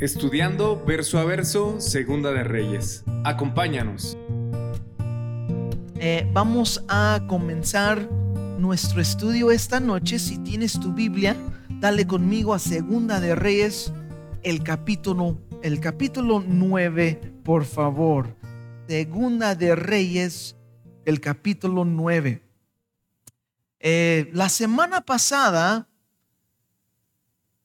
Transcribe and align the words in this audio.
Estudiando 0.00 0.80
verso 0.84 1.18
a 1.18 1.24
verso, 1.24 1.80
Segunda 1.80 2.30
de 2.30 2.44
Reyes. 2.44 3.02
Acompáñanos. 3.24 4.16
Eh, 5.96 6.24
vamos 6.32 6.84
a 6.86 7.20
comenzar 7.26 8.08
nuestro 8.60 9.00
estudio 9.00 9.50
esta 9.50 9.80
noche. 9.80 10.20
Si 10.20 10.38
tienes 10.38 10.78
tu 10.78 10.92
Biblia, 10.92 11.34
dale 11.80 12.06
conmigo 12.06 12.54
a 12.54 12.60
Segunda 12.60 13.18
de 13.18 13.34
Reyes, 13.34 13.92
el 14.44 14.62
capítulo, 14.62 15.36
el 15.64 15.80
capítulo 15.80 16.44
9, 16.46 17.40
por 17.42 17.64
favor. 17.64 18.36
Segunda 18.86 19.56
de 19.56 19.74
Reyes, 19.74 20.54
el 21.06 21.20
capítulo 21.20 21.84
9. 21.84 22.40
Eh, 23.80 24.30
la 24.32 24.48
semana 24.48 25.00
pasada, 25.00 25.88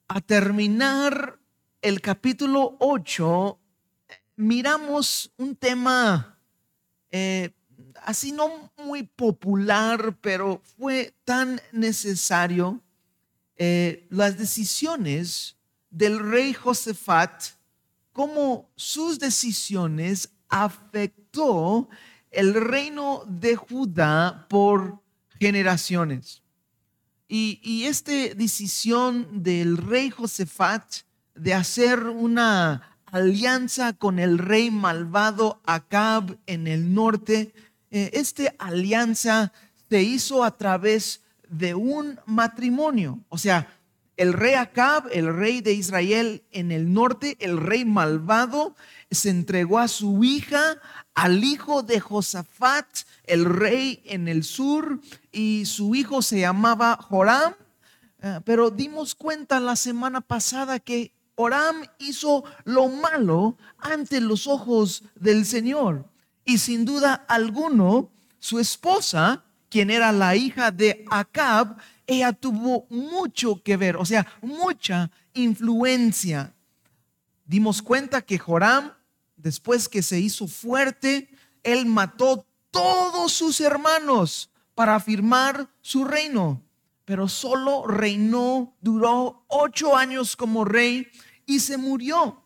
a 0.08 0.20
terminar 0.20 1.43
el 1.84 2.00
capítulo 2.00 2.78
8, 2.80 3.60
miramos 4.38 5.34
un 5.38 5.54
tema 5.54 6.40
eh, 7.12 7.54
así 8.04 8.32
no 8.32 8.72
muy 8.78 9.04
popular, 9.04 10.18
pero 10.22 10.62
fue 10.78 11.14
tan 11.26 11.62
necesario. 11.74 12.82
Eh, 13.58 14.08
las 14.10 14.38
decisiones 14.38 15.58
del 15.90 16.20
rey 16.20 16.54
Josafat, 16.54 17.44
cómo 18.14 18.72
sus 18.78 19.20
decisiones 19.20 20.30
afectó 20.48 21.90
el 22.32 22.54
reino 22.54 23.26
de 23.28 23.58
Judá 23.58 24.48
por 24.50 25.02
generaciones. 25.38 26.42
Y, 27.28 27.60
y 27.62 27.84
esta 27.84 28.14
decisión 28.36 29.44
del 29.44 29.76
rey 29.76 30.10
Josafat 30.10 31.04
de 31.36 31.54
hacer 31.54 32.04
una 32.06 32.98
alianza 33.06 33.94
con 33.94 34.20
el 34.20 34.38
rey 34.38 34.72
malvado 34.72 35.62
Acab 35.66 36.38
en 36.48 36.68
el 36.68 36.94
norte, 36.94 37.54
eh, 37.92 38.10
esta 38.14 38.54
alianza 38.58 39.54
se 39.90 40.02
hizo 40.02 40.44
a 40.44 40.58
través 40.58 41.22
de 41.48 41.76
un 41.76 42.20
matrimonio. 42.26 43.20
O 43.30 43.38
sea, 43.38 43.68
el 44.18 44.34
rey 44.34 44.54
Acab, 44.56 45.08
el 45.12 45.36
rey 45.36 45.62
de 45.62 45.74
Israel 45.74 46.44
en 46.52 46.72
el 46.72 46.94
norte, 46.94 47.38
el 47.40 47.58
rey 47.58 47.86
malvado, 47.86 48.76
se 49.12 49.30
entregó 49.30 49.80
a 49.80 49.88
su 49.88 50.24
hija, 50.24 50.78
al 51.14 51.44
hijo 51.44 51.84
de 51.84 52.00
Josafat, 52.00 52.88
el 53.26 53.46
rey 53.46 54.02
en 54.06 54.28
el 54.28 54.44
sur, 54.44 55.00
y 55.32 55.66
su 55.66 55.96
hijo 55.96 56.22
se 56.22 56.40
llamaba 56.40 56.98
Joram. 56.98 57.54
Eh, 58.22 58.40
pero 58.46 58.72
dimos 58.72 59.16
cuenta 59.16 59.60
la 59.60 59.76
semana 59.76 60.22
pasada 60.22 60.80
que 60.80 61.12
Joram 61.36 61.84
hizo 62.00 62.44
lo 62.64 62.88
malo 62.90 63.58
ante 63.78 64.22
los 64.22 64.48
ojos 64.48 65.04
del 65.16 65.46
Señor. 65.46 66.10
Y 66.46 66.58
sin 66.58 66.86
duda 66.86 67.26
alguno, 67.28 68.12
su 68.40 68.60
esposa, 68.60 69.44
quien 69.70 69.90
era 69.90 70.12
la 70.12 70.36
hija 70.36 70.72
de 70.72 71.06
Acab, 71.10 71.78
ella 72.06 72.34
tuvo 72.34 72.86
mucho 72.90 73.64
que 73.64 73.78
ver, 73.78 73.96
o 73.96 74.06
sea, 74.06 74.28
mucha 74.42 75.10
influencia. 75.34 76.54
Dimos 77.46 77.82
cuenta 77.82 78.22
que 78.22 78.38
Joram, 78.38 78.94
después 79.36 79.90
que 79.90 80.04
se 80.04 80.20
hizo 80.20 80.48
fuerte, 80.48 81.30
él 81.64 81.86
mató 81.86 82.46
todos 82.72 83.32
sus 83.32 83.62
hermanos 83.62 84.50
para 84.76 84.96
afirmar 84.96 85.70
su 85.82 86.04
reino, 86.04 86.62
pero 87.06 87.28
solo 87.28 87.86
reinó, 87.88 88.76
duró 88.82 89.46
ocho 89.48 89.96
años 89.98 90.36
como 90.36 90.66
rey 90.66 91.08
y 91.46 91.60
se 91.60 91.78
murió. 91.78 92.44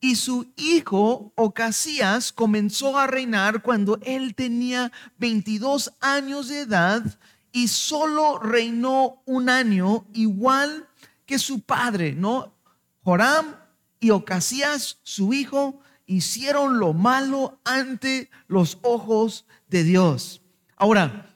Y 0.00 0.14
su 0.16 0.52
hijo 0.56 1.32
Ocasías 1.34 2.32
comenzó 2.32 2.98
a 2.98 3.06
reinar 3.06 3.62
cuando 3.62 3.98
él 4.02 4.34
tenía 4.34 4.92
22 5.18 5.92
años 6.00 6.48
de 6.48 6.60
edad 6.60 7.18
y 7.50 7.68
solo 7.68 8.38
reinó 8.38 9.22
un 9.26 9.48
año 9.48 10.06
igual 10.12 10.88
que 11.26 11.38
su 11.38 11.60
padre, 11.60 12.12
¿no? 12.12 12.54
Joram 13.02 13.56
y 14.00 14.10
Ocasías, 14.10 14.98
su 15.02 15.32
hijo, 15.32 15.80
hicieron 16.06 16.78
lo 16.78 16.94
malo 16.94 17.58
ante 17.64 18.30
los 18.46 18.78
ojos 18.82 19.46
de 19.68 19.82
Dios. 19.82 20.42
Ahora, 20.76 21.27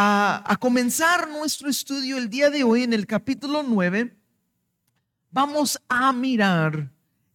a, 0.00 0.56
comenzar 0.60 1.28
nuestro 1.28 1.68
estudio 1.68 2.18
el 2.18 2.30
día 2.30 2.50
de 2.50 2.62
hoy 2.62 2.84
en 2.84 2.92
el 2.92 3.04
capítulo 3.04 3.64
9, 3.64 4.16
vamos 5.32 5.82
a 5.88 6.12
mirar 6.12 6.92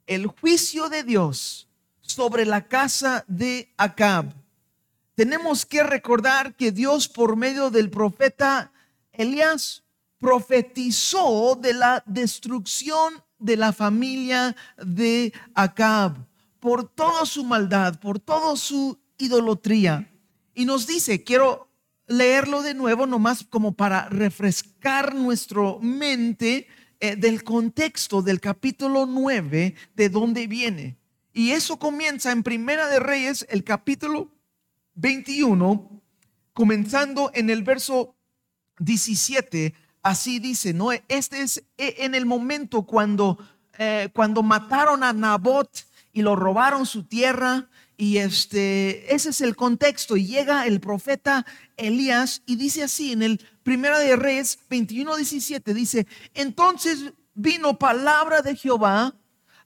el 0.07 0.28
juicio 0.28 0.88
de 0.88 1.03
Dios 1.03 1.68
sobre 2.00 2.46
la 2.46 2.66
casa 2.69 3.25
de 3.28 3.73
Acab. 3.75 4.34
Tenemos 5.13 5.66
que 5.66 5.84
recordar 5.84 6.56
que 6.56 6.72
Dios 6.72 7.09
por 7.09 7.35
medio 7.35 7.69
del 7.69 7.90
profeta 7.90 8.72
Elías 9.12 9.84
profetizó 10.18 11.59
de 11.62 11.73
la 11.73 12.02
destrucción 12.06 13.22
de 13.40 13.57
la 13.57 13.73
familia 13.73 14.56
de 14.78 15.34
Acab 15.53 16.16
por 16.62 16.88
toda 16.88 17.25
su 17.25 17.44
maldad, 17.44 18.00
por 18.00 18.22
toda 18.22 18.56
su 18.56 18.97
idolatría. 19.18 20.09
Y 20.56 20.63
nos 20.63 20.88
dice, 20.88 21.25
quiero 21.25 21.72
leerlo 22.08 22.62
de 22.62 22.74
nuevo 22.74 23.06
nomás 23.06 23.46
como 23.50 23.74
para 23.74 24.09
refrescar 24.09 25.16
nuestra 25.16 25.78
mente 25.81 26.68
eh, 27.00 27.16
del 27.16 27.44
contexto 27.44 28.22
del 28.22 28.40
capítulo 28.40 29.06
9, 29.06 29.75
de 29.96 30.09
dónde 30.09 30.47
viene. 30.47 30.97
Y 31.34 31.52
eso 31.52 31.78
comienza 31.78 32.31
en 32.31 32.44
Primera 32.44 32.88
de 32.88 33.00
Reyes, 33.00 33.46
el 33.50 33.64
capítulo 33.64 34.31
21, 34.96 36.02
comenzando 36.53 37.31
en 37.34 37.50
el 37.50 37.64
verso 37.64 38.16
17. 38.80 39.74
Así 40.03 40.40
dice, 40.40 40.74
¿no? 40.74 40.91
Este 40.91 41.41
es 41.41 41.58
eh, 41.78 41.96
en 42.00 42.14
el 42.14 42.25
momento 42.25 42.84
cuando, 42.84 43.40
eh, 43.78 44.09
cuando 44.14 44.44
mataron 44.44 45.03
a 45.03 45.14
Nabot 45.14 45.70
y 46.12 46.22
lo 46.22 46.35
robaron 46.35 46.85
su 46.85 47.06
tierra. 47.06 47.68
Y 48.03 48.18
este, 48.18 49.16
ese 49.16 49.30
es 49.30 49.40
el 49.40 49.56
contexto. 49.56 50.18
Y 50.18 50.25
llega 50.25 50.68
el 50.68 50.81
profeta 50.81 51.46
Elías 51.78 52.41
y 52.46 52.58
dice 52.58 52.84
así 52.84 53.14
en 53.14 53.24
el 53.24 53.40
Primera 53.64 53.97
de 53.97 54.18
Reyes 54.18 54.59
21, 54.69 55.16
17 55.16 55.74
dice, 55.74 56.06
entonces 56.34 57.14
vino 57.34 57.80
palabra 57.80 58.41
de 58.41 58.58
Jehová 58.58 59.16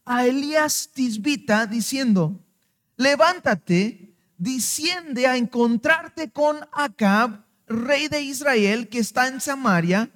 a 0.06 0.28
Elías 0.28 0.92
Tisbita 0.94 1.66
diciendo, 1.66 2.40
levántate, 2.96 4.14
desciende 4.38 5.25
a 5.25 5.36
encontrarte 5.36 6.30
con 6.30 6.59
Acab, 6.72 7.44
rey 7.66 8.08
de 8.08 8.22
Israel, 8.22 8.88
que 8.88 9.00
está 9.00 9.28
en 9.28 9.42
Samaria. 9.42 10.12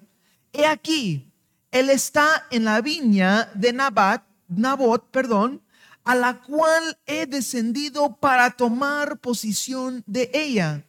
He 0.54 0.68
aquí, 0.68 1.34
él 1.72 1.90
está 1.90 2.46
en 2.52 2.66
la 2.66 2.82
viña 2.82 3.50
de 3.56 3.74
Nabat, 3.74 4.24
Nabot, 4.48 5.10
perdón, 5.10 5.64
a 6.04 6.16
la 6.16 6.42
cual 6.42 6.98
he 7.06 7.26
descendido 7.26 8.18
para 8.18 8.52
tomar 8.52 9.20
posición 9.20 10.04
de 10.08 10.30
ella. 10.34 10.86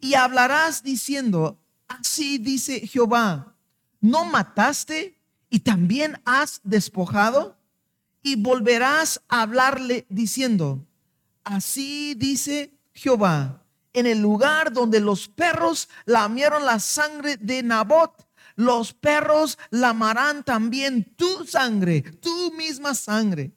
Y 0.00 0.14
hablarás 0.14 0.82
diciendo, 0.82 1.60
Así 1.90 2.38
dice 2.38 2.86
Jehová, 2.86 3.56
¿no 4.00 4.24
mataste 4.24 5.18
y 5.50 5.58
también 5.58 6.20
has 6.24 6.60
despojado? 6.62 7.58
Y 8.22 8.36
volverás 8.36 9.20
a 9.28 9.42
hablarle 9.42 10.06
diciendo, 10.08 10.86
así 11.42 12.14
dice 12.14 12.78
Jehová, 12.94 13.64
en 13.92 14.06
el 14.06 14.20
lugar 14.20 14.72
donde 14.72 15.00
los 15.00 15.26
perros 15.26 15.88
lamieron 16.04 16.64
la 16.64 16.78
sangre 16.78 17.36
de 17.38 17.64
Nabot, 17.64 18.24
los 18.54 18.92
perros 18.92 19.58
lamarán 19.70 20.44
también 20.44 21.12
tu 21.16 21.44
sangre, 21.44 22.02
tu 22.02 22.52
misma 22.52 22.94
sangre. 22.94 23.50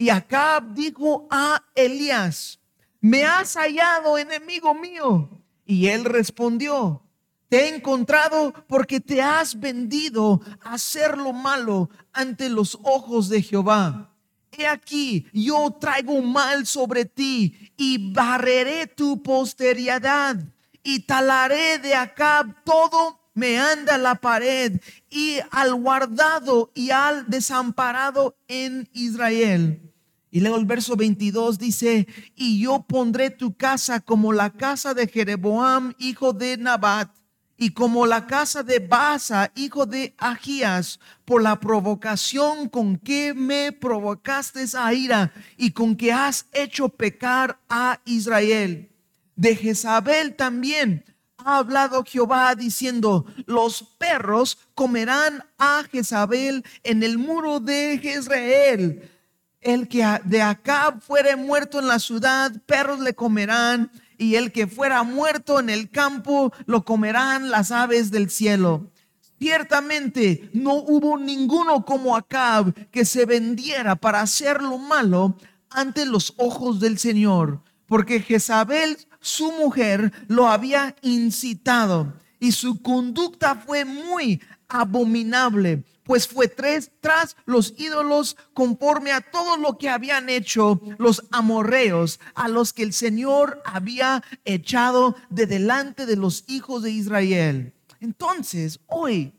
Y 0.00 0.08
Acab 0.08 0.72
dijo 0.72 1.28
a 1.30 1.62
Elías, 1.74 2.58
me 3.02 3.26
has 3.26 3.54
hallado 3.54 4.16
enemigo 4.16 4.74
mío. 4.74 5.28
Y 5.66 5.88
él 5.88 6.06
respondió, 6.06 7.02
te 7.50 7.64
he 7.64 7.74
encontrado 7.74 8.54
porque 8.66 9.00
te 9.00 9.20
has 9.20 9.60
vendido 9.60 10.40
a 10.62 10.72
hacer 10.72 11.18
lo 11.18 11.34
malo 11.34 11.90
ante 12.14 12.48
los 12.48 12.78
ojos 12.82 13.28
de 13.28 13.42
Jehová. 13.42 14.16
He 14.56 14.66
aquí, 14.66 15.26
yo 15.34 15.76
traigo 15.78 16.22
mal 16.22 16.66
sobre 16.66 17.04
ti 17.04 17.70
y 17.76 18.10
barreré 18.10 18.86
tu 18.86 19.22
posteridad 19.22 20.38
y 20.82 21.00
talaré 21.00 21.78
de 21.78 21.94
acá 21.94 22.62
todo 22.64 23.20
me 23.34 23.58
anda 23.58 23.98
la 23.98 24.14
pared 24.14 24.80
y 25.10 25.40
al 25.50 25.74
guardado 25.74 26.72
y 26.74 26.90
al 26.90 27.28
desamparado 27.28 28.34
en 28.48 28.88
Israel. 28.94 29.89
Y 30.30 30.40
luego 30.40 30.56
el 30.56 30.64
verso 30.64 30.96
22 30.96 31.58
dice, 31.58 32.06
y 32.36 32.60
yo 32.60 32.84
pondré 32.86 33.30
tu 33.30 33.56
casa 33.56 34.00
como 34.00 34.32
la 34.32 34.50
casa 34.50 34.94
de 34.94 35.08
Jereboam, 35.08 35.94
hijo 35.98 36.32
de 36.32 36.56
Nabat 36.56 37.10
y 37.56 37.74
como 37.74 38.06
la 38.06 38.26
casa 38.26 38.62
de 38.62 38.78
Basa, 38.78 39.52
hijo 39.54 39.84
de 39.84 40.14
Agías, 40.16 40.98
por 41.26 41.42
la 41.42 41.60
provocación 41.60 42.70
con 42.70 42.96
que 42.96 43.34
me 43.34 43.70
provocaste 43.70 44.64
a 44.78 44.94
ira 44.94 45.32
y 45.58 45.72
con 45.72 45.94
que 45.94 46.10
has 46.10 46.46
hecho 46.52 46.88
pecar 46.88 47.60
a 47.68 48.00
Israel. 48.06 48.90
De 49.36 49.54
Jezabel 49.56 50.36
también 50.36 51.04
ha 51.36 51.58
hablado 51.58 52.02
Jehová 52.02 52.54
diciendo, 52.54 53.26
los 53.44 53.82
perros 53.98 54.56
comerán 54.74 55.44
a 55.58 55.84
Jezabel 55.90 56.64
en 56.82 57.02
el 57.02 57.18
muro 57.18 57.60
de 57.60 57.98
Jezreel. 58.02 59.10
El 59.60 59.88
que 59.88 60.06
de 60.24 60.40
acá 60.40 60.96
fuere 61.00 61.36
muerto 61.36 61.80
en 61.80 61.88
la 61.88 61.98
ciudad, 61.98 62.50
perros 62.64 63.00
le 63.00 63.14
comerán 63.14 63.90
y 64.16 64.36
el 64.36 64.52
que 64.52 64.66
fuera 64.66 65.02
muerto 65.02 65.60
en 65.60 65.68
el 65.68 65.90
campo 65.90 66.52
lo 66.64 66.84
comerán 66.84 67.50
las 67.50 67.70
aves 67.70 68.10
del 68.10 68.30
cielo. 68.30 68.90
Ciertamente 69.38 70.50
no 70.54 70.74
hubo 70.74 71.18
ninguno 71.18 71.84
como 71.84 72.16
Acab 72.16 72.74
que 72.90 73.04
se 73.04 73.26
vendiera 73.26 73.96
para 73.96 74.22
hacer 74.22 74.62
lo 74.62 74.78
malo 74.78 75.36
ante 75.68 76.06
los 76.06 76.34
ojos 76.38 76.80
del 76.80 76.98
Señor, 76.98 77.62
porque 77.86 78.20
Jezabel, 78.20 78.96
su 79.20 79.52
mujer, 79.52 80.12
lo 80.28 80.48
había 80.48 80.96
incitado 81.02 82.14
y 82.38 82.52
su 82.52 82.80
conducta 82.80 83.54
fue 83.54 83.84
muy 83.84 84.40
abominable 84.68 85.84
pues 86.10 86.26
fue 86.26 86.48
tres, 86.48 86.90
tras 87.00 87.36
los 87.46 87.72
ídolos 87.78 88.36
conforme 88.52 89.12
a 89.12 89.20
todo 89.20 89.56
lo 89.56 89.78
que 89.78 89.88
habían 89.88 90.28
hecho 90.28 90.80
los 90.98 91.22
amorreos, 91.30 92.18
a 92.34 92.48
los 92.48 92.72
que 92.72 92.82
el 92.82 92.92
Señor 92.92 93.62
había 93.64 94.24
echado 94.44 95.14
de 95.28 95.46
delante 95.46 96.06
de 96.06 96.16
los 96.16 96.42
hijos 96.48 96.82
de 96.82 96.90
Israel. 96.90 97.74
Entonces, 98.00 98.80
hoy, 98.88 99.38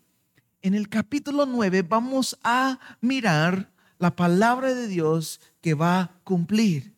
en 0.62 0.74
el 0.74 0.88
capítulo 0.88 1.46
9, 1.46 1.82
vamos 1.82 2.40
a 2.42 2.80
mirar 3.02 3.74
la 4.00 4.16
palabra 4.16 4.74
de 4.74 4.88
Dios 4.88 5.42
que 5.60 5.74
va 5.74 6.00
a 6.00 6.22
cumplir. 6.24 6.96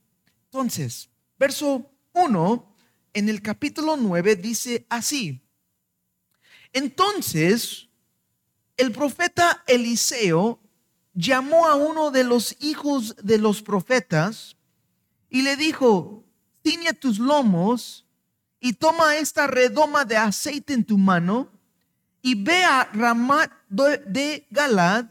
Entonces, 0.51 1.09
verso 1.39 1.89
1 2.13 2.75
en 3.13 3.27
el 3.27 3.41
capítulo 3.41 3.97
9 3.97 4.35
dice 4.35 4.85
así. 4.87 5.41
Entonces, 6.73 7.89
el 8.77 8.91
profeta 8.91 9.63
Eliseo 9.67 10.59
llamó 11.13 11.67
a 11.67 11.75
uno 11.75 12.11
de 12.11 12.23
los 12.23 12.55
hijos 12.59 13.15
de 13.21 13.37
los 13.37 13.61
profetas 13.61 14.55
y 15.29 15.41
le 15.43 15.55
dijo, 15.55 16.23
ciñe 16.63 16.93
tus 16.93 17.19
lomos 17.19 18.05
y 18.59 18.73
toma 18.73 19.17
esta 19.17 19.47
redoma 19.47 20.05
de 20.05 20.17
aceite 20.17 20.73
en 20.73 20.83
tu 20.83 20.97
mano 20.97 21.49
y 22.21 22.35
ve 22.35 22.63
a 22.63 22.89
Ramat 22.93 23.51
de 23.69 24.47
Galad 24.49 25.05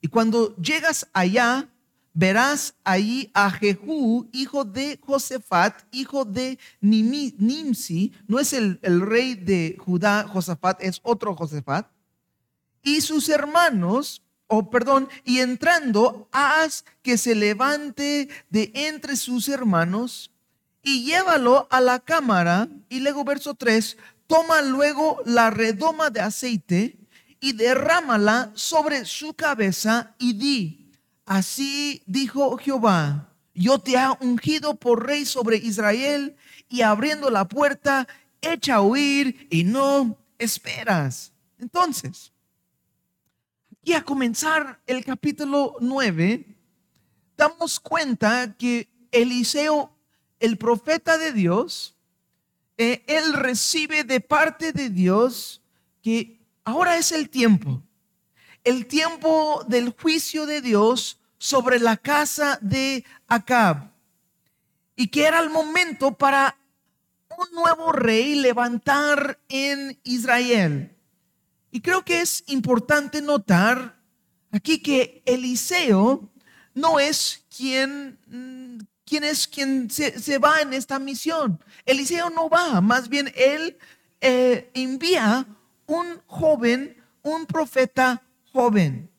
y 0.00 0.08
cuando 0.08 0.54
llegas 0.56 1.08
allá 1.12 1.68
verás 2.12 2.74
allí 2.84 3.30
a 3.34 3.50
Jehú, 3.50 4.28
hijo 4.32 4.64
de 4.64 5.00
Josafat, 5.02 5.82
hijo 5.90 6.24
de 6.24 6.58
Nimsi, 6.80 8.12
no 8.28 8.38
es 8.38 8.52
el, 8.52 8.78
el 8.82 9.00
rey 9.00 9.34
de 9.34 9.76
Judá, 9.80 10.28
Josafat, 10.28 10.82
es 10.82 11.00
otro 11.02 11.34
Josafat 11.34 11.93
y 12.84 13.00
sus 13.00 13.28
hermanos, 13.28 14.22
o 14.46 14.70
perdón, 14.70 15.08
y 15.24 15.40
entrando, 15.40 16.28
haz 16.30 16.84
que 17.02 17.18
se 17.18 17.34
levante 17.34 18.28
de 18.50 18.70
entre 18.74 19.16
sus 19.16 19.48
hermanos 19.48 20.30
y 20.84 21.04
llévalo 21.04 21.66
a 21.70 21.80
la 21.80 21.98
cámara. 21.98 22.68
Y 22.88 23.00
luego 23.00 23.24
verso 23.24 23.54
3, 23.54 23.96
toma 24.26 24.62
luego 24.62 25.20
la 25.24 25.50
redoma 25.50 26.10
de 26.10 26.20
aceite 26.20 26.98
y 27.40 27.54
derrámala 27.54 28.52
sobre 28.54 29.04
su 29.06 29.34
cabeza 29.34 30.14
y 30.18 30.34
di, 30.34 30.92
así 31.26 32.02
dijo 32.06 32.56
Jehová, 32.58 33.30
yo 33.54 33.78
te 33.78 33.92
he 33.92 34.08
ungido 34.20 34.74
por 34.76 35.06
rey 35.06 35.24
sobre 35.24 35.56
Israel 35.56 36.36
y 36.68 36.82
abriendo 36.82 37.30
la 37.30 37.48
puerta, 37.48 38.08
echa 38.40 38.76
a 38.76 38.82
huir 38.82 39.46
y 39.50 39.64
no 39.64 40.18
esperas. 40.38 41.32
Entonces, 41.58 42.33
y 43.84 43.92
a 43.92 44.02
comenzar 44.02 44.80
el 44.86 45.04
capítulo 45.04 45.76
9, 45.80 46.46
damos 47.36 47.78
cuenta 47.78 48.56
que 48.56 48.88
Eliseo, 49.10 49.94
el 50.40 50.56
profeta 50.56 51.18
de 51.18 51.32
Dios, 51.32 51.94
eh, 52.78 53.04
él 53.06 53.34
recibe 53.34 54.02
de 54.02 54.20
parte 54.20 54.72
de 54.72 54.88
Dios 54.88 55.62
que 56.02 56.40
ahora 56.64 56.96
es 56.96 57.12
el 57.12 57.28
tiempo, 57.28 57.82
el 58.64 58.86
tiempo 58.86 59.64
del 59.68 59.90
juicio 59.90 60.46
de 60.46 60.62
Dios 60.62 61.20
sobre 61.36 61.78
la 61.78 61.98
casa 61.98 62.58
de 62.62 63.04
Acab, 63.28 63.92
y 64.96 65.08
que 65.08 65.26
era 65.26 65.40
el 65.40 65.50
momento 65.50 66.16
para 66.16 66.56
un 67.36 67.54
nuevo 67.54 67.92
rey 67.92 68.34
levantar 68.36 69.38
en 69.48 69.98
Israel. 70.04 70.93
Y 71.74 71.80
creo 71.80 72.04
que 72.04 72.20
es 72.20 72.44
importante 72.46 73.20
notar 73.20 74.00
aquí 74.52 74.78
que 74.78 75.24
Eliseo 75.26 76.30
no 76.72 77.00
es 77.00 77.44
quien, 77.50 78.16
mm, 78.28 78.84
quien 79.04 79.24
es 79.24 79.48
quien 79.48 79.90
se, 79.90 80.38
va 80.38 80.60
en 80.60 80.72
esta 80.72 81.00
misión. 81.00 81.58
Eliseo 81.84 82.30
no 82.30 82.48
va, 82.48 82.80
más 82.80 83.08
bien 83.08 83.32
él 83.34 83.76
eh, 84.20 84.70
envía 84.74 85.48
un 85.86 86.20
joven, 86.26 86.96
un 87.22 87.44
profeta 87.44 88.22
joven. 88.52 89.10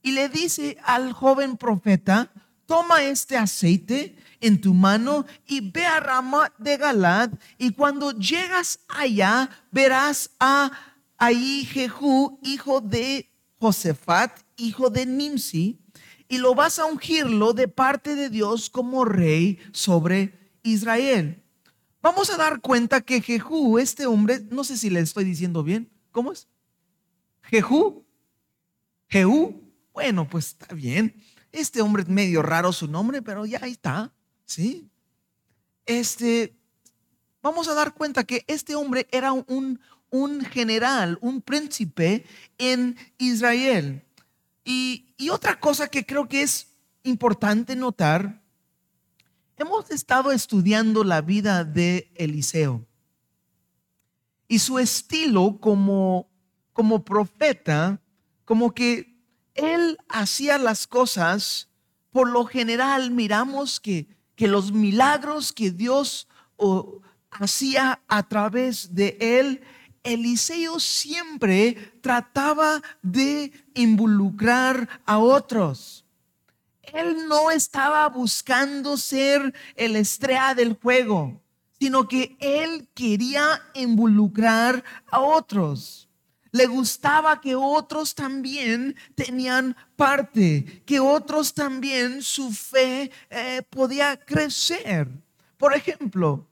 Y 0.00 0.12
le 0.12 0.28
dice 0.28 0.78
al 0.84 1.12
joven 1.12 1.56
profeta, 1.56 2.30
toma 2.66 3.02
este 3.02 3.36
aceite 3.36 4.14
en 4.40 4.60
tu 4.60 4.72
mano 4.72 5.26
y 5.48 5.68
ve 5.68 5.84
a 5.84 5.98
Ramat 5.98 6.56
de 6.58 6.76
Galad 6.76 7.30
y 7.58 7.72
cuando 7.72 8.12
llegas 8.12 8.78
allá 8.88 9.50
verás 9.72 10.30
a 10.38 10.70
ahí 11.24 11.64
Jehú, 11.64 12.38
hijo 12.42 12.82
de 12.82 13.30
Josefat, 13.58 14.40
hijo 14.56 14.90
de 14.90 15.06
Nimsi, 15.06 15.80
y 16.28 16.38
lo 16.38 16.54
vas 16.54 16.78
a 16.78 16.84
ungirlo 16.84 17.54
de 17.54 17.66
parte 17.66 18.14
de 18.14 18.28
Dios 18.28 18.68
como 18.68 19.06
rey 19.06 19.58
sobre 19.72 20.38
Israel. 20.62 21.42
Vamos 22.02 22.28
a 22.28 22.36
dar 22.36 22.60
cuenta 22.60 23.00
que 23.00 23.22
Jehú, 23.22 23.78
este 23.78 24.04
hombre, 24.04 24.46
no 24.50 24.64
sé 24.64 24.76
si 24.76 24.90
le 24.90 25.00
estoy 25.00 25.24
diciendo 25.24 25.62
bien, 25.62 25.90
¿cómo 26.12 26.30
es? 26.30 26.46
Jehú, 27.44 28.04
Jehú, 29.08 29.62
bueno, 29.94 30.28
pues 30.28 30.48
está 30.48 30.74
bien. 30.74 31.14
Este 31.52 31.80
hombre 31.80 32.02
es 32.02 32.08
medio 32.08 32.42
raro 32.42 32.70
su 32.72 32.86
nombre, 32.86 33.22
pero 33.22 33.46
ya 33.46 33.60
ahí 33.62 33.72
está, 33.72 34.12
¿sí? 34.44 34.90
Este, 35.86 36.54
vamos 37.42 37.68
a 37.68 37.74
dar 37.74 37.94
cuenta 37.94 38.24
que 38.24 38.44
este 38.46 38.74
hombre 38.74 39.06
era 39.10 39.32
un, 39.32 39.80
un 40.14 40.44
general, 40.44 41.18
un 41.22 41.42
príncipe 41.42 42.24
en 42.56 42.96
Israel. 43.18 44.04
Y, 44.64 45.06
otra 45.28 45.58
cosa 45.58 45.88
que 45.88 46.06
creo 46.06 46.28
que 46.28 46.42
es 46.42 46.68
importante 47.02 47.74
notar, 47.74 48.40
hemos 49.56 49.90
estado 49.90 50.30
estudiando 50.30 51.02
la 51.02 51.20
vida 51.20 51.64
de 51.64 52.12
Eliseo 52.14 52.86
y 54.46 54.60
su 54.60 54.78
estilo 54.78 55.58
como, 55.60 56.28
como 56.72 57.04
profeta, 57.04 58.00
como 58.44 58.72
que 58.72 59.18
él 59.54 59.98
hacía 60.08 60.58
las 60.58 60.86
cosas, 60.86 61.70
por 62.12 62.30
lo 62.30 62.44
general 62.44 63.10
miramos 63.10 63.80
que, 63.80 64.06
que 64.36 64.46
los 64.46 64.70
milagros 64.70 65.52
que 65.52 65.72
Dios 65.72 66.28
hacía 67.32 68.00
a 68.06 68.28
través 68.28 68.94
de 68.94 69.16
él 69.18 69.64
Eliseo 70.04 70.78
siempre 70.78 71.92
trataba 72.00 72.82
de 73.02 73.52
involucrar 73.74 74.88
a 75.06 75.18
otros. 75.18 76.04
Él 76.82 77.26
no 77.26 77.50
estaba 77.50 78.08
buscando 78.08 78.96
ser 78.96 79.54
el 79.74 79.96
estrella 79.96 80.54
del 80.54 80.74
juego, 80.74 81.40
sino 81.80 82.06
que 82.06 82.36
él 82.38 82.86
quería 82.94 83.62
involucrar 83.74 84.84
a 85.10 85.20
otros. 85.20 86.08
Le 86.52 86.66
gustaba 86.66 87.40
que 87.40 87.56
otros 87.56 88.14
también 88.14 88.94
tenían 89.16 89.74
parte, 89.96 90.82
que 90.86 91.00
otros 91.00 91.52
también 91.52 92.22
su 92.22 92.52
fe 92.52 93.10
eh, 93.28 93.62
podía 93.70 94.16
crecer. 94.16 95.08
Por 95.56 95.74
ejemplo, 95.74 96.46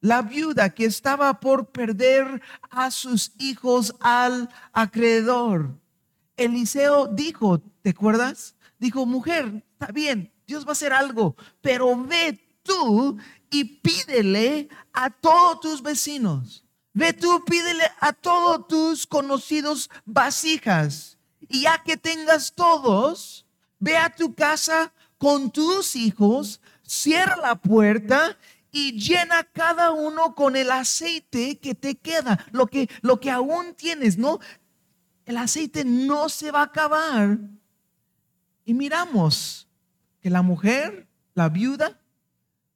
la 0.00 0.22
viuda 0.22 0.70
que 0.70 0.84
estaba 0.84 1.40
por 1.40 1.70
perder 1.70 2.42
a 2.70 2.90
sus 2.90 3.32
hijos 3.38 3.94
al 4.00 4.48
acreedor. 4.72 5.78
Eliseo 6.36 7.06
dijo, 7.06 7.60
¿te 7.82 7.90
acuerdas? 7.90 8.54
Dijo, 8.78 9.04
mujer, 9.04 9.62
está 9.72 9.92
bien, 9.92 10.32
Dios 10.46 10.64
va 10.64 10.70
a 10.70 10.72
hacer 10.72 10.92
algo, 10.92 11.36
pero 11.60 11.94
ve 12.04 12.40
tú 12.62 13.18
y 13.50 13.64
pídele 13.64 14.68
a 14.92 15.10
todos 15.10 15.60
tus 15.60 15.82
vecinos. 15.82 16.64
Ve 16.92 17.12
tú, 17.12 17.44
pídele 17.44 17.84
a 18.00 18.12
todos 18.12 18.66
tus 18.66 19.06
conocidos 19.06 19.90
vasijas. 20.04 21.18
Y 21.40 21.62
ya 21.62 21.82
que 21.82 21.96
tengas 21.96 22.52
todos, 22.52 23.46
ve 23.78 23.96
a 23.96 24.14
tu 24.14 24.34
casa 24.34 24.92
con 25.18 25.50
tus 25.50 25.94
hijos, 25.94 26.60
cierra 26.82 27.36
la 27.36 27.54
puerta 27.56 28.36
y 28.72 28.98
llena 28.98 29.44
cada 29.44 29.92
uno 29.92 30.34
con 30.34 30.56
el 30.56 30.70
aceite 30.70 31.58
que 31.58 31.74
te 31.74 31.96
queda, 31.96 32.46
lo 32.52 32.66
que, 32.66 32.88
lo 33.02 33.20
que 33.20 33.30
aún 33.30 33.74
tienes, 33.74 34.18
¿no? 34.18 34.38
El 35.24 35.36
aceite 35.36 35.84
no 35.84 36.28
se 36.28 36.50
va 36.50 36.60
a 36.60 36.64
acabar. 36.64 37.38
Y 38.64 38.74
miramos 38.74 39.68
que 40.20 40.30
la 40.30 40.42
mujer, 40.42 41.08
la 41.34 41.48
viuda, 41.48 42.00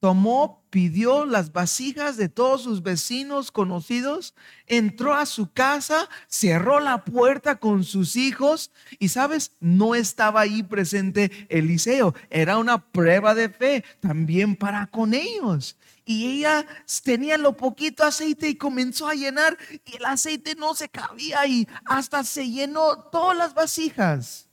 tomó, 0.04 0.62
pidió 0.68 1.24
las 1.24 1.52
vasijas 1.52 2.18
de 2.18 2.28
todos 2.28 2.62
sus 2.62 2.82
vecinos 2.82 3.50
conocidos, 3.50 4.34
entró 4.66 5.14
a 5.14 5.24
su 5.24 5.50
casa, 5.50 6.10
cerró 6.28 6.78
la 6.78 7.04
puerta 7.06 7.56
con 7.56 7.84
sus 7.84 8.14
hijos 8.16 8.70
y 8.98 9.08
sabes, 9.08 9.52
no 9.60 9.94
estaba 9.94 10.42
ahí 10.42 10.62
presente 10.62 11.46
Eliseo, 11.48 12.14
era 12.28 12.58
una 12.58 12.84
prueba 12.84 13.34
de 13.34 13.48
fe 13.48 13.82
también 14.00 14.56
para 14.56 14.88
con 14.88 15.14
ellos. 15.14 15.78
Y 16.04 16.38
ella 16.38 16.66
tenía 17.02 17.38
lo 17.38 17.56
poquito 17.56 18.04
aceite 18.04 18.48
y 18.48 18.56
comenzó 18.56 19.08
a 19.08 19.14
llenar 19.14 19.56
y 19.86 19.96
el 19.96 20.04
aceite 20.04 20.54
no 20.54 20.74
se 20.74 20.88
cabía 20.88 21.46
y 21.46 21.66
hasta 21.86 22.24
se 22.24 22.50
llenó 22.50 22.98
todas 23.10 23.36
las 23.36 23.54
vasijas. 23.54 24.48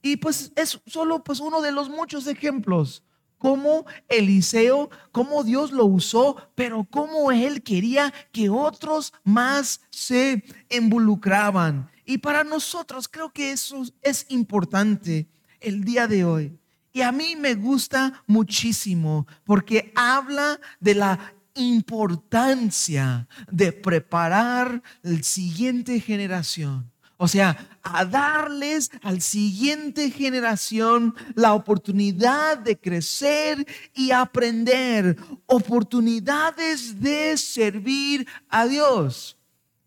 Y 0.00 0.16
pues 0.16 0.52
es 0.56 0.80
solo 0.86 1.22
pues 1.22 1.40
uno 1.40 1.60
de 1.60 1.72
los 1.72 1.88
muchos 1.88 2.26
ejemplos 2.26 3.02
cómo 3.44 3.84
Eliseo, 4.08 4.88
cómo 5.12 5.44
Dios 5.44 5.70
lo 5.70 5.84
usó, 5.84 6.36
pero 6.54 6.86
cómo 6.90 7.30
él 7.30 7.62
quería 7.62 8.10
que 8.32 8.48
otros 8.48 9.12
más 9.22 9.82
se 9.90 10.42
involucraban. 10.70 11.90
Y 12.06 12.16
para 12.16 12.42
nosotros 12.42 13.06
creo 13.06 13.30
que 13.34 13.52
eso 13.52 13.82
es 14.00 14.24
importante 14.30 15.28
el 15.60 15.84
día 15.84 16.06
de 16.06 16.24
hoy. 16.24 16.58
Y 16.94 17.02
a 17.02 17.10
mí 17.10 17.34
me 17.34 17.56
gusta 17.56 18.22
muchísimo 18.28 19.26
porque 19.42 19.92
habla 19.96 20.60
de 20.78 20.94
la 20.94 21.34
importancia 21.54 23.26
de 23.50 23.72
preparar 23.72 24.80
la 25.02 25.20
siguiente 25.24 25.98
generación. 25.98 26.88
O 27.16 27.26
sea, 27.26 27.78
a 27.82 28.04
darles 28.04 28.92
al 29.02 29.22
siguiente 29.22 30.12
generación 30.12 31.16
la 31.34 31.54
oportunidad 31.54 32.58
de 32.58 32.78
crecer 32.78 33.66
y 33.92 34.12
aprender, 34.12 35.16
oportunidades 35.46 37.00
de 37.00 37.36
servir 37.36 38.24
a 38.48 38.66
Dios. 38.66 39.36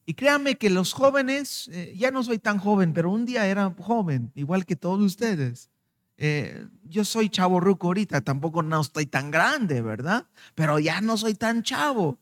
Y 0.05 0.13
créanme 0.13 0.55
que 0.55 0.69
los 0.69 0.91
jóvenes, 0.91 1.69
eh, 1.71 1.93
ya 1.97 2.11
no 2.11 2.21
soy 2.21 2.37
tan 2.37 2.57
joven, 2.57 2.91
pero 2.91 3.11
un 3.11 3.25
día 3.25 3.47
era 3.47 3.73
joven, 3.79 4.33
igual 4.35 4.65
que 4.65 4.75
todos 4.75 4.99
ustedes. 4.99 5.69
Eh, 6.17 6.65
yo 6.83 7.05
soy 7.05 7.29
chavo 7.29 7.59
ruco 7.59 7.87
ahorita, 7.87 8.21
tampoco 8.21 8.63
no 8.63 8.81
estoy 8.81 9.05
tan 9.05 9.29
grande, 9.31 9.81
¿verdad? 9.81 10.25
Pero 10.55 10.79
ya 10.79 11.01
no 11.01 11.17
soy 11.17 11.35
tan 11.35 11.63
chavo. 11.63 12.17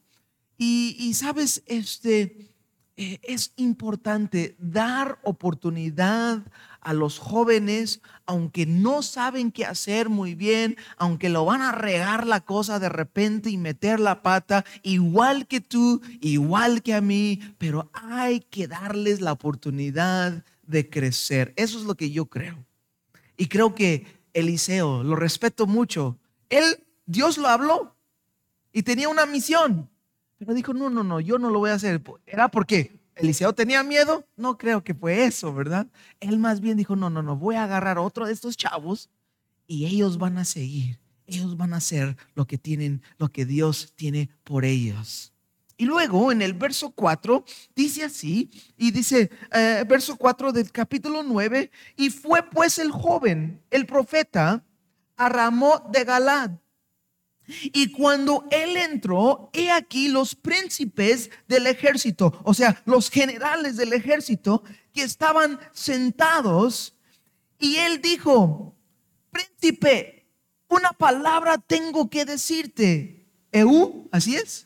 Y, 0.57 0.95
y 0.99 1.13
sabes, 1.13 1.63
este, 1.65 2.53
eh, 2.97 3.19
es 3.23 3.51
importante 3.57 4.55
dar 4.57 5.19
oportunidad 5.23 6.43
a 6.79 6.93
los 6.93 7.19
jóvenes, 7.19 8.01
aunque 8.25 8.65
no 8.65 9.01
saben 9.01 9.51
qué 9.51 9.65
hacer 9.65 10.07
muy 10.07 10.33
bien, 10.33 10.77
aunque 10.97 11.27
lo 11.27 11.43
van 11.43 11.61
a 11.61 11.73
regar 11.73 12.25
la 12.25 12.41
cosa 12.41 12.79
de 12.79 12.87
repente 12.87 13.49
y 13.49 13.57
meter 13.57 13.99
la 13.99 14.21
pata, 14.21 14.63
igual 14.83 15.47
que 15.47 15.59
tú, 15.59 16.01
igual 16.21 16.83
que 16.83 16.93
a 16.93 17.01
mí, 17.01 17.41
pero 17.57 17.89
hay 17.93 18.39
que 18.39 18.67
darles 18.67 19.19
la 19.19 19.33
oportunidad 19.33 20.45
de 20.63 20.89
crecer. 20.89 21.53
Eso 21.57 21.79
es 21.79 21.85
lo 21.85 21.95
que 21.95 22.11
yo 22.11 22.27
creo. 22.27 22.65
Y 23.37 23.47
creo 23.47 23.75
que 23.75 24.05
Eliseo, 24.33 25.03
lo 25.03 25.15
respeto 25.15 25.67
mucho, 25.67 26.17
él, 26.49 26.63
Dios 27.05 27.37
lo 27.37 27.47
habló 27.47 27.95
y 28.71 28.83
tenía 28.83 29.09
una 29.09 29.25
misión. 29.25 29.89
Pero 30.37 30.53
dijo, 30.53 30.73
no, 30.73 30.89
no, 30.89 31.03
no, 31.03 31.19
yo 31.19 31.39
no 31.39 31.49
lo 31.49 31.59
voy 31.59 31.69
a 31.69 31.75
hacer. 31.75 32.01
¿Era 32.25 32.49
porque 32.49 32.99
Eliseo 33.15 33.53
tenía 33.53 33.83
miedo? 33.83 34.27
No 34.35 34.57
creo 34.57 34.83
que 34.83 34.93
fue 34.93 35.25
eso, 35.25 35.53
¿verdad? 35.53 35.87
Él 36.19 36.37
más 36.39 36.59
bien 36.59 36.77
dijo, 36.77 36.95
no, 36.95 37.09
no, 37.09 37.21
no, 37.21 37.37
voy 37.37 37.55
a 37.55 37.63
agarrar 37.63 37.97
otro 37.97 38.25
de 38.25 38.33
estos 38.33 38.57
chavos 38.57 39.09
y 39.67 39.85
ellos 39.85 40.17
van 40.17 40.37
a 40.37 40.45
seguir. 40.45 40.99
Ellos 41.27 41.57
van 41.57 41.73
a 41.73 41.77
hacer 41.77 42.17
lo 42.35 42.45
que 42.45 42.57
tienen, 42.57 43.01
lo 43.17 43.29
que 43.29 43.45
Dios 43.45 43.93
tiene 43.95 44.29
por 44.43 44.65
ellos. 44.65 45.33
Y 45.77 45.85
luego 45.85 46.31
en 46.31 46.41
el 46.41 46.53
verso 46.53 46.91
4 46.91 47.43
dice 47.75 48.03
así, 48.03 48.49
y 48.77 48.91
dice, 48.91 49.29
eh, 49.51 49.83
verso 49.87 50.15
4 50.15 50.51
del 50.51 50.71
capítulo 50.71 51.21
9, 51.23 51.69
y 51.97 52.09
fue 52.09 52.43
pues 52.43 52.79
el 52.79 52.91
joven, 52.91 53.61
el 53.71 53.85
profeta, 53.85 54.63
a 55.17 55.29
Ramón 55.29 55.79
de 55.91 56.03
Galad 56.03 56.51
y 57.47 57.91
cuando 57.91 58.45
él 58.49 58.75
entró, 58.77 59.49
he 59.53 59.71
aquí 59.71 60.07
los 60.07 60.35
príncipes 60.35 61.29
del 61.47 61.67
ejército, 61.67 62.39
o 62.43 62.53
sea, 62.53 62.81
los 62.85 63.09
generales 63.09 63.77
del 63.77 63.93
ejército 63.93 64.63
que 64.93 65.03
estaban 65.03 65.59
sentados. 65.71 66.95
Y 67.59 67.77
él 67.77 68.01
dijo, 68.01 68.75
príncipe, 69.31 70.27
una 70.67 70.91
palabra 70.91 71.57
tengo 71.57 72.09
que 72.09 72.25
decirte. 72.25 73.27
Eú, 73.51 74.09
así 74.11 74.35
es. 74.35 74.64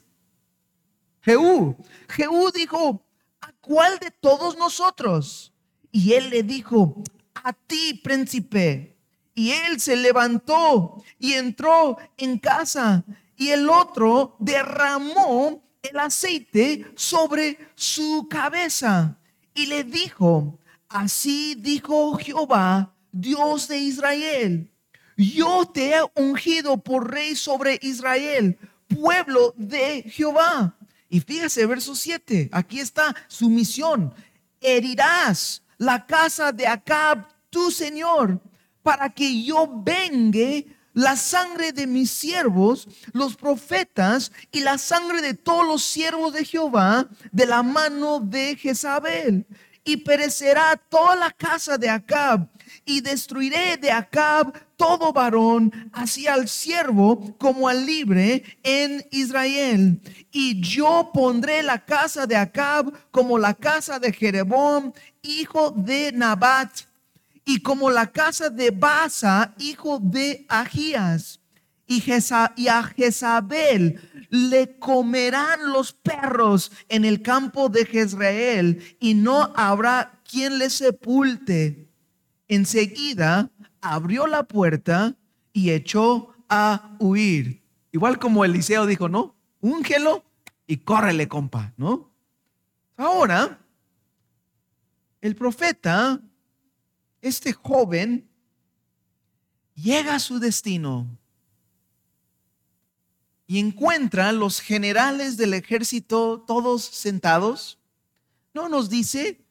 Jehú. 2.07 2.51
Dijo, 2.53 3.05
¿a 3.41 3.51
cuál 3.61 3.99
de 3.99 4.11
todos 4.11 4.57
nosotros? 4.57 5.53
Y 5.91 6.13
él 6.13 6.29
le 6.29 6.43
dijo, 6.43 7.03
a 7.33 7.53
ti, 7.53 7.99
príncipe. 8.03 8.95
Y 9.35 9.51
él 9.51 9.79
se 9.79 9.95
levantó 9.95 11.03
y 11.17 11.33
entró 11.33 11.97
en 12.17 12.37
casa 12.39 13.05
y 13.37 13.49
el 13.49 13.69
otro 13.69 14.35
derramó 14.39 15.63
el 15.81 15.97
aceite 15.97 16.91
sobre 16.95 17.57
su 17.73 18.27
cabeza 18.29 19.17
y 19.53 19.67
le 19.67 19.85
dijo, 19.85 20.59
así 20.89 21.55
dijo 21.55 22.17
Jehová, 22.17 22.93
Dios 23.13 23.69
de 23.69 23.77
Israel, 23.77 24.69
yo 25.15 25.65
te 25.65 25.95
he 25.95 26.01
ungido 26.15 26.77
por 26.77 27.09
rey 27.09 27.35
sobre 27.35 27.79
Israel, 27.81 28.57
pueblo 28.87 29.53
de 29.55 30.03
Jehová. 30.03 30.75
Y 31.09 31.21
fíjese, 31.21 31.65
verso 31.65 31.95
7, 31.95 32.49
aquí 32.51 32.79
está 32.79 33.15
su 33.27 33.49
misión. 33.49 34.13
Herirás 34.61 35.63
la 35.77 36.05
casa 36.05 36.51
de 36.51 36.67
Acab, 36.67 37.27
tu 37.49 37.71
señor, 37.71 38.39
para 38.83 39.09
que 39.09 39.43
yo 39.43 39.67
vengue 39.83 40.67
la 40.93 41.15
sangre 41.15 41.71
de 41.71 41.87
mis 41.87 42.11
siervos, 42.11 42.87
los 43.13 43.35
profetas, 43.35 44.31
y 44.51 44.59
la 44.59 44.77
sangre 44.77 45.21
de 45.21 45.33
todos 45.33 45.65
los 45.65 45.83
siervos 45.83 46.33
de 46.33 46.45
Jehová 46.45 47.07
de 47.31 47.45
la 47.45 47.63
mano 47.63 48.19
de 48.19 48.55
Jezabel. 48.55 49.47
Y 49.83 49.97
perecerá 49.97 50.75
toda 50.75 51.15
la 51.15 51.31
casa 51.31 51.77
de 51.77 51.89
Acab, 51.89 52.47
y 52.85 53.01
destruiré 53.01 53.77
de 53.77 53.91
Acab 53.91 54.68
todo 54.79 55.11
varón, 55.11 55.89
así 55.91 56.25
al 56.25 56.47
siervo 56.47 57.35
como 57.37 57.67
al 57.67 57.85
libre 57.85 58.43
en 58.63 59.05
Israel. 59.11 59.99
Y 60.31 60.61
yo 60.61 61.11
pondré 61.13 61.61
la 61.63 61.83
casa 61.83 62.25
de 62.25 62.37
Acab 62.37 62.93
como 63.11 63.37
la 63.37 63.53
casa 63.53 63.99
de 63.99 64.13
Jerebón, 64.13 64.93
hijo 65.21 65.71
de 65.71 66.13
Nabat 66.13 66.71
y 67.43 67.59
como 67.59 67.89
la 67.89 68.07
casa 68.07 68.49
de 68.49 68.71
Basa, 68.71 69.53
hijo 69.59 69.99
de 70.01 70.45
Agías, 70.47 71.41
y, 71.85 72.01
a 72.69 72.83
Jezabel 72.83 73.99
le 74.29 74.77
comerán 74.77 75.73
los 75.73 75.91
perros 75.91 76.71
en 76.87 77.03
el 77.03 77.21
campo 77.21 77.67
de 77.67 77.85
Jezreel, 77.85 78.95
y 78.99 79.15
no 79.15 79.51
habrá 79.55 80.21
quien 80.23 80.57
le 80.57 80.69
sepulte. 80.69 81.89
Enseguida 82.47 83.49
abrió 83.81 84.27
la 84.27 84.43
puerta 84.43 85.15
y 85.53 85.71
echó 85.71 86.33
a 86.49 86.95
huir. 86.99 87.63
Igual 87.91 88.19
como 88.19 88.45
Eliseo 88.45 88.85
dijo, 88.85 89.09
¿no? 89.09 89.35
Úngelo 89.61 90.23
y 90.67 90.77
córrele, 90.77 91.27
compa, 91.27 91.73
¿no? 91.77 92.11
Ahora, 92.97 93.59
el 95.21 95.35
profeta 95.35 96.21
este 97.21 97.53
joven 97.53 98.29
llega 99.75 100.15
a 100.15 100.19
su 100.19 100.39
destino 100.39 101.07
y 103.47 103.59
encuentra 103.59 104.29
a 104.29 104.33
los 104.33 104.59
generales 104.59 105.35
del 105.37 105.53
ejército 105.53 106.43
todos 106.45 106.83
sentados. 106.83 107.79
No 108.53 108.69
nos 108.69 108.89
dice, 108.89 109.41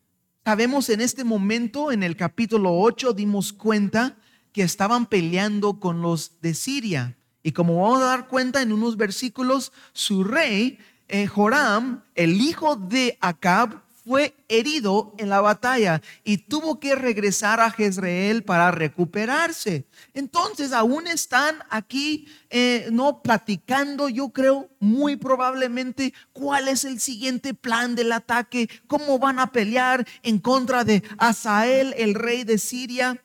sabemos 0.49 0.88
en 0.88 1.02
este 1.02 1.25
momento, 1.25 1.93
en 1.93 2.02
el 2.02 2.17
capítulo 2.17 2.81
8, 2.81 3.12
dimos 3.12 3.52
cuenta 3.52 4.17
que 4.55 4.62
estaban 4.62 5.05
peleando 5.05 5.78
con 5.78 6.00
los 6.00 6.40
de 6.40 6.55
Siria. 6.55 7.19
Y 7.43 7.52
como 7.52 7.83
vamos 7.83 8.00
a 8.00 8.07
dar 8.07 8.28
cuenta 8.28 8.62
en 8.62 8.73
unos 8.73 8.97
versículos, 8.97 9.73
su 9.93 10.25
rey 10.25 10.78
eh, 11.09 11.26
Joram, 11.26 12.02
el 12.14 12.40
hijo 12.40 12.76
de 12.76 13.19
Acab, 13.21 13.83
fue 14.08 14.34
herido 14.48 15.14
en 15.18 15.28
la 15.28 15.42
batalla 15.42 16.00
y 16.24 16.38
tuvo 16.38 16.80
que 16.80 16.94
regresar 16.94 17.60
a 17.60 17.70
Jezreel 17.70 18.42
para 18.42 18.70
recuperarse. 18.70 19.86
Entonces 20.14 20.72
aún 20.72 21.06
están 21.06 21.58
aquí, 21.68 22.26
eh, 22.48 22.88
no 22.90 23.22
platicando, 23.22 24.08
yo 24.08 24.30
creo, 24.30 24.70
muy 24.80 25.16
probablemente 25.16 26.14
cuál 26.32 26.68
es 26.68 26.84
el 26.84 27.00
siguiente 27.00 27.52
plan 27.52 27.94
del 27.94 28.12
ataque, 28.12 28.70
cómo 28.86 29.18
van 29.18 29.38
a 29.38 29.52
pelear 29.52 30.06
en 30.22 30.38
contra 30.38 30.84
de 30.84 31.02
Asael, 31.18 31.94
el 31.98 32.14
rey 32.14 32.44
de 32.44 32.56
Siria. 32.56 33.22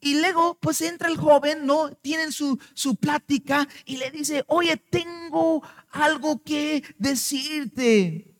Y 0.00 0.20
luego, 0.20 0.56
pues 0.58 0.80
entra 0.80 1.08
el 1.08 1.18
joven, 1.18 1.66
¿no? 1.66 1.90
Tienen 1.90 2.32
su, 2.32 2.58
su 2.72 2.96
plática 2.96 3.68
y 3.84 3.98
le 3.98 4.10
dice, 4.10 4.44
oye, 4.48 4.78
tengo 4.78 5.62
algo 5.90 6.42
que 6.42 6.82
decirte. 6.98 8.33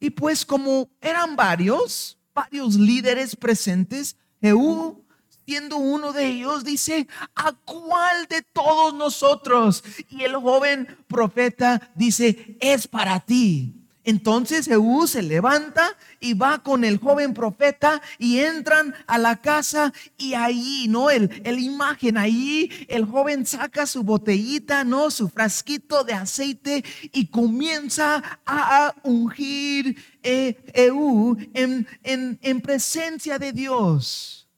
Y 0.00 0.10
pues 0.10 0.44
como 0.46 0.88
eran 1.00 1.36
varios, 1.36 2.18
varios 2.34 2.74
líderes 2.76 3.36
presentes, 3.36 4.16
Jehú, 4.40 5.04
siendo 5.44 5.76
uno 5.76 6.12
de 6.12 6.26
ellos, 6.26 6.64
dice, 6.64 7.06
¿a 7.34 7.52
cuál 7.52 8.26
de 8.28 8.42
todos 8.42 8.94
nosotros? 8.94 9.84
Y 10.08 10.22
el 10.22 10.36
joven 10.36 10.96
profeta 11.06 11.92
dice, 11.94 12.56
es 12.60 12.88
para 12.88 13.20
ti. 13.20 13.79
Entonces 14.04 14.66
Jehú 14.66 15.06
se 15.06 15.22
levanta 15.22 15.96
y 16.20 16.34
va 16.34 16.62
con 16.62 16.84
el 16.84 16.98
joven 16.98 17.34
profeta 17.34 18.00
y 18.18 18.38
entran 18.38 18.94
a 19.06 19.18
la 19.18 19.36
casa 19.36 19.92
y 20.16 20.34
ahí, 20.34 20.86
¿no? 20.88 21.10
El, 21.10 21.42
el 21.44 21.58
imagen, 21.58 22.16
ahí 22.16 22.70
el 22.88 23.04
joven 23.04 23.44
saca 23.44 23.86
su 23.86 24.02
botellita, 24.02 24.84
¿no? 24.84 25.10
Su 25.10 25.28
frasquito 25.28 26.04
de 26.04 26.14
aceite 26.14 26.84
y 27.12 27.26
comienza 27.26 28.40
a 28.46 28.94
ungir 29.02 29.96
eh, 30.22 30.56
en, 30.74 31.86
en, 32.02 32.38
en 32.42 32.60
presencia 32.60 33.38
de 33.38 33.52
Dios. 33.52 34.48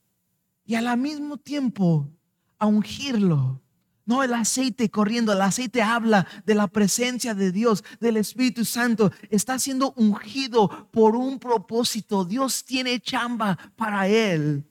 Y 0.64 0.74
al 0.74 0.96
mismo 0.96 1.36
tiempo 1.36 2.08
a 2.58 2.66
ungirlo 2.66 3.61
no 4.04 4.22
el 4.22 4.34
aceite 4.34 4.90
corriendo, 4.90 5.32
el 5.32 5.40
aceite 5.40 5.82
habla 5.82 6.26
de 6.44 6.54
la 6.54 6.66
presencia 6.66 7.34
de 7.34 7.52
Dios, 7.52 7.84
del 8.00 8.16
Espíritu 8.16 8.64
Santo. 8.64 9.12
Está 9.30 9.58
siendo 9.58 9.92
ungido 9.96 10.88
por 10.90 11.14
un 11.14 11.38
propósito. 11.38 12.24
Dios 12.24 12.64
tiene 12.64 13.00
chamba 13.00 13.58
para 13.76 14.08
él. 14.08 14.64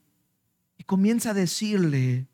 Y 0.78 0.84
comienza 0.84 1.30
a 1.30 1.34
decirle, 1.34 2.28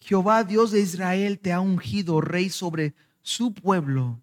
Jehová 0.00 0.44
Dios 0.44 0.70
de 0.70 0.80
Israel 0.80 1.38
te 1.38 1.52
ha 1.52 1.60
ungido 1.60 2.20
rey 2.20 2.50
sobre 2.50 2.94
su 3.22 3.54
pueblo, 3.54 4.20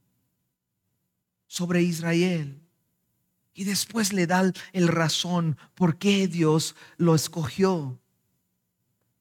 sobre 1.47 1.81
Israel. 1.81 2.61
Y 3.53 3.65
después 3.65 4.13
le 4.13 4.27
da 4.27 4.51
el 4.71 4.87
razón 4.87 5.57
por 5.75 5.97
qué 5.97 6.27
Dios 6.27 6.75
lo 6.97 7.15
escogió. 7.15 7.99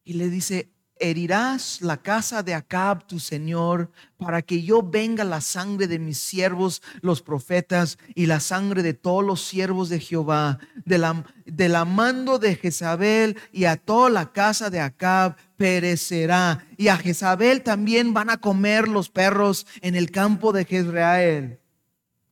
Y 0.05 0.15
le 0.15 0.31
dice, 0.31 0.72
herirás 1.03 1.83
la 1.83 1.97
casa 1.97 2.43
de 2.43 2.55
Acab, 2.55 3.07
tu 3.07 3.19
señor, 3.19 3.91
para 4.19 4.41
que 4.41 4.63
yo 4.63 4.83
venga 4.83 5.25
la 5.25 5.41
sangre 5.41 5.87
de 5.89 5.99
mis 5.99 6.19
siervos, 6.19 6.81
los 7.01 7.23
profetas, 7.23 7.99
y 8.15 8.27
la 8.27 8.41
sangre 8.41 8.83
de 8.83 8.95
todos 8.95 9.25
los 9.25 9.43
siervos 9.43 9.89
de 9.89 10.01
Jehová, 10.01 10.59
de 10.85 10.99
la, 10.99 11.25
de 11.45 11.69
mando 11.85 12.39
de 12.39 12.55
Jezabel 12.55 13.37
y 13.51 13.65
a 13.65 13.77
toda 13.77 14.11
la 14.11 14.33
casa 14.33 14.71
de 14.71 14.81
Acab 14.81 15.37
perecerá. 15.57 16.67
Y 16.77 16.89
a 16.89 16.97
Jezabel 16.97 17.63
también 17.63 18.15
van 18.15 18.31
a 18.31 18.39
comer 18.39 18.89
los 18.89 19.11
perros 19.11 19.67
en 19.81 19.97
el 19.97 20.11
campo 20.11 20.53
de 20.53 20.65
Jezreel. 20.65 21.59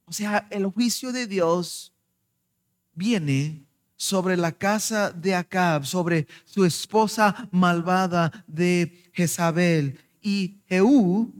O 0.05 0.13
sea, 0.13 0.47
el 0.51 0.67
juicio 0.67 1.13
de 1.13 1.27
Dios 1.27 1.93
viene 2.95 3.70
sobre 4.01 4.35
la 4.39 4.53
casa 4.53 5.11
de 5.11 5.35
Acab, 5.35 5.85
sobre 5.85 6.27
su 6.47 6.65
esposa 6.65 7.47
malvada 7.51 8.45
de 8.47 9.11
Jezabel. 9.13 10.01
Y 10.23 10.63
Jehú 10.71 11.31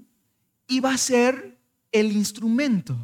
iba 0.69 0.93
a 0.93 0.99
ser 0.99 1.59
el 1.91 2.13
instrumento. 2.13 2.99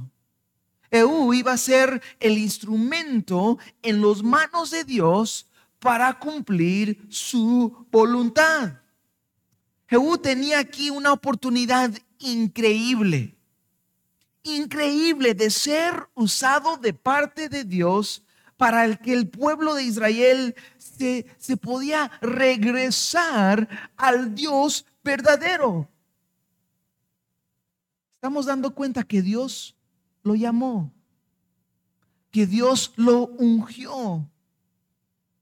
Jehú 0.90 1.32
iba 1.32 1.54
a 1.54 1.56
ser 1.56 2.02
el 2.20 2.36
instrumento 2.36 3.58
en 3.80 4.02
las 4.02 4.22
manos 4.22 4.72
de 4.72 4.84
Dios 4.84 5.48
para 5.78 6.18
cumplir 6.18 7.06
su 7.08 7.86
voluntad. 7.90 8.74
Jehú 9.88 10.18
tenía 10.18 10.58
aquí 10.58 10.90
una 10.90 11.14
oportunidad 11.14 11.90
increíble, 12.18 13.38
increíble 14.42 15.32
de 15.32 15.48
ser 15.48 16.10
usado 16.12 16.76
de 16.76 16.92
parte 16.92 17.48
de 17.48 17.64
Dios 17.64 18.22
para 18.56 18.84
el 18.84 18.98
que 18.98 19.12
el 19.12 19.28
pueblo 19.28 19.74
de 19.74 19.84
Israel 19.84 20.54
se, 20.78 21.26
se 21.38 21.56
podía 21.56 22.10
regresar 22.20 23.92
al 23.96 24.34
Dios 24.34 24.86
verdadero. 25.04 25.88
Estamos 28.14 28.46
dando 28.46 28.74
cuenta 28.74 29.02
que 29.02 29.22
Dios 29.22 29.76
lo 30.22 30.34
llamó, 30.34 30.92
que 32.30 32.46
Dios 32.46 32.92
lo 32.96 33.26
ungió. 33.26 34.28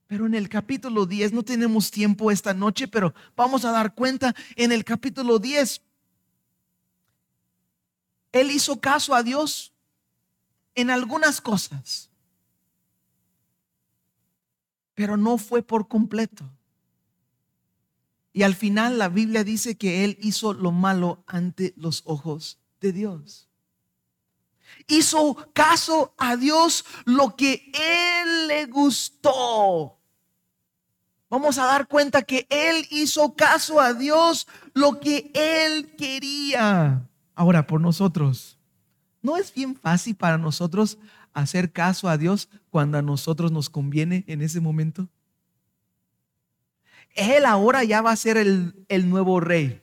Pero 0.07 0.27
en 0.27 0.35
el 0.35 0.49
capítulo 0.49 1.07
10, 1.07 1.33
no 1.33 1.43
tenemos 1.43 1.91
tiempo 1.91 2.31
esta 2.31 2.53
noche, 2.53 2.89
pero 2.89 3.15
vamos 3.37 3.65
a 3.65 3.71
dar 3.71 3.95
cuenta 3.95 4.35
en 4.57 4.73
el 4.73 4.85
capítulo 4.85 5.39
10. 5.39 5.81
Él 8.33 8.51
hizo 8.51 8.81
caso 8.81 9.15
a 9.15 9.23
Dios 9.23 9.73
en 10.75 10.91
algunas 10.91 11.41
cosas 11.41 12.11
pero 14.95 15.17
no 15.17 15.39
fue 15.39 15.63
por 15.63 15.89
completo. 15.89 16.45
Y 18.33 18.43
al 18.43 18.55
final 18.55 18.99
la 18.99 19.09
Biblia 19.09 19.45
dice 19.45 19.77
que 19.77 20.05
él 20.05 20.19
hizo 20.21 20.55
lo 20.55 20.73
malo 20.73 21.23
ante 21.27 21.73
los 21.77 22.03
ojos 22.05 22.59
de 22.81 22.93
Dios. 22.93 23.49
Hizo 24.89 25.37
caso 25.53 26.15
a 26.19 26.37
Dios 26.37 26.85
lo 27.05 27.37
que 27.37 27.71
él 27.73 28.49
le 28.49 28.67
gustó. 28.67 29.99
Vamos 31.31 31.59
a 31.59 31.67
dar 31.67 31.89
cuenta 31.89 32.23
que 32.23 32.47
él 32.51 32.87
hizo 32.91 33.35
caso 33.35 33.81
a 33.81 33.95
Dios 33.95 34.47
lo 34.73 35.01
que 35.01 35.31
él 35.35 35.95
quería. 35.97 37.09
Ahora, 37.35 37.67
por 37.67 37.81
nosotros, 37.81 38.59
¿no 39.23 39.37
es 39.37 39.53
bien 39.53 39.75
fácil 39.77 40.15
para 40.15 40.39
nosotros 40.39 40.99
hacer 41.33 41.73
caso 41.73 42.09
a 42.09 42.17
Dios 42.17 42.49
cuando 42.75 42.99
a 42.99 43.03
nosotros 43.03 43.53
nos 43.53 43.71
conviene 43.71 44.25
en 44.27 44.43
ese 44.43 44.61
momento? 44.61 45.09
Él 47.15 47.47
ahora 47.47 47.85
ya 47.85 48.03
va 48.03 48.11
a 48.11 48.17
ser 48.17 48.37
el, 48.37 48.75
el 48.89 49.09
nuevo 49.09 49.39
rey. 49.39 49.81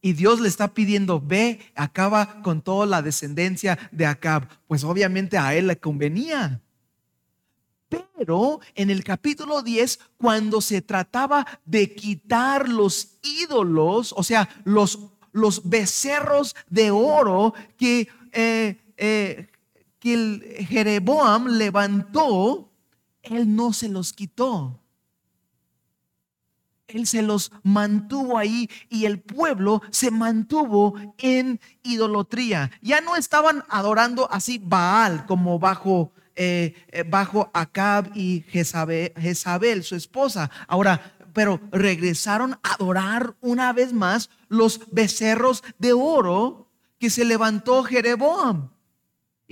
Y 0.00 0.14
Dios 0.14 0.40
le 0.40 0.48
está 0.48 0.72
pidiendo, 0.72 1.20
ve, 1.20 1.60
acaba 1.74 2.40
con 2.40 2.62
toda 2.62 2.86
la 2.86 3.02
descendencia 3.02 3.78
de 3.92 4.06
Acab. 4.06 4.48
Pues 4.66 4.84
obviamente 4.84 5.36
a 5.36 5.54
él 5.54 5.66
le 5.66 5.76
convenía. 5.76 6.62
Pero 7.90 8.60
en 8.74 8.88
el 8.88 9.04
capítulo 9.04 9.60
10, 9.60 10.00
cuando 10.16 10.62
se 10.62 10.80
trataba 10.80 11.46
de 11.66 11.94
quitar 11.94 12.70
los 12.70 13.18
ídolos, 13.22 14.14
o 14.16 14.22
sea, 14.22 14.48
los, 14.64 14.98
los 15.32 15.68
becerros 15.68 16.56
de 16.70 16.90
oro 16.90 17.52
que 17.76 18.08
eh, 18.32 18.78
eh, 18.96 19.51
que 20.02 20.14
el 20.14 20.66
Jereboam 20.68 21.46
levantó, 21.46 22.72
él 23.22 23.54
no 23.54 23.72
se 23.72 23.88
los 23.88 24.12
quitó. 24.12 24.80
Él 26.88 27.06
se 27.06 27.22
los 27.22 27.52
mantuvo 27.62 28.36
ahí 28.36 28.68
y 28.90 29.04
el 29.04 29.20
pueblo 29.20 29.80
se 29.90 30.10
mantuvo 30.10 30.96
en 31.18 31.60
idolatría. 31.84 32.72
Ya 32.82 33.00
no 33.00 33.14
estaban 33.14 33.62
adorando 33.68 34.28
así 34.32 34.58
Baal 34.60 35.24
como 35.24 35.60
bajo, 35.60 36.10
eh, 36.34 36.74
eh, 36.88 37.04
bajo 37.04 37.52
Acab 37.54 38.10
y 38.16 38.44
Jezabel, 38.48 39.12
Jezabel, 39.16 39.84
su 39.84 39.94
esposa. 39.94 40.50
Ahora, 40.66 41.14
pero 41.32 41.60
regresaron 41.70 42.54
a 42.64 42.74
adorar 42.74 43.36
una 43.40 43.72
vez 43.72 43.92
más 43.92 44.30
los 44.48 44.80
becerros 44.90 45.62
de 45.78 45.92
oro 45.92 46.66
que 46.98 47.08
se 47.08 47.24
levantó 47.24 47.84
Jereboam 47.84 48.71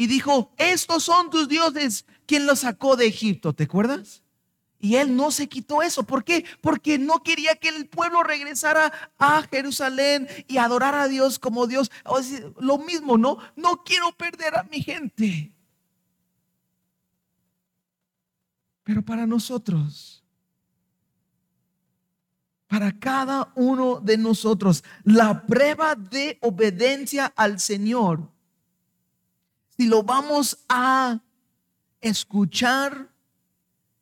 y 0.00 0.06
dijo, 0.06 0.50
estos 0.56 1.02
son 1.04 1.28
tus 1.28 1.46
dioses, 1.46 2.06
quien 2.24 2.46
los 2.46 2.60
sacó 2.60 2.96
de 2.96 3.06
Egipto, 3.06 3.52
¿te 3.52 3.64
acuerdas? 3.64 4.22
Y 4.78 4.96
él 4.96 5.14
no 5.14 5.30
se 5.30 5.46
quitó 5.46 5.82
eso. 5.82 6.04
¿Por 6.04 6.24
qué? 6.24 6.46
Porque 6.62 6.98
no 6.98 7.22
quería 7.22 7.54
que 7.56 7.68
el 7.68 7.86
pueblo 7.86 8.22
regresara 8.22 9.12
a 9.18 9.42
Jerusalén 9.42 10.26
y 10.48 10.56
adorara 10.56 11.02
a 11.02 11.08
Dios 11.08 11.38
como 11.38 11.66
Dios. 11.66 11.90
lo 12.58 12.78
mismo, 12.78 13.18
¿no? 13.18 13.36
No 13.56 13.84
quiero 13.84 14.10
perder 14.12 14.56
a 14.56 14.62
mi 14.62 14.80
gente. 14.80 15.52
Pero 18.84 19.02
para 19.02 19.26
nosotros, 19.26 20.24
para 22.68 22.98
cada 22.98 23.52
uno 23.54 24.00
de 24.00 24.16
nosotros, 24.16 24.82
la 25.04 25.46
prueba 25.46 25.94
de 25.94 26.38
obediencia 26.40 27.26
al 27.36 27.60
Señor 27.60 28.30
si 29.80 29.86
lo 29.86 30.02
vamos 30.02 30.58
a 30.68 31.22
escuchar, 32.02 33.14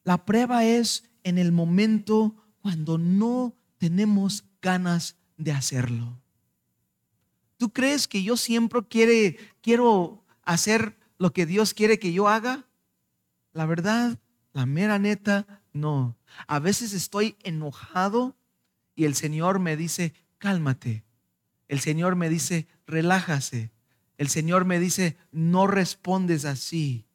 la 0.02 0.24
prueba 0.24 0.64
es 0.64 1.04
en 1.22 1.38
el 1.38 1.52
momento 1.52 2.34
cuando 2.60 2.98
no 2.98 3.54
tenemos 3.76 4.42
ganas 4.60 5.14
de 5.36 5.52
hacerlo. 5.52 6.20
¿Tú 7.58 7.72
crees 7.72 8.08
que 8.08 8.24
yo 8.24 8.36
siempre 8.36 8.88
quiere, 8.88 9.38
quiero 9.60 10.24
hacer 10.42 10.98
lo 11.16 11.32
que 11.32 11.46
Dios 11.46 11.74
quiere 11.74 12.00
que 12.00 12.12
yo 12.12 12.26
haga? 12.26 12.66
La 13.52 13.64
verdad, 13.64 14.18
la 14.52 14.66
mera 14.66 14.98
neta, 14.98 15.62
no. 15.72 16.18
A 16.48 16.58
veces 16.58 16.92
estoy 16.92 17.36
enojado 17.44 18.36
y 18.96 19.04
el 19.04 19.14
Señor 19.14 19.60
me 19.60 19.76
dice, 19.76 20.12
cálmate. 20.38 21.04
El 21.68 21.78
Señor 21.78 22.16
me 22.16 22.28
dice, 22.28 22.66
relájase. 22.84 23.70
El 24.18 24.28
Señor 24.28 24.64
me 24.64 24.78
dice, 24.80 25.16
no 25.32 25.66
respondes 25.66 26.44
así. 26.44 27.06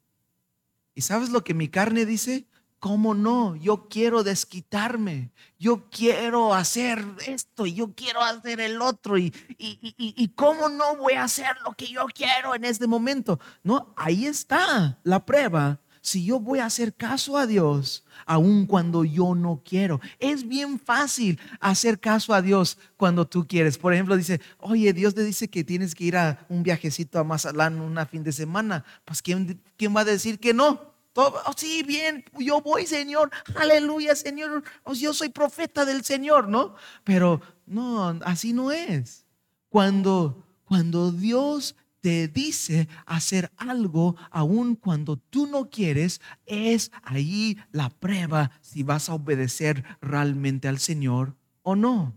¿Y 0.94 1.02
sabes 1.02 1.28
lo 1.28 1.44
que 1.44 1.54
mi 1.54 1.68
carne 1.68 2.06
dice? 2.06 2.46
¿Cómo 2.80 3.14
no? 3.14 3.56
Yo 3.56 3.88
quiero 3.88 4.24
desquitarme, 4.24 5.30
yo 5.58 5.88
quiero 5.88 6.52
hacer 6.52 7.02
esto, 7.26 7.64
y 7.64 7.74
yo 7.74 7.94
quiero 7.94 8.22
hacer 8.22 8.60
el 8.60 8.82
otro, 8.82 9.16
y, 9.16 9.32
y, 9.56 9.78
y, 9.96 10.28
cómo 10.28 10.68
no 10.68 10.96
voy 10.96 11.14
a 11.14 11.24
hacer 11.24 11.56
lo 11.64 11.72
que 11.72 11.86
yo 11.86 12.04
quiero 12.14 12.54
en 12.54 12.64
este 12.64 12.86
momento. 12.86 13.40
No, 13.62 13.94
ahí 13.96 14.26
está 14.26 14.98
la 15.02 15.24
prueba. 15.24 15.80
Si 16.04 16.22
yo 16.22 16.38
voy 16.38 16.58
a 16.58 16.66
hacer 16.66 16.92
caso 16.92 17.38
a 17.38 17.46
Dios, 17.46 18.04
aun 18.26 18.66
cuando 18.66 19.04
yo 19.04 19.34
no 19.34 19.62
quiero. 19.64 20.02
Es 20.18 20.46
bien 20.46 20.78
fácil 20.78 21.40
hacer 21.60 21.98
caso 21.98 22.34
a 22.34 22.42
Dios 22.42 22.76
cuando 22.98 23.26
tú 23.26 23.46
quieres. 23.48 23.78
Por 23.78 23.94
ejemplo, 23.94 24.14
dice, 24.14 24.38
oye, 24.58 24.92
Dios 24.92 25.14
te 25.14 25.24
dice 25.24 25.48
que 25.48 25.64
tienes 25.64 25.94
que 25.94 26.04
ir 26.04 26.18
a 26.18 26.44
un 26.50 26.62
viajecito 26.62 27.18
a 27.18 27.24
Mazatlán 27.24 27.80
una 27.80 28.04
fin 28.04 28.22
de 28.22 28.32
semana. 28.32 28.84
Pues, 29.06 29.22
¿quién, 29.22 29.62
quién 29.78 29.96
va 29.96 30.02
a 30.02 30.04
decir 30.04 30.38
que 30.38 30.52
no? 30.52 30.78
Oh, 31.14 31.32
sí, 31.56 31.82
bien, 31.82 32.22
yo 32.38 32.60
voy, 32.60 32.86
Señor. 32.86 33.30
Aleluya, 33.54 34.14
Señor. 34.14 34.62
Oh, 34.82 34.92
yo 34.92 35.14
soy 35.14 35.30
profeta 35.30 35.86
del 35.86 36.04
Señor, 36.04 36.48
¿no? 36.48 36.74
Pero 37.02 37.40
no, 37.64 38.08
así 38.26 38.52
no 38.52 38.72
es. 38.72 39.24
Cuando, 39.70 40.44
cuando 40.66 41.12
Dios 41.12 41.76
te 42.04 42.28
dice 42.28 42.86
hacer 43.06 43.50
algo, 43.56 44.14
aun 44.30 44.76
cuando 44.76 45.16
tú 45.16 45.46
no 45.46 45.70
quieres, 45.70 46.20
es 46.44 46.90
ahí 47.02 47.56
la 47.72 47.88
prueba 47.88 48.50
si 48.60 48.82
vas 48.82 49.08
a 49.08 49.14
obedecer 49.14 49.82
realmente 50.02 50.68
al 50.68 50.80
Señor 50.80 51.34
o 51.62 51.74
no. 51.74 52.14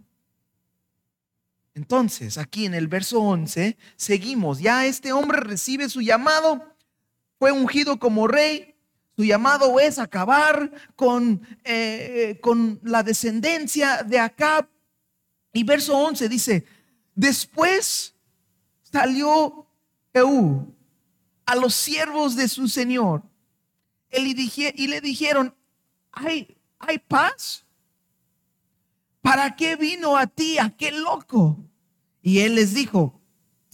Entonces, 1.73 2.38
aquí 2.38 2.65
en 2.65 2.73
el 2.73 2.89
verso 2.89 3.21
11, 3.21 3.78
seguimos. 3.95 4.60
Ya 4.60 4.86
este 4.86 5.13
hombre 5.13 5.39
recibe 5.39 5.88
su 5.88 6.02
llamado, 6.02 6.76
fue 7.39 7.54
ungido 7.54 7.97
como 7.97 8.28
rey, 8.28 8.76
su 9.15 9.23
llamado 9.23 9.80
es 9.80 10.00
acabar 10.00 10.69
con, 10.97 11.47
eh, 11.63 12.39
con 12.41 12.82
la 12.84 13.04
descendencia 13.04 14.04
de 14.04 14.19
Acab. 14.19 14.67
Y 15.54 15.63
verso 15.63 15.97
11 15.97 16.28
dice, 16.28 16.65
después 17.15 18.13
salió 18.84 19.66
A 21.45 21.56
los 21.56 21.73
siervos 21.73 22.36
de 22.36 22.47
su 22.47 22.67
señor 22.67 23.23
y 24.12 24.88
le 24.88 25.01
dijeron, 25.01 25.56
¿hay, 26.12 26.58
¿hay 26.80 26.99
paz? 26.99 27.65
¿Para 29.21 29.56
qué 29.56 29.75
vino 29.75 30.17
a 30.17 30.27
ti 30.27 30.58
aquel 30.58 31.01
loco? 31.01 31.58
Y 32.21 32.39
él 32.39 32.56
les 32.56 32.73
dijo, 32.73 33.19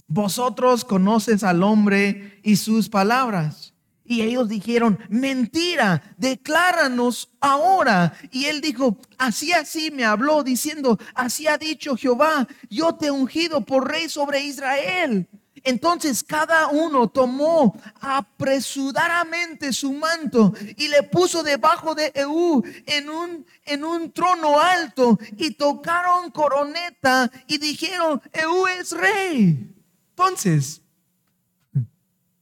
vosotros 0.06 0.84
conoces 0.84 1.42
al 1.44 1.62
hombre 1.62 2.40
y 2.42 2.56
sus 2.56 2.88
palabras 2.88 3.74
y 4.06 4.20
ellos 4.20 4.48
dijeron, 4.48 4.98
mentira, 5.08 6.14
decláranos 6.18 7.30
ahora. 7.40 8.12
Y 8.30 8.44
él 8.44 8.60
dijo, 8.60 8.98
así 9.16 9.52
así 9.52 9.90
me 9.90 10.04
habló, 10.04 10.42
diciendo, 10.42 10.98
así 11.14 11.46
ha 11.46 11.56
dicho 11.56 11.96
Jehová, 11.96 12.46
yo 12.68 12.94
te 12.94 13.06
he 13.06 13.10
ungido 13.10 13.62
por 13.62 13.90
rey 13.90 14.10
sobre 14.10 14.44
Israel. 14.44 15.26
Entonces 15.64 16.22
cada 16.22 16.68
uno 16.68 17.08
tomó 17.08 17.74
apresuradamente 18.00 19.72
su 19.72 19.92
manto 19.94 20.52
y 20.76 20.88
le 20.88 21.02
puso 21.02 21.42
debajo 21.42 21.94
de 21.94 22.12
Eú 22.14 22.62
en 22.84 23.08
un, 23.08 23.46
en 23.64 23.82
un 23.82 24.12
trono 24.12 24.60
alto 24.60 25.18
y 25.38 25.52
tocaron 25.52 26.30
coroneta 26.30 27.30
y 27.46 27.56
dijeron, 27.56 28.20
Eú 28.32 28.66
es 28.66 28.92
rey. 28.92 29.74
Entonces, 30.10 30.82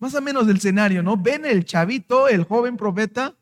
más 0.00 0.14
o 0.16 0.20
menos 0.20 0.48
del 0.48 0.56
escenario, 0.56 1.00
¿no? 1.00 1.16
Ven 1.16 1.46
el 1.46 1.64
chavito, 1.64 2.26
el 2.26 2.42
joven 2.42 2.76
profeta, 2.76 3.36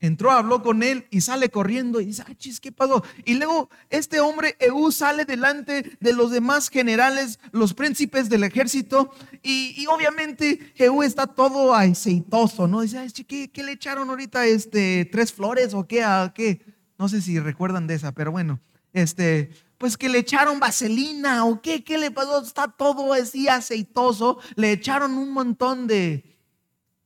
entró, 0.00 0.30
habló 0.30 0.62
con 0.62 0.82
él 0.82 1.06
y 1.10 1.20
sale 1.22 1.48
corriendo 1.48 2.00
y 2.00 2.06
dice, 2.06 2.22
ah, 2.26 2.34
chis, 2.36 2.60
¿qué 2.60 2.72
pasó? 2.72 3.02
Y 3.24 3.34
luego 3.34 3.70
este 3.90 4.20
hombre, 4.20 4.56
Eú, 4.60 4.92
sale 4.92 5.24
delante 5.24 5.96
de 6.00 6.12
los 6.12 6.30
demás 6.30 6.68
generales, 6.68 7.38
los 7.52 7.74
príncipes 7.74 8.28
del 8.28 8.44
ejército, 8.44 9.10
y, 9.42 9.86
obviamente 9.86 10.72
Eú 10.76 11.02
está 11.02 11.26
todo 11.26 11.74
aceitoso, 11.74 12.66
¿no? 12.66 12.82
Dice, 12.82 13.06
¿qué, 13.26 13.50
¿qué, 13.50 13.62
le 13.62 13.72
echaron 13.72 14.10
ahorita? 14.10 14.46
Este, 14.46 15.08
¿Tres 15.10 15.32
flores 15.32 15.72
o 15.74 15.86
qué? 15.86 16.02
¿A 16.02 16.32
qué? 16.34 16.64
No 16.98 17.08
sé 17.08 17.20
si 17.20 17.38
recuerdan 17.38 17.86
de 17.86 17.94
esa, 17.94 18.12
pero 18.12 18.32
bueno, 18.32 18.60
este, 18.92 19.50
pues 19.78 19.96
que 19.96 20.08
le 20.08 20.18
echaron 20.18 20.58
vaselina 20.58 21.44
o 21.44 21.60
qué, 21.60 21.84
qué 21.84 21.98
le 21.98 22.10
pasó, 22.10 22.42
está 22.42 22.68
todo 22.68 23.12
así 23.12 23.48
aceitoso, 23.48 24.38
le 24.54 24.72
echaron 24.72 25.12
un 25.12 25.30
montón 25.30 25.86
de, 25.86 26.38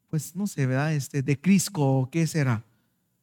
pues 0.09 0.35
no 0.35 0.47
sé, 0.47 0.67
¿verdad? 0.67 0.95
Este, 0.95 1.23
de 1.23 1.41
crisco 1.41 2.01
o 2.01 2.11
qué 2.11 2.27
será. 2.27 2.65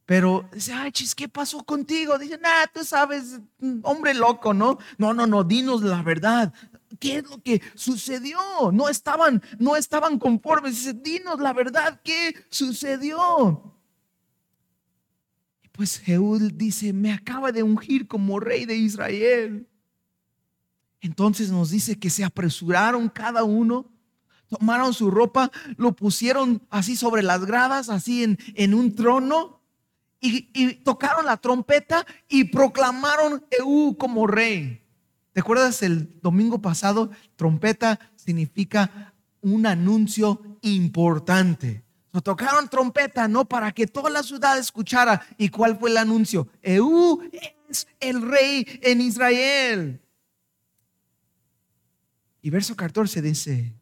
Pero 0.08 0.50
dice, 0.54 0.72
ay, 0.72 0.90
chis, 0.94 1.14
¿qué 1.14 1.28
pasó 1.28 1.66
contigo? 1.66 2.18
Dice, 2.18 2.38
nada, 2.38 2.72
tú 2.74 2.82
sabes, 2.86 3.42
hombre 3.84 4.14
loco, 4.14 4.54
¿no? 4.54 4.78
No, 4.98 5.14
no, 5.14 5.28
no, 5.28 5.44
dinos 5.44 5.82
la 5.82 6.02
verdad. 6.02 6.54
¿Qué 6.98 7.18
es 7.18 7.30
lo 7.30 7.44
que 7.44 7.62
sucedió? 7.76 8.40
No 8.72 8.88
estaban, 8.88 9.44
no 9.60 9.76
estaban 9.76 10.18
conformes. 10.18 10.76
Dice, 10.76 10.94
dinos 10.94 11.42
la 11.42 11.52
verdad, 11.52 12.00
¿qué 12.06 12.34
sucedió? 12.50 13.76
Pues 15.74 16.00
Jehú 16.00 16.40
dice, 16.54 16.94
me 16.94 17.12
acaba 17.12 17.52
de 17.52 17.64
ungir 17.64 18.08
como 18.08 18.40
rey 18.40 18.66
de 18.66 18.78
Israel. 18.78 19.68
Entonces 21.02 21.52
nos 21.52 21.70
dice 21.70 22.00
que 22.00 22.10
se 22.10 22.24
apresuraron 22.24 23.10
cada 23.10 23.44
uno, 23.44 23.92
tomaron 24.48 24.94
su 24.94 25.12
ropa, 25.12 25.52
lo 25.76 25.98
pusieron 25.98 26.66
así 26.70 26.96
sobre 26.96 27.24
las 27.24 27.44
gradas, 27.44 27.90
así 27.90 28.24
en, 28.24 28.38
en 28.56 28.74
un 28.74 28.96
trono, 28.96 29.57
y, 30.20 30.74
tocaron 30.84 31.26
la 31.26 31.38
trompeta 31.38 32.06
y 32.28 32.46
proclamaron 32.46 33.46
Jehú 33.52 33.98
como 33.98 34.28
rey. 34.28 34.84
¿Te 35.34 35.42
acuerdas 35.42 35.84
el 35.84 36.20
domingo 36.22 36.62
pasado? 36.62 37.12
Trompeta 37.36 38.00
significa 38.16 39.14
un 39.42 39.66
anuncio 39.66 40.42
importante 40.62 41.84
tocaron 42.22 42.70
trompeta, 42.70 43.28
¿no? 43.28 43.46
Para 43.46 43.72
que 43.72 43.88
toda 43.88 44.10
la 44.10 44.24
ciudad 44.24 44.58
escuchara. 44.58 45.26
¿Y 45.38 45.50
cuál 45.50 45.78
fue 45.78 45.90
el 45.90 45.98
anuncio? 45.98 46.48
Eú 46.62 47.22
es 47.70 47.88
el 48.00 48.22
rey 48.22 48.66
en 48.82 49.02
Israel. 49.02 50.02
Y 52.42 52.50
verso 52.50 52.76
14 52.76 53.22
dice, 53.22 53.74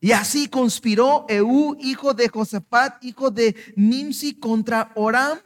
y 0.00 0.12
así 0.12 0.48
conspiró 0.48 1.26
Eú, 1.28 1.76
hijo 1.80 2.14
de 2.14 2.28
Josafat, 2.28 3.02
hijo 3.04 3.30
de 3.30 3.56
Nimsi, 3.76 4.34
contra 4.34 4.92
Oram. 4.94 5.38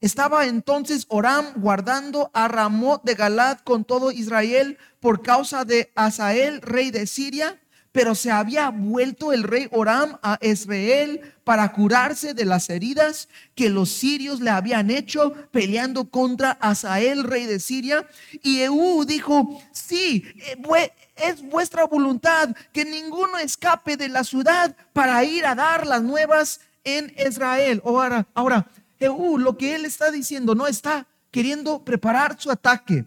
Estaba 0.00 0.46
entonces 0.46 1.06
Oram 1.08 1.46
guardando 1.56 2.30
a 2.34 2.48
Ramot 2.48 3.02
de 3.02 3.14
Galad 3.14 3.58
con 3.60 3.84
todo 3.84 4.12
Israel 4.12 4.78
por 5.00 5.22
causa 5.22 5.64
de 5.64 5.90
Asael, 5.96 6.60
rey 6.60 6.90
de 6.90 7.06
Siria 7.06 7.60
pero 7.98 8.14
se 8.14 8.30
había 8.30 8.70
vuelto 8.70 9.32
el 9.32 9.42
rey 9.42 9.66
Oram 9.72 10.20
a 10.22 10.38
Israel 10.40 11.34
para 11.42 11.72
curarse 11.72 12.32
de 12.32 12.44
las 12.44 12.70
heridas 12.70 13.28
que 13.56 13.70
los 13.70 13.90
sirios 13.90 14.40
le 14.40 14.50
habían 14.50 14.88
hecho 14.88 15.32
peleando 15.50 16.08
contra 16.08 16.52
Asael, 16.60 17.24
rey 17.24 17.46
de 17.46 17.58
Siria. 17.58 18.06
Y 18.40 18.60
Eú 18.60 19.04
dijo, 19.04 19.60
sí, 19.72 20.24
eh, 20.36 20.92
es 21.16 21.42
vuestra 21.42 21.86
voluntad 21.86 22.54
que 22.72 22.84
ninguno 22.84 23.36
escape 23.38 23.96
de 23.96 24.08
la 24.08 24.22
ciudad 24.22 24.76
para 24.92 25.24
ir 25.24 25.44
a 25.44 25.56
dar 25.56 25.84
las 25.84 26.00
nuevas 26.00 26.60
en 26.84 27.12
Israel. 27.18 27.82
Ahora, 27.84 28.28
ahora, 28.32 28.68
Eú, 29.00 29.38
lo 29.38 29.58
que 29.58 29.74
él 29.74 29.84
está 29.84 30.12
diciendo, 30.12 30.54
no 30.54 30.68
está 30.68 31.04
queriendo 31.32 31.84
preparar 31.84 32.40
su 32.40 32.48
ataque 32.48 33.04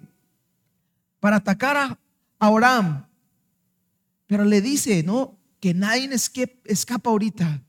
para 1.21 1.37
atacar 1.37 1.77
a, 1.77 1.97
a 2.39 2.49
Oram 2.49 3.10
pero 4.31 4.45
le 4.45 4.61
dice, 4.61 5.03
¿no? 5.03 5.37
Que 5.59 5.73
nadie 5.73 6.09
escapa 6.63 7.09
ahorita. 7.09 7.61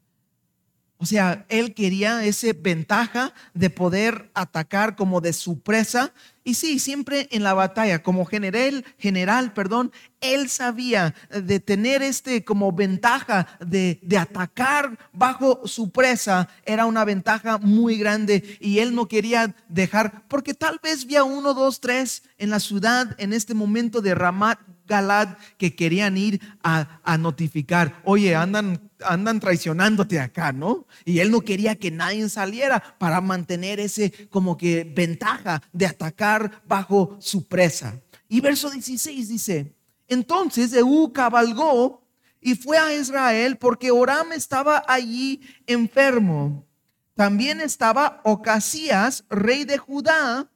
O 0.96 1.06
sea, 1.06 1.44
él 1.48 1.74
quería 1.74 2.24
esa 2.24 2.46
ventaja 2.56 3.34
de 3.52 3.68
poder 3.68 4.30
atacar 4.32 4.94
como 4.94 5.20
de 5.20 5.32
su 5.32 5.60
presa. 5.60 6.14
Y 6.44 6.54
sí, 6.54 6.78
siempre 6.78 7.26
en 7.32 7.42
la 7.42 7.52
batalla, 7.52 8.04
como 8.04 8.24
general, 8.24 8.84
general, 8.96 9.52
perdón, 9.54 9.90
él 10.20 10.48
sabía 10.48 11.16
de 11.30 11.58
tener 11.58 12.00
este 12.00 12.44
como 12.44 12.70
ventaja 12.70 13.48
de, 13.58 13.98
de 14.00 14.16
atacar 14.16 14.96
bajo 15.12 15.66
su 15.66 15.90
presa. 15.90 16.48
Era 16.64 16.86
una 16.86 17.04
ventaja 17.04 17.58
muy 17.58 17.98
grande 17.98 18.56
y 18.60 18.78
él 18.78 18.94
no 18.94 19.08
quería 19.08 19.56
dejar, 19.68 20.28
porque 20.28 20.54
tal 20.54 20.78
vez 20.80 21.06
vía 21.06 21.24
uno, 21.24 21.54
dos, 21.54 21.80
tres 21.80 22.22
en 22.38 22.50
la 22.50 22.60
ciudad 22.60 23.16
en 23.18 23.32
este 23.32 23.52
momento 23.52 24.00
de 24.00 24.14
Ramat 24.14 24.60
Galad 24.92 25.36
que 25.56 25.74
querían 25.74 26.16
ir 26.16 26.40
a, 26.62 27.00
a 27.02 27.18
notificar, 27.18 28.00
oye, 28.04 28.34
andan 28.36 28.92
andan 29.04 29.40
traicionándote 29.40 30.20
acá, 30.20 30.52
¿no? 30.52 30.86
Y 31.04 31.18
él 31.18 31.30
no 31.30 31.40
quería 31.40 31.76
que 31.76 31.90
nadie 31.90 32.28
saliera 32.28 32.96
para 32.98 33.20
mantener 33.20 33.80
ese 33.80 34.12
como 34.30 34.56
que 34.56 34.84
ventaja 34.84 35.62
de 35.72 35.86
atacar 35.86 36.62
bajo 36.66 37.16
su 37.20 37.46
presa. 37.46 38.00
Y 38.28 38.40
verso 38.40 38.70
16 38.70 39.28
dice, 39.28 39.74
entonces 40.08 40.72
Ehu 40.72 41.12
cabalgó 41.12 42.06
y 42.40 42.54
fue 42.54 42.78
a 42.78 42.94
Israel 42.94 43.56
porque 43.56 43.90
Oram 43.90 44.32
estaba 44.32 44.84
allí 44.86 45.40
enfermo. 45.66 46.66
También 47.14 47.60
estaba 47.60 48.20
Ocasías, 48.24 49.24
rey 49.28 49.64
de 49.64 49.78
Judá, 49.78 50.50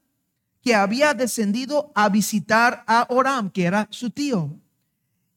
que 0.67 0.75
había 0.75 1.15
descendido 1.15 1.93
a 1.95 2.09
visitar 2.09 2.83
a 2.89 3.07
Oram, 3.11 3.51
que 3.51 3.67
era 3.67 3.87
su 3.93 4.11
tío. 4.11 4.59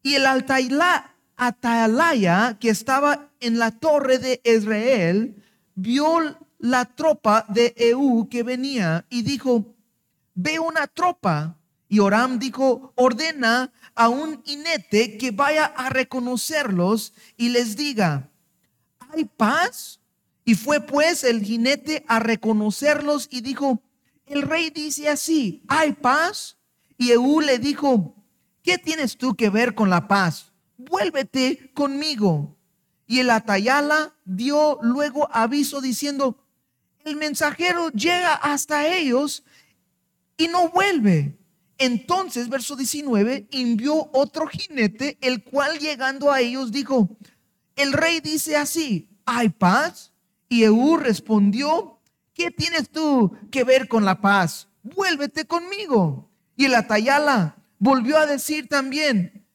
Y 0.02 0.16
el 0.16 0.26
Atalaya, 0.26 1.14
que 2.60 2.72
estaba 2.72 3.30
en 3.40 3.60
la 3.60 3.70
torre 3.70 4.18
de 4.18 4.42
Israel, 4.44 5.36
vio 5.76 6.36
la 6.58 6.86
tropa 6.86 7.46
de 7.48 7.76
Eú 7.78 8.28
que 8.28 8.42
venía 8.42 9.06
y 9.08 9.22
dijo, 9.22 9.76
ve 10.34 10.58
una 10.58 10.88
tropa. 10.88 11.60
Y 11.88 12.00
Oram 12.00 12.40
dijo, 12.40 12.92
ordena 12.96 13.72
a 13.94 14.10
un 14.10 14.42
inete 14.48 15.20
que 15.20 15.30
vaya 15.30 15.66
a 15.66 15.90
reconocerlos 15.90 17.14
y 17.38 17.50
les 17.50 17.78
diga, 17.78 18.32
¿hay 18.98 19.26
paz? 19.26 20.00
Y 20.44 20.56
fue 20.56 20.82
pues 20.82 21.24
el 21.24 21.44
jinete 21.44 22.04
a 22.08 22.18
reconocerlos 22.18 23.28
y 23.30 23.42
dijo, 23.42 23.84
el 24.30 24.44
rey 24.44 24.70
dice 24.70 25.10
así, 25.10 25.64
¿hay 25.68 25.94
paz? 25.94 26.58
Y 26.98 27.12
Eú 27.12 27.42
le 27.42 27.60
dijo, 27.60 28.16
¿qué 28.64 28.78
tienes 28.78 29.18
tú 29.18 29.36
que 29.36 29.50
ver 29.50 29.76
con 29.76 29.90
la 29.90 30.08
paz? 30.08 30.50
vuélvete 30.80 31.72
conmigo. 31.74 32.58
Y 33.06 33.20
el 33.20 33.30
Atayala 33.30 34.16
dio 34.26 34.80
luego 34.82 35.28
aviso 35.32 35.82
diciendo, 35.82 36.46
el 37.04 37.16
mensajero 37.16 37.90
llega 37.90 38.34
hasta 38.34 38.88
ellos 38.88 39.44
y 40.38 40.48
no 40.48 40.70
vuelve. 40.70 41.38
Entonces, 41.78 42.50
verso 42.50 42.76
19, 42.76 43.48
envió 43.52 44.10
otro 44.14 44.48
jinete, 44.48 45.18
el 45.22 45.44
cual 45.44 45.80
llegando 45.80 46.32
a 46.32 46.42
ellos 46.42 46.72
dijo, 46.72 47.18
el 47.76 47.94
rey 47.94 48.20
dice 48.20 48.58
así, 48.58 49.10
¿hay 49.26 49.50
paz? 49.50 50.14
Y 50.50 50.64
Eú 50.64 50.98
respondió, 50.98 51.99
¿qué 52.40 52.52
tienes 52.52 52.90
tú 52.90 53.36
que 53.52 53.66
ver 53.66 53.90
con 53.90 54.06
la 54.06 54.22
paz? 54.22 54.70
Vuélvete 54.82 55.44
conmigo. 55.44 56.32
Y 56.56 56.66
el 56.66 56.76
Atayala 56.76 57.58
volvió 57.78 58.18
a 58.18 58.26
decir 58.26 58.70
también, 58.70 59.46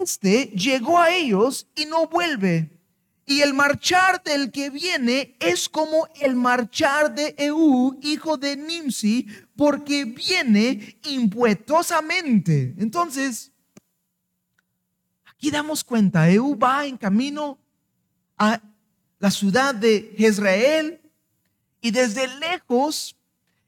este 0.00 0.46
llegó 0.46 0.98
a 0.98 1.10
ellos 1.10 1.68
y 1.76 1.84
no 1.84 2.06
vuelve. 2.06 2.80
Y 3.26 3.42
el 3.42 3.52
marchar 3.52 4.22
del 4.22 4.50
que 4.50 4.70
viene 4.70 5.36
es 5.40 5.68
como 5.68 6.08
el 6.22 6.34
marchar 6.34 7.14
de 7.14 7.34
Eú, 7.36 7.98
hijo 8.00 8.38
de 8.38 8.56
Nimsi, 8.56 9.26
porque 9.54 10.06
viene 10.06 10.98
impuestosamente. 11.04 12.74
Entonces, 12.78 13.52
aquí 15.26 15.50
damos 15.50 15.84
cuenta, 15.84 16.30
Eú 16.30 16.58
va 16.58 16.86
en 16.86 16.96
camino 16.96 17.58
a 18.38 18.58
la 19.18 19.30
ciudad 19.30 19.74
de 19.74 20.14
Israel 20.16 21.01
y 21.82 21.90
desde 21.90 22.28
lejos 22.38 23.14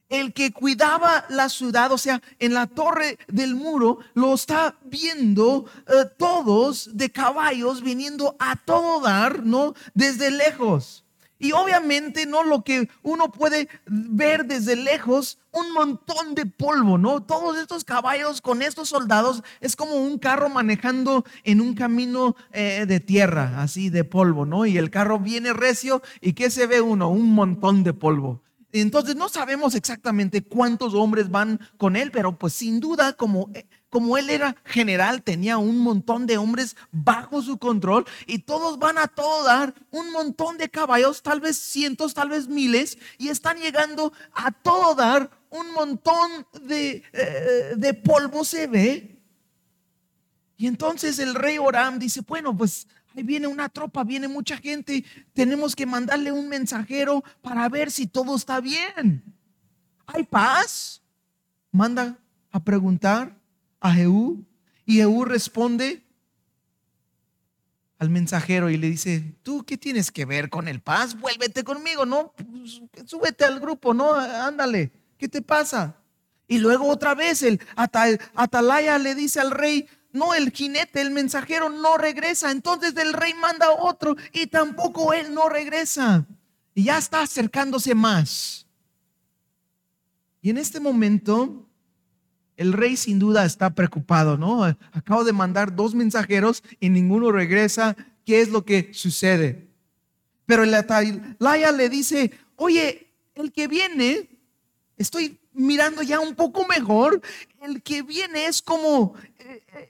el 0.08 0.32
que 0.32 0.52
cuidaba 0.52 1.26
la 1.28 1.48
ciudad, 1.48 1.92
o 1.92 1.98
sea, 1.98 2.22
en 2.38 2.54
la 2.54 2.66
torre 2.66 3.18
del 3.28 3.54
muro, 3.54 3.98
lo 4.14 4.34
está 4.34 4.76
viendo 4.84 5.66
eh, 5.86 6.04
todos 6.16 6.96
de 6.96 7.10
caballos 7.10 7.82
viniendo 7.82 8.36
a 8.38 8.56
todo 8.56 9.00
dar, 9.00 9.44
¿no? 9.44 9.74
Desde 9.92 10.30
lejos. 10.30 11.03
Y 11.38 11.52
obviamente, 11.52 12.26
¿no? 12.26 12.42
Lo 12.42 12.62
que 12.62 12.88
uno 13.02 13.30
puede 13.30 13.68
ver 13.86 14.46
desde 14.46 14.76
lejos, 14.76 15.38
un 15.52 15.72
montón 15.72 16.34
de 16.34 16.46
polvo, 16.46 16.96
¿no? 16.96 17.22
Todos 17.22 17.58
estos 17.58 17.84
caballos 17.84 18.40
con 18.40 18.62
estos 18.62 18.88
soldados 18.88 19.42
es 19.60 19.76
como 19.76 19.96
un 19.96 20.18
carro 20.18 20.48
manejando 20.48 21.24
en 21.42 21.60
un 21.60 21.74
camino 21.74 22.36
eh, 22.52 22.84
de 22.86 23.00
tierra, 23.00 23.62
así 23.62 23.90
de 23.90 24.04
polvo, 24.04 24.46
¿no? 24.46 24.64
Y 24.66 24.78
el 24.78 24.90
carro 24.90 25.18
viene 25.18 25.52
recio 25.52 26.02
y 26.20 26.34
¿qué 26.34 26.50
se 26.50 26.66
ve 26.66 26.80
uno? 26.80 27.08
Un 27.08 27.32
montón 27.32 27.82
de 27.82 27.92
polvo. 27.92 28.42
Entonces 28.72 29.14
no 29.14 29.28
sabemos 29.28 29.76
exactamente 29.76 30.42
cuántos 30.42 30.94
hombres 30.94 31.30
van 31.30 31.60
con 31.76 31.94
él, 31.94 32.10
pero 32.10 32.36
pues 32.36 32.54
sin 32.54 32.80
duda 32.80 33.12
como, 33.12 33.48
eh, 33.54 33.66
como 33.94 34.18
él 34.18 34.28
era 34.28 34.56
general, 34.64 35.22
tenía 35.22 35.56
un 35.56 35.78
montón 35.78 36.26
de 36.26 36.36
hombres 36.36 36.74
bajo 36.90 37.40
su 37.42 37.58
control 37.58 38.04
y 38.26 38.40
todos 38.40 38.80
van 38.80 38.98
a 38.98 39.06
todo 39.06 39.44
dar, 39.44 39.72
un 39.92 40.10
montón 40.10 40.58
de 40.58 40.68
caballos, 40.68 41.22
tal 41.22 41.38
vez 41.38 41.56
cientos, 41.56 42.12
tal 42.12 42.28
vez 42.28 42.48
miles, 42.48 42.98
y 43.18 43.28
están 43.28 43.58
llegando 43.58 44.12
a 44.32 44.50
todo 44.50 44.96
dar, 44.96 45.30
un 45.48 45.70
montón 45.74 46.44
de, 46.62 47.04
eh, 47.12 47.74
de 47.76 47.94
polvo 47.94 48.44
se 48.44 48.66
ve. 48.66 49.22
Y 50.56 50.66
entonces 50.66 51.20
el 51.20 51.36
rey 51.36 51.58
Oram 51.58 52.00
dice, 52.00 52.22
bueno, 52.26 52.56
pues 52.56 52.88
Ahí 53.14 53.22
viene 53.22 53.46
una 53.46 53.68
tropa, 53.68 54.02
viene 54.02 54.26
mucha 54.26 54.56
gente. 54.56 55.04
Tenemos 55.34 55.76
que 55.76 55.86
mandarle 55.86 56.32
un 56.32 56.48
mensajero 56.48 57.22
para 57.42 57.68
ver 57.68 57.92
si 57.92 58.08
todo 58.08 58.34
está 58.34 58.60
bien. 58.60 59.22
¿Hay 60.04 60.24
paz? 60.24 61.00
Manda 61.70 62.18
a 62.50 62.58
preguntar 62.58 63.43
a 63.84 63.92
Jehú. 63.92 64.44
Y 64.86 64.96
Jehú 64.96 65.24
responde 65.24 66.02
al 67.98 68.08
mensajero 68.08 68.70
y 68.70 68.78
le 68.78 68.88
dice, 68.88 69.36
¿tú 69.42 69.64
qué 69.64 69.76
tienes 69.76 70.10
que 70.10 70.24
ver 70.24 70.48
con 70.48 70.68
el 70.68 70.80
paz? 70.80 71.20
Vuélvete 71.20 71.64
conmigo, 71.64 72.06
¿no? 72.06 72.32
Pues, 72.32 72.80
súbete 73.04 73.44
al 73.44 73.60
grupo, 73.60 73.92
¿no? 73.92 74.14
Ándale, 74.14 74.90
¿qué 75.18 75.28
te 75.28 75.42
pasa? 75.42 75.96
Y 76.48 76.58
luego 76.58 76.88
otra 76.88 77.14
vez 77.14 77.42
el 77.42 77.60
Atalaya 77.76 78.98
le 78.98 79.14
dice 79.14 79.40
al 79.40 79.50
rey, 79.50 79.86
no, 80.12 80.34
el 80.34 80.50
jinete, 80.50 81.02
el 81.02 81.10
mensajero 81.10 81.68
no 81.68 81.98
regresa. 81.98 82.50
Entonces 82.50 82.96
el 82.96 83.12
rey 83.12 83.34
manda 83.34 83.70
otro 83.70 84.16
y 84.32 84.46
tampoco 84.46 85.12
él 85.12 85.34
no 85.34 85.50
regresa. 85.50 86.26
Y 86.74 86.84
ya 86.84 86.96
está 86.96 87.20
acercándose 87.20 87.94
más. 87.94 88.66
Y 90.40 90.50
en 90.50 90.58
este 90.58 90.80
momento, 90.80 91.68
el 92.56 92.72
rey 92.72 92.96
sin 92.96 93.18
duda 93.18 93.44
está 93.44 93.74
preocupado, 93.74 94.36
¿no? 94.36 94.64
Acabo 94.92 95.24
de 95.24 95.32
mandar 95.32 95.74
dos 95.74 95.94
mensajeros 95.94 96.62
y 96.80 96.88
ninguno 96.88 97.32
regresa. 97.32 97.96
¿Qué 98.24 98.40
es 98.40 98.48
lo 98.48 98.64
que 98.64 98.90
sucede? 98.92 99.68
Pero 100.46 100.62
el 100.64 100.74
atalaya 100.74 101.72
le 101.72 101.88
dice, 101.88 102.32
oye, 102.56 103.12
el 103.34 103.52
que 103.52 103.66
viene, 103.66 104.28
estoy 104.96 105.38
mirando 105.52 106.02
ya 106.02 106.20
un 106.20 106.34
poco 106.34 106.66
mejor, 106.66 107.20
el 107.62 107.82
que 107.82 108.02
viene 108.02 108.46
es 108.46 108.60
como 108.60 109.14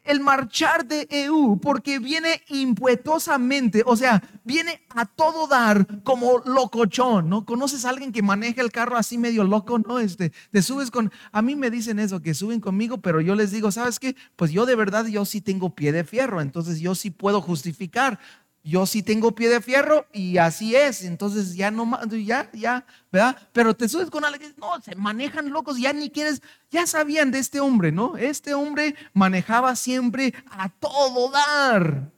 el 0.04 0.20
marchar 0.20 0.86
de 0.86 1.06
EU, 1.10 1.58
porque 1.60 1.98
viene 1.98 2.42
impetuosamente, 2.48 3.82
o 3.86 3.96
sea, 3.96 4.22
viene 4.44 4.82
a 4.90 5.06
todo 5.06 5.46
dar 5.46 6.02
como 6.02 6.38
locochón, 6.44 7.28
¿no? 7.28 7.44
¿Conoces 7.44 7.84
a 7.84 7.90
alguien 7.90 8.12
que 8.12 8.22
maneja 8.22 8.60
el 8.60 8.72
carro 8.72 8.96
así 8.96 9.18
medio 9.18 9.44
loco, 9.44 9.78
no? 9.78 9.98
Este, 9.98 10.32
te 10.50 10.62
subes 10.62 10.90
con, 10.90 11.12
a 11.32 11.42
mí 11.42 11.56
me 11.56 11.70
dicen 11.70 11.98
eso, 11.98 12.20
que 12.20 12.34
suben 12.34 12.60
conmigo, 12.60 12.98
pero 12.98 13.20
yo 13.20 13.34
les 13.34 13.50
digo, 13.50 13.70
¿sabes 13.72 13.98
qué? 13.98 14.16
Pues 14.36 14.50
yo 14.50 14.66
de 14.66 14.76
verdad, 14.76 15.06
yo 15.06 15.24
sí 15.24 15.40
tengo 15.40 15.74
pie 15.74 15.92
de 15.92 16.04
fierro, 16.04 16.40
entonces 16.40 16.80
yo 16.80 16.94
sí 16.94 17.10
puedo 17.10 17.40
justificar 17.40 18.18
yo 18.64 18.86
sí 18.86 19.02
tengo 19.02 19.34
pie 19.34 19.50
de 19.50 19.60
fierro 19.60 20.06
y 20.10 20.38
así 20.38 20.74
es, 20.74 21.04
entonces 21.04 21.54
ya 21.54 21.70
no 21.70 21.86
ya, 22.24 22.50
ya, 22.54 22.86
¿verdad? 23.12 23.36
Pero 23.52 23.76
te 23.76 23.90
subes 23.90 24.08
con 24.08 24.24
alguien, 24.24 24.54
no, 24.56 24.80
se 24.80 24.96
manejan 24.96 25.50
locos, 25.50 25.78
ya 25.78 25.92
ni 25.92 26.08
quieres, 26.08 26.40
ya 26.70 26.86
sabían 26.86 27.30
de 27.30 27.40
este 27.40 27.60
hombre, 27.60 27.92
¿no? 27.92 28.16
Este 28.16 28.54
hombre 28.54 28.96
manejaba 29.12 29.76
siempre 29.76 30.32
a 30.46 30.70
todo 30.70 31.30
dar. 31.30 32.10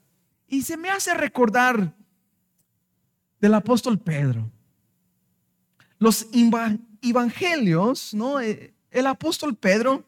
Y 0.47 0.63
se 0.63 0.77
me 0.77 0.89
hace 0.89 1.15
recordar 1.15 1.93
del 3.41 3.55
apóstol 3.55 3.99
Pedro. 3.99 4.49
Los 5.99 6.29
evangelios, 7.03 8.15
¿no? 8.15 8.41
Eh, 8.41 8.73
el 8.93 9.09
apóstol 9.09 9.57
Pedro 9.57 10.05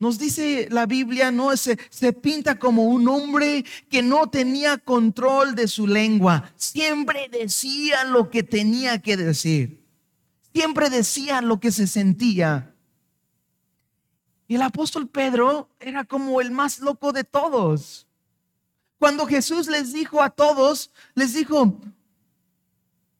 Nos 0.00 0.18
dice 0.18 0.66
la 0.70 0.86
Biblia, 0.86 1.30
no 1.30 1.54
se, 1.58 1.78
se, 1.90 2.14
pinta 2.14 2.58
como 2.58 2.84
un 2.84 3.06
hombre 3.06 3.66
que 3.90 4.02
no 4.02 4.30
tenía 4.30 4.78
control 4.78 5.54
de 5.54 5.68
su 5.68 5.86
lengua. 5.86 6.50
Siempre 6.56 7.28
decía 7.30 8.04
lo 8.04 8.30
que 8.30 8.42
tenía 8.42 9.02
que 9.02 9.18
decir. 9.18 9.84
Siempre 10.54 10.88
decía 10.88 11.42
lo 11.42 11.60
que 11.60 11.70
se 11.70 11.86
sentía. 11.86 12.74
Y 14.48 14.54
el 14.54 14.62
apóstol 14.62 15.06
Pedro 15.06 15.68
era 15.78 16.04
como 16.04 16.40
el 16.40 16.50
más 16.50 16.80
loco 16.80 17.12
de 17.12 17.22
todos. 17.22 18.08
Cuando 18.98 19.26
Jesús 19.26 19.68
les 19.68 19.92
dijo 19.92 20.22
a 20.22 20.30
todos, 20.30 20.90
les 21.14 21.34
dijo, 21.34 21.78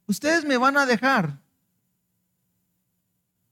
ustedes 0.07 0.47
me 0.47 0.57
van 0.57 0.79
a 0.79 0.87
dejar. 0.87 1.39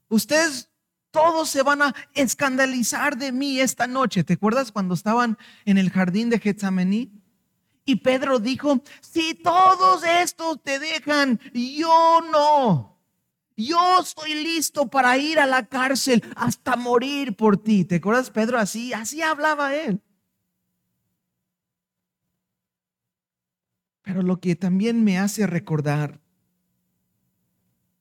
Ustedes 0.09 0.68
todos 1.11 1.49
se 1.49 1.63
van 1.63 1.83
a 1.83 1.95
escandalizar 2.15 3.17
de 3.17 3.33
mí 3.33 3.61
esta 3.61 3.87
noche. 3.87 4.25
¿Te 4.25 4.35
acuerdas 4.35 4.73
cuando 4.73 4.95
estaban 4.95 5.39
en 5.65 5.79
el 5.79 5.91
jardín 5.91 6.31
de 6.31 6.39
Getsemaní? 6.39 7.13
Y 7.85 7.97
Pedro 7.97 8.39
dijo, 8.39 8.83
si 9.01 9.35
todos 9.35 10.05
estos 10.05 10.63
te 10.63 10.79
dejan, 10.79 11.41
yo 11.55 12.21
no. 12.31 12.99
Yo 13.57 14.01
estoy 14.01 14.35
listo 14.35 14.89
para 14.89 15.17
ir 15.19 15.41
a 15.41 15.47
la 15.47 15.67
cárcel 15.67 16.23
hasta 16.37 16.77
morir 16.77 17.35
por 17.35 17.57
ti. 17.57 17.85
¿Te 17.85 17.97
acuerdas, 17.97 18.31
Pedro? 18.31 18.59
Así, 18.59 18.93
así 18.93 19.23
hablaba 19.23 19.75
él. 19.75 20.01
Pero 24.03 24.23
lo 24.23 24.39
que 24.39 24.55
también 24.55 25.03
me 25.03 25.19
hace 25.19 25.47
recordar, 25.47 26.21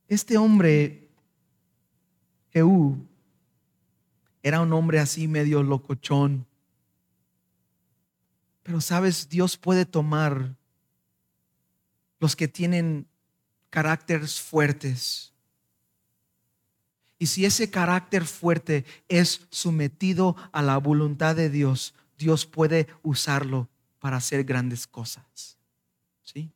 este 0.07 0.37
hombre 0.37 1.06
era 4.43 4.61
un 4.61 4.73
hombre 4.73 4.99
así 4.99 5.27
medio 5.27 5.63
locochón. 5.63 6.45
Pero 8.63 8.81
sabes, 8.81 9.29
Dios 9.29 9.57
puede 9.57 9.85
tomar 9.85 10.55
los 12.19 12.35
que 12.35 12.47
tienen 12.47 13.07
caracteres 13.69 14.41
fuertes. 14.41 15.33
Y 17.19 17.27
si 17.27 17.45
ese 17.45 17.69
carácter 17.69 18.25
fuerte 18.25 18.85
es 19.07 19.47
sometido 19.49 20.35
a 20.51 20.61
la 20.61 20.77
voluntad 20.77 21.35
de 21.35 21.49
Dios, 21.49 21.93
Dios 22.17 22.45
puede 22.45 22.87
usarlo 23.03 23.69
para 23.99 24.17
hacer 24.17 24.43
grandes 24.43 24.85
cosas. 24.85 25.57
¿Sí? 26.23 26.51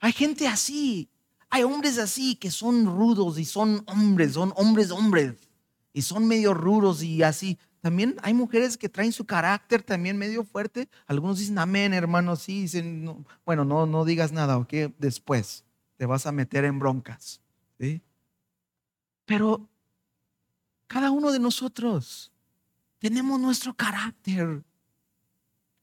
Hay 0.00 0.12
gente 0.12 0.46
así 0.46 1.08
hay 1.50 1.62
hombres 1.62 1.98
así 1.98 2.36
que 2.36 2.50
son 2.50 2.86
rudos 2.86 3.38
y 3.38 3.44
son 3.44 3.82
hombres, 3.86 4.34
son 4.34 4.52
hombres 4.56 4.90
hombres 4.90 5.34
y 5.92 6.02
son 6.02 6.26
medio 6.26 6.54
rudos 6.54 7.02
y 7.02 7.22
así. 7.22 7.58
También 7.80 8.16
hay 8.22 8.34
mujeres 8.34 8.76
que 8.76 8.88
traen 8.88 9.12
su 9.12 9.24
carácter 9.24 9.82
también 9.82 10.18
medio 10.18 10.44
fuerte. 10.44 10.88
Algunos 11.06 11.38
dicen 11.38 11.58
amén, 11.58 11.94
hermano, 11.94 12.36
sí, 12.36 12.62
dicen, 12.62 13.24
bueno, 13.46 13.64
no, 13.64 13.86
no 13.86 14.04
digas 14.04 14.32
nada, 14.32 14.58
ok, 14.58 14.72
después 14.98 15.64
te 15.96 16.06
vas 16.06 16.26
a 16.26 16.32
meter 16.32 16.64
en 16.64 16.78
broncas. 16.78 17.40
Pero 19.24 19.68
cada 20.86 21.10
uno 21.10 21.30
de 21.32 21.38
nosotros 21.38 22.32
tenemos 22.98 23.40
nuestro 23.40 23.74
carácter. 23.74 24.64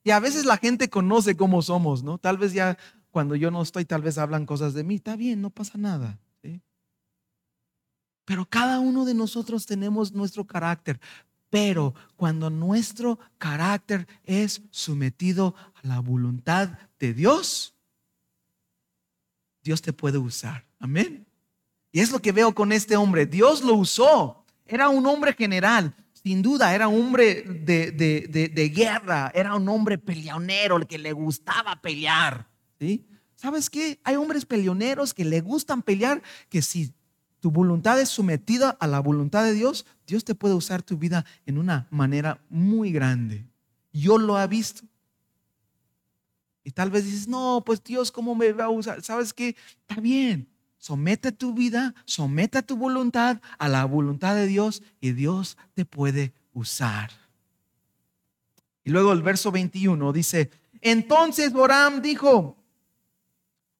Y 0.03 0.11
a 0.11 0.19
veces 0.19 0.45
la 0.45 0.57
gente 0.57 0.89
conoce 0.89 1.35
cómo 1.35 1.61
somos, 1.61 2.03
¿no? 2.03 2.17
Tal 2.17 2.37
vez 2.37 2.53
ya 2.53 2.77
cuando 3.15 3.37
yo 3.37 3.49
no 3.49 3.61
estoy, 3.61 3.85
tal 3.85 4.01
vez 4.01 4.17
hablan 4.17 4.45
cosas 4.45 4.73
de 4.73 4.83
mí. 4.83 4.95
Está 4.95 5.15
bien, 5.15 5.41
no 5.41 5.49
pasa 5.49 5.77
nada. 5.77 6.19
Pero 8.25 8.45
cada 8.45 8.81
uno 8.81 9.05
de 9.05 9.13
nosotros 9.13 9.65
tenemos 9.65 10.11
nuestro 10.11 10.43
carácter. 10.43 10.99
Pero 11.49 11.95
cuando 12.17 12.49
nuestro 12.49 13.17
carácter 13.37 14.05
es 14.25 14.61
sometido 14.69 15.55
a 15.75 15.87
la 15.87 16.01
voluntad 16.01 16.77
de 16.99 17.13
Dios, 17.13 17.73
Dios 19.63 19.81
te 19.81 19.93
puede 19.93 20.17
usar. 20.17 20.65
Amén. 20.77 21.25
Y 21.93 22.01
es 22.01 22.11
lo 22.11 22.21
que 22.21 22.33
veo 22.33 22.53
con 22.53 22.73
este 22.73 22.97
hombre. 22.97 23.25
Dios 23.25 23.63
lo 23.63 23.75
usó. 23.75 24.43
Era 24.65 24.89
un 24.89 25.05
hombre 25.05 25.31
general. 25.31 25.95
Sin 26.11 26.41
duda, 26.41 26.75
era 26.75 26.89
un 26.89 27.01
hombre 27.01 27.43
de, 27.43 27.93
de 27.93 28.69
guerra. 28.75 29.31
Era 29.33 29.55
un 29.55 29.69
hombre 29.69 29.97
peleonero, 29.97 30.75
el 30.75 30.85
que 30.85 30.97
le 30.97 31.13
gustaba 31.13 31.81
pelear. 31.81 32.53
¿Sí? 32.79 33.05
¿Sabes 33.35 33.69
qué? 33.69 33.99
Hay 34.03 34.15
hombres 34.15 34.45
peleoneros 34.45 35.13
que 35.13 35.25
le 35.25 35.41
gustan 35.41 35.81
pelear, 35.81 36.21
que 36.49 36.61
si 36.61 36.93
tu 37.39 37.51
voluntad 37.51 37.99
es 37.99 38.09
sometida 38.09 38.71
a 38.79 38.87
la 38.87 38.99
voluntad 38.99 39.43
de 39.43 39.53
Dios, 39.53 39.85
Dios 40.07 40.23
te 40.23 40.35
puede 40.35 40.55
usar 40.55 40.81
tu 40.81 40.97
vida 40.97 41.25
en 41.45 41.57
una 41.57 41.87
manera 41.91 42.39
muy 42.49 42.91
grande. 42.91 43.45
Yo 43.93 44.17
lo 44.17 44.41
he 44.41 44.47
visto. 44.47 44.83
Y 46.63 46.71
tal 46.71 46.89
vez 46.89 47.05
dices, 47.05 47.27
no, 47.27 47.61
pues 47.65 47.83
Dios, 47.83 48.11
¿cómo 48.11 48.33
me 48.33 48.51
va 48.51 48.65
a 48.65 48.69
usar? 48.69 49.03
¿Sabes 49.03 49.33
qué? 49.33 49.55
Está 49.87 50.01
bien. 50.01 50.47
Somete 50.79 51.31
tu 51.31 51.53
vida, 51.53 51.93
somete 52.05 52.61
tu 52.63 52.75
voluntad 52.77 53.41
a 53.57 53.69
la 53.69 53.85
voluntad 53.85 54.35
de 54.35 54.47
Dios 54.47 54.81
y 54.99 55.11
Dios 55.11 55.57
te 55.73 55.85
puede 55.85 56.33
usar. 56.53 57.11
Y 58.83 58.91
luego 58.91 59.11
el 59.13 59.23
verso 59.23 59.51
21 59.51 60.13
dice, 60.13 60.51
entonces 60.81 61.53
Boram 61.53 62.01
dijo, 62.01 62.57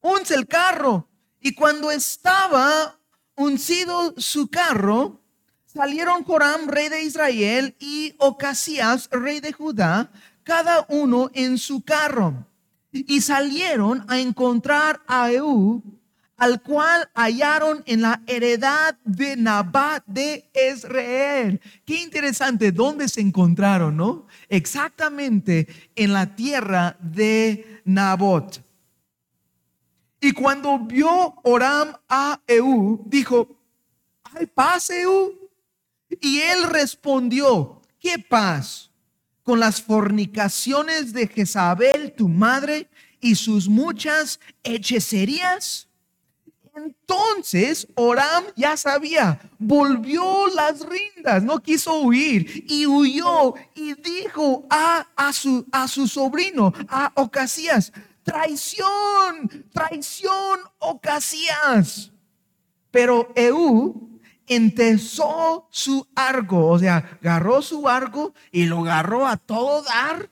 unce 0.06 0.36
el 0.36 0.48
carro. 0.48 1.08
Y 1.40 1.54
cuando 1.54 1.92
estaba 1.92 3.00
uncido 3.36 4.14
su 4.18 4.48
carro, 4.50 5.22
salieron 5.66 6.24
Joram, 6.24 6.68
rey 6.68 6.90
de 6.90 7.04
Israel, 7.04 7.76
y 7.80 8.14
Ocasías, 8.20 9.10
rey 9.12 9.40
de 9.40 9.52
Judá, 9.52 10.12
cada 10.44 10.86
uno 10.90 11.30
en 11.34 11.58
su 11.58 11.84
carro. 11.84 12.48
Y 12.92 13.22
salieron 13.22 14.06
a 14.08 14.20
encontrar 14.20 15.02
a 15.08 15.32
Eú, 15.32 15.84
al 16.38 16.62
cual 16.62 17.10
hallaron 17.14 17.84
en 17.86 18.02
la 18.02 18.22
heredad 18.28 18.98
de 19.04 19.36
Nabat 19.36 20.04
de 20.06 20.50
Israel. 20.74 21.62
Qué 21.86 22.02
interesante, 22.02 22.72
¿dónde 22.72 23.10
se 23.10 23.22
encontraron, 23.22 23.98
no? 23.98 24.28
Exactamente 24.50 25.68
en 25.96 26.14
la 26.14 26.36
tierra 26.36 26.96
de 27.00 27.82
Nabot. 27.86 28.65
Y 30.26 30.32
cuando 30.32 30.80
vio 30.80 31.36
Oram 31.44 31.96
a 32.10 32.42
Eú, 32.48 33.00
dijo, 33.06 33.48
¿hay 34.24 34.48
paz, 34.48 34.90
Eú? 34.90 35.38
Y 36.20 36.40
él 36.40 36.64
respondió, 36.64 37.80
¿qué 38.00 38.18
paz? 38.18 38.90
Con 39.44 39.60
las 39.60 39.80
fornicaciones 39.80 41.14
de 41.14 41.28
Jezabel, 41.28 42.16
tu 42.18 42.28
madre, 42.28 42.90
y 43.22 43.36
sus 43.36 43.70
muchas 43.70 44.40
hechicerías. 44.64 45.90
Entonces 46.76 47.88
Oram 47.94 48.46
ya 48.56 48.78
sabía, 48.78 49.40
volvió 49.60 50.48
las 50.56 50.80
rindas, 50.80 51.44
no 51.44 51.60
quiso 51.60 52.00
huir 52.00 52.66
y 52.68 52.88
huyó 52.88 53.54
y 53.76 53.94
dijo 53.94 54.66
a, 54.72 55.06
a, 55.16 55.32
su, 55.32 55.68
a 55.72 55.88
su 55.88 56.08
sobrino, 56.08 56.74
a 56.88 57.12
Ocasías, 57.14 57.94
traición, 58.26 59.70
traición, 59.72 60.60
Ocasías. 60.80 62.12
Pero 62.92 63.32
Eú 63.36 64.20
entesó 64.48 65.68
su 65.72 66.08
arco, 66.16 66.68
o 66.68 66.80
sea, 66.80 67.20
agarró 67.22 67.62
su 67.62 67.88
arco 67.88 68.34
y 68.52 68.66
lo 68.66 68.80
agarró 68.80 69.28
a 69.28 69.38
todo 69.38 69.84
dar 69.84 70.30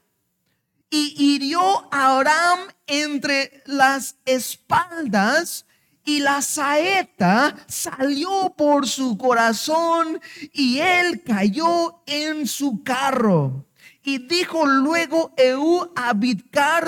y 0.89 1.15
hirió 1.17 1.87
a 1.91 2.13
Oram 2.13 2.59
entre 2.85 3.63
las 3.65 4.17
espaldas 4.25 5.65
y 6.05 6.19
la 6.19 6.41
saeta 6.41 7.55
salió 7.67 8.53
por 8.55 8.87
su 8.87 9.17
corazón 9.17 10.19
y 10.51 10.79
él 10.79 11.23
cayó 11.23 12.03
en 12.05 12.45
su 12.45 12.83
carro. 12.83 13.65
Y 14.03 14.27
dijo 14.27 14.65
luego 14.65 15.33
Eú 15.37 15.89
a 15.95 16.13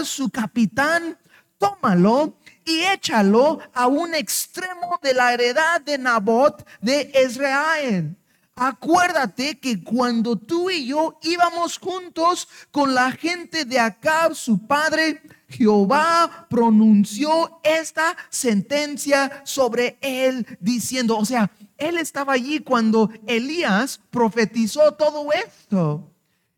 su 0.04 0.30
capitán, 0.30 1.18
tómalo 1.58 2.38
y 2.66 2.82
échalo 2.82 3.60
a 3.74 3.88
un 3.88 4.14
extremo 4.14 5.00
de 5.02 5.14
la 5.14 5.34
heredad 5.34 5.82
de 5.82 5.98
Nabot 5.98 6.66
de 6.82 7.12
Israel. 7.26 8.18
Acuérdate 8.58 9.60
que 9.60 9.84
cuando 9.84 10.38
tú 10.38 10.70
y 10.70 10.88
yo 10.88 11.20
íbamos 11.22 11.78
juntos 11.78 12.48
con 12.72 12.94
la 12.94 13.12
gente 13.12 13.66
de 13.66 13.80
Acab, 13.80 14.34
su 14.34 14.66
padre, 14.66 15.22
Jehová 15.50 16.48
pronunció 16.50 17.60
esta 17.64 18.16
sentencia 18.30 19.42
sobre 19.44 19.98
él 20.02 20.46
diciendo, 20.60 21.18
o 21.18 21.26
sea, 21.26 21.52
él 21.78 21.98
estaba 21.98 22.34
allí 22.34 22.60
cuando 22.60 23.10
Elías 23.28 24.00
profetizó 24.10 24.94
todo 24.94 25.28
esto. 25.34 26.15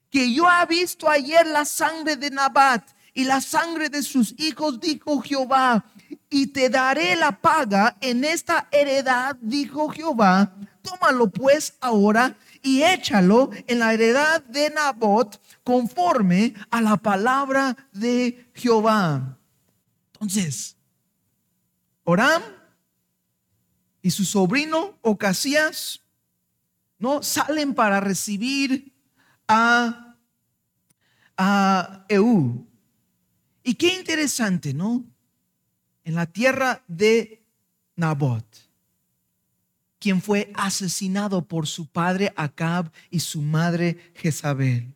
Que 0.10 0.34
yo 0.34 0.46
he 0.50 0.66
visto 0.66 1.10
ayer 1.10 1.46
la 1.48 1.66
sangre 1.66 2.16
de 2.16 2.30
Nabat 2.30 2.90
y 3.14 3.24
la 3.24 3.42
sangre 3.42 3.90
de 3.90 4.04
sus 4.04 4.34
hijos, 4.38 4.80
dijo 4.80 5.20
Jehová, 5.22 5.84
y 6.30 6.48
te 6.48 6.70
daré 6.70 7.16
la 7.16 7.40
paga 7.42 7.98
en 8.02 8.24
esta 8.24 8.68
heredad, 8.72 9.36
dijo 9.42 9.90
Jehová. 9.90 10.54
Tómalo 10.82 11.30
pues 11.30 11.74
ahora 11.82 12.38
y 12.62 12.84
échalo 12.84 13.50
en 13.68 13.80
la 13.80 13.94
heredad 13.94 14.44
de 14.44 14.70
Nabot 14.70 15.42
conforme 15.64 16.54
a 16.70 16.82
la 16.82 16.98
palabra 16.98 17.76
de 17.92 18.50
Jehová. 18.54 19.38
Entonces, 20.14 20.78
Oram 22.04 22.42
y 24.02 24.12
su 24.12 24.24
sobrino 24.24 24.98
Ocasías 25.02 26.02
no 27.00 27.22
salen 27.22 27.74
para 27.74 28.00
recibir 28.00 28.94
a, 29.48 30.16
a 31.38 32.06
Eú. 32.10 32.68
Y 33.64 33.76
qué 33.76 33.96
interesante, 33.96 34.74
¿no? 34.74 35.04
En 36.04 36.16
la 36.16 36.26
tierra 36.26 36.84
de 36.88 37.44
Nabot, 37.96 38.46
quien 40.00 40.22
fue 40.22 40.52
asesinado 40.56 41.46
por 41.46 41.68
su 41.68 41.88
padre 41.88 42.32
Acab 42.36 42.92
y 43.10 43.20
su 43.20 43.42
madre 43.42 44.12
Jezabel. 44.16 44.94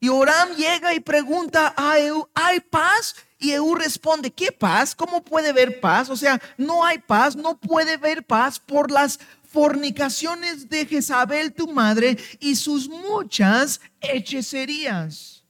Y 0.00 0.08
Oram 0.08 0.56
llega 0.56 0.92
y 0.94 0.98
pregunta 0.98 1.72
a 1.76 1.96
Eú, 2.00 2.28
¿hay 2.34 2.58
paz? 2.58 3.14
Y 3.38 3.52
Eú 3.52 3.76
responde, 3.76 4.32
¿qué 4.32 4.50
paz? 4.50 4.96
¿Cómo 4.96 5.22
puede 5.22 5.50
haber 5.50 5.78
paz? 5.78 6.10
O 6.10 6.16
sea, 6.16 6.42
no 6.56 6.84
hay 6.84 6.98
paz, 6.98 7.36
no 7.36 7.56
puede 7.56 7.92
haber 7.92 8.24
paz 8.24 8.58
por 8.58 8.90
las 8.90 9.20
fornicaciones 9.52 10.68
de 10.68 10.86
Jezabel, 10.86 11.52
tu 11.52 11.72
madre, 11.72 12.16
y 12.40 12.56
sus 12.56 12.88
muchas 12.88 13.80
hechicerías. 14.00 15.44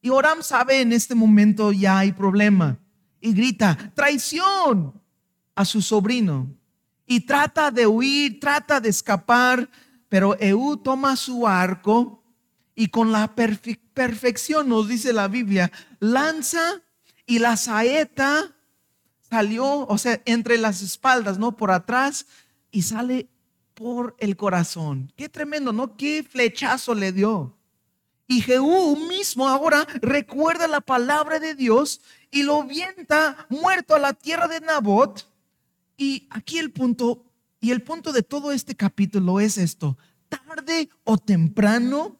Y 0.00 0.08
Oram 0.08 0.42
sabe 0.42 0.80
en 0.80 0.92
este 0.92 1.14
momento 1.14 1.72
ya 1.72 1.98
hay 1.98 2.12
problema. 2.12 2.78
Y 3.20 3.32
grita, 3.32 3.92
traición 3.94 4.94
a 5.54 5.64
su 5.64 5.82
sobrino. 5.82 6.48
Y 7.06 7.20
trata 7.20 7.70
de 7.70 7.86
huir, 7.86 8.38
trata 8.40 8.80
de 8.80 8.88
escapar, 8.88 9.68
pero 10.08 10.38
Eú 10.38 10.76
toma 10.76 11.16
su 11.16 11.46
arco 11.46 12.22
y 12.74 12.86
con 12.86 13.12
la 13.12 13.34
perfección, 13.34 14.68
nos 14.68 14.88
dice 14.88 15.12
la 15.12 15.28
Biblia, 15.28 15.70
lanza 15.98 16.80
y 17.26 17.40
la 17.40 17.56
saeta 17.56 18.56
salió, 19.28 19.86
o 19.86 19.98
sea, 19.98 20.22
entre 20.24 20.56
las 20.56 20.82
espaldas, 20.82 21.38
¿no? 21.38 21.56
Por 21.56 21.72
atrás 21.72 22.26
y 22.70 22.82
sale 22.82 23.28
por 23.80 24.14
el 24.18 24.36
corazón. 24.36 25.10
Qué 25.16 25.30
tremendo, 25.30 25.72
¿no? 25.72 25.96
Qué 25.96 26.22
flechazo 26.22 26.94
le 26.94 27.12
dio. 27.12 27.56
Y 28.26 28.42
Jehú 28.42 28.94
mismo 29.08 29.48
ahora 29.48 29.86
recuerda 30.02 30.68
la 30.68 30.82
palabra 30.82 31.38
de 31.38 31.54
Dios 31.54 32.02
y 32.30 32.42
lo 32.42 32.64
vienta 32.64 33.46
muerto 33.48 33.94
a 33.94 33.98
la 33.98 34.12
tierra 34.12 34.48
de 34.48 34.60
Nabot. 34.60 35.26
Y 35.96 36.28
aquí 36.28 36.58
el 36.58 36.72
punto, 36.72 37.24
y 37.58 37.70
el 37.70 37.82
punto 37.82 38.12
de 38.12 38.22
todo 38.22 38.52
este 38.52 38.76
capítulo 38.76 39.40
es 39.40 39.56
esto. 39.56 39.96
Tarde 40.28 40.90
o 41.04 41.16
temprano 41.16 42.18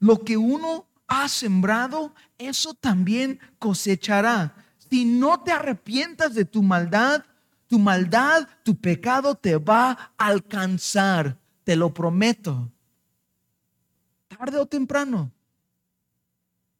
lo 0.00 0.24
que 0.24 0.36
uno 0.36 0.88
ha 1.06 1.28
sembrado, 1.28 2.16
eso 2.36 2.74
también 2.74 3.38
cosechará. 3.60 4.56
Si 4.90 5.04
no 5.04 5.40
te 5.44 5.52
arrepientas 5.52 6.34
de 6.34 6.44
tu 6.44 6.64
maldad, 6.64 7.24
tu 7.70 7.78
maldad, 7.78 8.48
tu 8.64 8.80
pecado 8.80 9.36
te 9.36 9.56
va 9.56 9.92
a 10.18 10.26
alcanzar, 10.26 11.38
te 11.62 11.76
lo 11.76 11.94
prometo. 11.94 12.72
Tarde 14.26 14.58
o 14.58 14.66
temprano. 14.66 15.32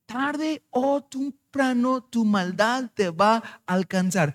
Tarde 0.04 0.64
o 0.70 1.00
temprano 1.04 2.02
tu 2.02 2.24
maldad 2.24 2.90
te 2.92 3.10
va 3.10 3.36
a 3.36 3.60
alcanzar. 3.72 4.34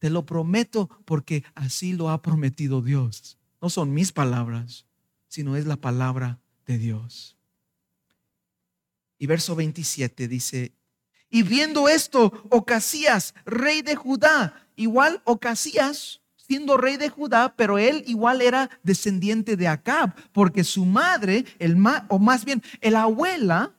Te 0.00 0.10
lo 0.10 0.26
prometo 0.26 0.88
porque 1.04 1.44
así 1.54 1.92
lo 1.92 2.10
ha 2.10 2.22
prometido 2.22 2.82
Dios. 2.82 3.38
No 3.60 3.70
son 3.70 3.94
mis 3.94 4.10
palabras, 4.10 4.84
sino 5.28 5.54
es 5.54 5.64
la 5.64 5.76
palabra 5.76 6.40
de 6.66 6.76
Dios. 6.78 7.36
Y 9.16 9.26
verso 9.26 9.54
27 9.54 10.26
dice, 10.26 10.74
y 11.34 11.44
viendo 11.44 11.88
esto, 11.88 12.30
Ocasías, 12.50 13.32
rey 13.46 13.80
de 13.80 13.96
Judá, 13.96 14.61
igual 14.76 15.22
Ocasías, 15.24 16.20
siendo 16.36 16.76
rey 16.76 16.96
de 16.96 17.08
Judá, 17.08 17.54
pero 17.56 17.78
él 17.78 18.04
igual 18.06 18.42
era 18.42 18.68
descendiente 18.82 19.56
de 19.56 19.68
Acab, 19.68 20.14
porque 20.32 20.64
su 20.64 20.84
madre, 20.84 21.44
el 21.58 21.76
o 22.08 22.18
más 22.18 22.44
bien, 22.44 22.62
el 22.80 22.96
abuela, 22.96 23.72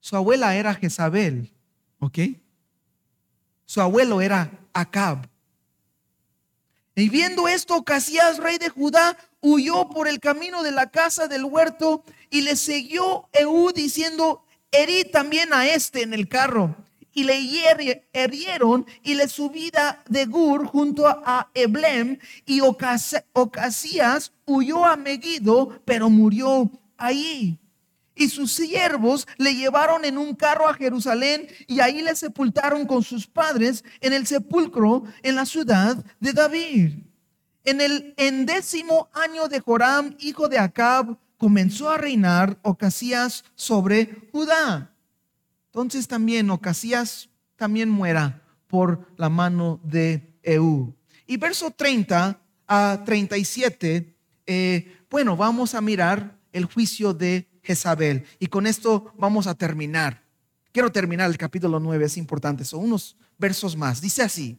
su 0.00 0.16
abuela 0.16 0.56
era 0.56 0.74
Jezabel, 0.74 1.52
¿ok? 2.00 2.18
Su 3.64 3.80
abuelo 3.80 4.20
era 4.20 4.50
Acab. 4.72 5.28
Y 6.94 7.08
viendo 7.08 7.48
esto, 7.48 7.76
Ocasías, 7.76 8.38
rey 8.38 8.58
de 8.58 8.68
Judá, 8.68 9.16
huyó 9.40 9.88
por 9.88 10.08
el 10.08 10.20
camino 10.20 10.62
de 10.62 10.72
la 10.72 10.90
casa 10.90 11.26
del 11.26 11.44
huerto 11.44 12.04
y 12.30 12.42
le 12.42 12.56
siguió 12.56 13.28
Eú 13.32 13.72
diciendo, 13.72 14.44
herí 14.70 15.04
también 15.04 15.54
a 15.54 15.66
este 15.66 16.02
en 16.02 16.12
el 16.12 16.28
carro. 16.28 16.76
Y 17.14 17.24
le 17.24 17.38
herieron 18.12 18.86
y 19.02 19.14
le 19.14 19.28
subida 19.28 20.02
de 20.08 20.26
Gur 20.26 20.66
junto 20.66 21.06
a 21.06 21.50
Eblem 21.54 22.18
y 22.46 22.60
Ocasías 22.60 24.32
huyó 24.46 24.84
a 24.84 24.96
Megido, 24.96 25.80
pero 25.84 26.08
murió 26.08 26.70
ahí. 26.96 27.58
Y 28.14 28.28
sus 28.28 28.52
siervos 28.52 29.26
le 29.38 29.54
llevaron 29.54 30.04
en 30.04 30.18
un 30.18 30.34
carro 30.34 30.68
a 30.68 30.74
Jerusalén 30.74 31.48
y 31.66 31.80
ahí 31.80 32.02
le 32.02 32.14
sepultaron 32.14 32.86
con 32.86 33.02
sus 33.02 33.26
padres 33.26 33.84
en 34.00 34.12
el 34.12 34.26
sepulcro 34.26 35.04
en 35.22 35.34
la 35.34 35.46
ciudad 35.46 36.04
de 36.20 36.32
David. 36.32 36.92
En 37.64 37.80
el 37.80 38.14
endécimo 38.16 39.08
año 39.14 39.48
de 39.48 39.60
Joram, 39.60 40.16
hijo 40.18 40.48
de 40.48 40.58
Acab, 40.58 41.16
comenzó 41.38 41.90
a 41.90 41.98
reinar 41.98 42.58
Ocasías 42.62 43.44
sobre 43.54 44.28
Judá. 44.30 44.91
Entonces 45.72 46.06
también 46.06 46.50
Ocasías 46.50 47.30
también 47.56 47.88
muera 47.88 48.42
por 48.66 49.08
la 49.16 49.30
mano 49.30 49.80
de 49.82 50.36
Eú. 50.42 50.94
Y 51.26 51.38
verso 51.38 51.70
30 51.70 52.38
a 52.66 53.02
37, 53.06 54.14
eh, 54.44 54.98
bueno, 55.08 55.34
vamos 55.34 55.74
a 55.74 55.80
mirar 55.80 56.38
el 56.52 56.66
juicio 56.66 57.14
de 57.14 57.48
Jezabel. 57.62 58.26
Y 58.38 58.48
con 58.48 58.66
esto 58.66 59.14
vamos 59.16 59.46
a 59.46 59.54
terminar. 59.54 60.22
Quiero 60.72 60.92
terminar 60.92 61.30
el 61.30 61.38
capítulo 61.38 61.80
9, 61.80 62.04
es 62.04 62.18
importante, 62.18 62.66
son 62.66 62.84
unos 62.84 63.16
versos 63.38 63.74
más. 63.74 64.02
Dice 64.02 64.22
así, 64.22 64.58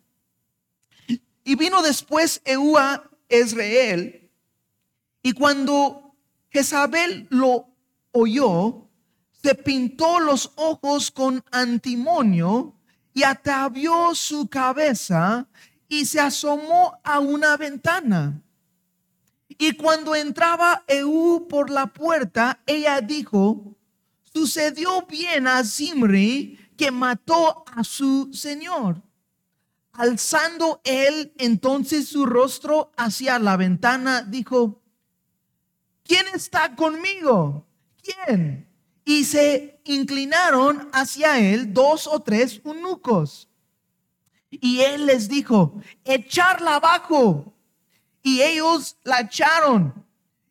y 1.44 1.56
vino 1.56 1.84
después 1.84 2.42
Eú 2.44 2.76
a 2.76 3.08
Israel, 3.30 4.32
y 5.22 5.34
cuando 5.34 6.16
Jezabel 6.50 7.28
lo 7.30 7.68
oyó, 8.12 8.90
se 9.44 9.56
pintó 9.56 10.22
los 10.22 10.52
ojos 10.56 11.12
con 11.12 11.44
antimonio 11.52 12.74
y 13.14 13.24
atavió 13.24 14.16
su 14.16 14.48
cabeza 14.48 15.48
y 15.90 16.06
se 16.06 16.22
asomó 16.22 16.98
a 17.04 17.20
una 17.20 17.58
ventana. 17.58 18.42
Y 19.50 19.74
cuando 19.74 20.16
entraba 20.16 20.84
Eú 20.88 21.46
por 21.50 21.70
la 21.70 21.88
puerta, 21.88 22.62
ella 22.66 23.02
dijo, 23.02 23.76
sucedió 24.34 25.06
bien 25.08 25.46
a 25.46 25.64
Zimri 25.66 26.58
que 26.78 26.90
mató 26.90 27.66
a 27.68 27.84
su 27.84 28.30
señor. 28.34 29.02
Alzando 29.92 30.82
él 30.86 31.34
entonces 31.38 32.08
su 32.08 32.26
rostro 32.26 32.94
hacia 32.96 33.38
la 33.40 33.58
ventana, 33.58 34.22
dijo, 34.22 34.82
¿quién 36.04 36.26
está 36.34 36.76
conmigo? 36.76 37.68
¿Quién? 38.02 38.73
Y 39.06 39.26
se 39.26 39.82
inclinaron 39.86 40.90
hacia 40.94 41.40
él 41.40 41.74
dos 41.74 42.08
o 42.08 42.22
tres 42.22 42.62
eunucos. 42.64 43.50
Y 44.50 44.82
él 44.82 45.06
les 45.06 45.28
dijo, 45.28 45.82
echarla 46.06 46.76
abajo. 46.76 47.54
Y 48.22 48.42
ellos 48.42 48.98
la 49.04 49.22
echaron. 49.22 49.94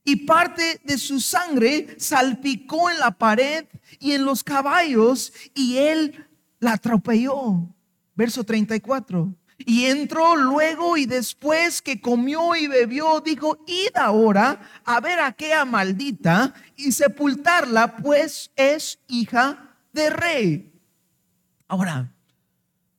Y 0.05 0.17
parte 0.17 0.81
de 0.85 0.99
su 0.99 1.21
sangre 1.21 1.95
salpicó 1.99 2.91
en 2.91 2.99
la 2.99 3.13
pared 3.13 3.67
y 4.01 4.13
en 4.13 4.25
los 4.25 4.43
caballos. 4.43 5.33
Y 5.55 5.77
él 5.79 6.27
la 6.59 6.73
atropelló 6.73 7.69
verso 8.15 8.45
34. 8.45 9.35
Y 9.67 9.87
entró 9.87 10.37
luego 10.37 10.97
y 10.97 11.07
después 11.07 11.83
que 11.83 12.01
comió 12.01 12.55
y 12.57 12.67
bebió, 12.67 13.21
dijo, 13.21 13.65
id 13.67 13.97
ahora 13.97 14.61
a 14.85 15.01
ver 15.01 15.19
a 15.19 15.27
aquella 15.27 15.65
maldita 15.65 16.55
y 16.77 16.93
sepultarla, 16.93 17.97
pues 17.97 18.51
es 18.57 18.99
hija 19.09 19.77
de 19.93 20.11
rey. 20.11 20.73
Ahora, 21.69 22.13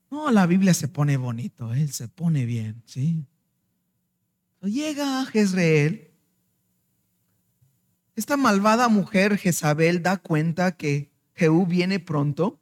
no, 0.10 0.32
la 0.32 0.46
Biblia 0.46 0.74
se 0.74 0.88
pone 0.88 1.18
bonito, 1.18 1.74
él 1.74 1.92
se 1.92 2.08
pone 2.08 2.46
bien, 2.46 2.84
¿sí? 2.86 3.26
Llega 4.62 5.26
Jezreel, 5.26 6.12
esta 8.16 8.38
malvada 8.38 8.88
mujer 8.90 9.38
Jezabel 9.38 10.04
da 10.04 10.18
cuenta 10.18 10.78
que 10.78 11.12
Jehú 11.34 11.66
viene 11.66 12.00
pronto 12.00 12.60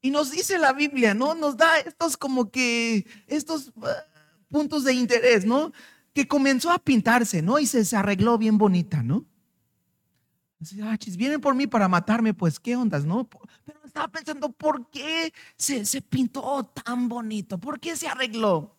y 0.00 0.10
nos 0.10 0.30
dice 0.30 0.58
la 0.58 0.72
Biblia, 0.72 1.14
¿no? 1.14 1.34
Nos 1.34 1.56
da 1.56 1.78
estos 1.78 2.16
como 2.16 2.50
que, 2.50 3.06
estos 3.26 3.72
ah, 3.82 4.04
puntos 4.48 4.84
de 4.84 4.94
interés, 4.94 5.44
¿no? 5.44 5.72
que 6.18 6.26
comenzó 6.26 6.72
a 6.72 6.80
pintarse, 6.80 7.42
¿no? 7.42 7.60
Y 7.60 7.66
se, 7.66 7.84
se 7.84 7.96
arregló 7.96 8.38
bien 8.38 8.58
bonita, 8.58 9.04
¿no? 9.04 9.24
Ah, 10.82 10.98
vienen 11.16 11.40
por 11.40 11.54
mí 11.54 11.68
para 11.68 11.86
matarme, 11.86 12.34
pues 12.34 12.58
qué 12.58 12.74
ondas, 12.74 13.04
¿no? 13.04 13.28
Pero 13.64 13.78
estaba 13.84 14.08
pensando, 14.08 14.50
¿por 14.50 14.90
qué 14.90 15.32
se, 15.56 15.84
se 15.84 16.02
pintó 16.02 16.64
tan 16.84 17.08
bonito? 17.08 17.58
¿Por 17.58 17.78
qué 17.78 17.94
se 17.94 18.08
arregló? 18.08 18.76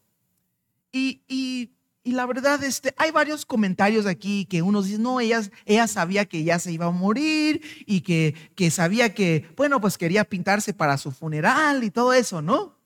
Y, 0.91 1.22
y, 1.30 1.72
y, 2.10 2.14
la 2.14 2.26
verdad, 2.26 2.64
este, 2.64 2.93
hay 2.97 3.12
varios 3.12 3.45
comentarios 3.45 4.05
aquí 4.05 4.45
que 4.45 4.62
uno 4.62 4.82
dice, 4.82 4.97
no, 4.97 5.20
ella, 5.20 5.41
ella 5.66 5.88
sabía 5.88 6.26
que 6.26 6.43
ya 6.43 6.57
se 6.57 6.72
iba 6.72 6.88
a 6.88 6.91
morir 6.91 7.62
y 7.86 8.01
que, 8.01 8.34
que 8.55 8.72
sabía 8.72 9.14
que, 9.14 9.47
bueno, 9.55 9.80
pues 9.80 9.97
quería 9.97 10.26
pintarse 10.26 10.74
para 10.74 10.97
su 10.97 11.12
funeral 11.12 11.84
y 11.84 11.91
todo 11.91 12.14
eso, 12.14 12.41
¿no? 12.41 12.78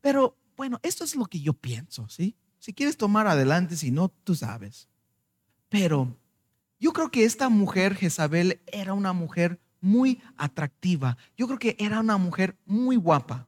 Pero 0.00 0.36
bueno, 0.56 0.80
esto 0.82 1.04
es 1.04 1.14
lo 1.14 1.26
que 1.26 1.40
yo 1.40 1.52
pienso, 1.52 2.08
¿sí? 2.08 2.34
Si 2.58 2.72
quieres 2.72 2.96
tomar 2.96 3.26
adelante, 3.26 3.76
si 3.76 3.90
no, 3.90 4.08
tú 4.08 4.34
sabes. 4.34 4.88
Pero 5.68 6.16
yo 6.80 6.92
creo 6.92 7.10
que 7.10 7.24
esta 7.24 7.48
mujer, 7.48 7.94
Jezabel, 7.94 8.60
era 8.66 8.94
una 8.94 9.12
mujer 9.12 9.60
muy 9.80 10.20
atractiva. 10.36 11.16
Yo 11.36 11.46
creo 11.46 11.58
que 11.58 11.76
era 11.78 12.00
una 12.00 12.16
mujer 12.16 12.56
muy 12.64 12.96
guapa. 12.96 13.46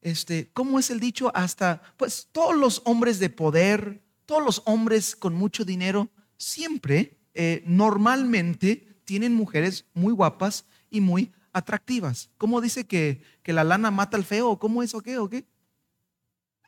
Este, 0.00 0.50
¿cómo 0.52 0.78
es 0.78 0.90
el 0.90 1.00
dicho? 1.00 1.30
Hasta, 1.34 1.82
pues 1.96 2.28
todos 2.32 2.56
los 2.56 2.82
hombres 2.84 3.18
de 3.18 3.30
poder, 3.30 4.02
todos 4.26 4.42
los 4.42 4.62
hombres 4.64 5.14
con 5.14 5.34
mucho 5.34 5.64
dinero, 5.64 6.10
siempre, 6.36 7.18
eh, 7.34 7.62
normalmente, 7.66 9.02
tienen 9.04 9.34
mujeres 9.34 9.86
muy 9.92 10.12
guapas 10.12 10.64
y 10.88 11.00
muy 11.00 11.32
atractivas. 11.52 12.30
¿Cómo 12.38 12.60
dice 12.60 12.86
que, 12.86 13.22
que 13.42 13.52
la 13.52 13.64
lana 13.64 13.90
mata 13.90 14.16
al 14.16 14.24
feo? 14.24 14.58
¿Cómo 14.58 14.82
es 14.82 14.94
o 14.94 15.00
qué? 15.00 15.18
¿O 15.18 15.28
qué? 15.28 15.46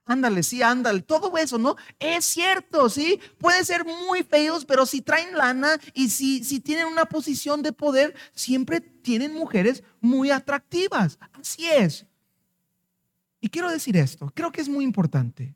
Ándale, 0.05 0.43
sí, 0.43 0.63
ándale, 0.63 1.03
todo 1.03 1.39
eso, 1.39 1.59
¿no? 1.59 1.77
Es 2.01 2.25
cierto, 2.25 2.91
¿sí? 2.91 3.21
Pueden 3.39 3.65
ser 3.65 3.85
muy 3.85 4.25
feos, 4.25 4.65
pero 4.65 4.85
si 4.85 5.01
traen 5.01 5.37
lana 5.37 5.79
y 5.95 6.09
si, 6.09 6.43
si 6.43 6.59
tienen 6.59 6.87
una 6.87 7.05
posición 7.05 7.63
de 7.63 7.73
poder, 7.73 8.15
siempre 8.35 8.81
tienen 8.81 9.33
mujeres 9.33 9.85
muy 10.01 10.33
atractivas. 10.33 11.19
Así 11.33 11.69
es. 11.69 12.07
Y 13.43 13.51
quiero 13.51 13.71
decir 13.71 13.99
esto, 13.99 14.33
creo 14.35 14.51
que 14.51 14.63
es 14.63 14.71
muy 14.71 14.85
importante. 14.85 15.55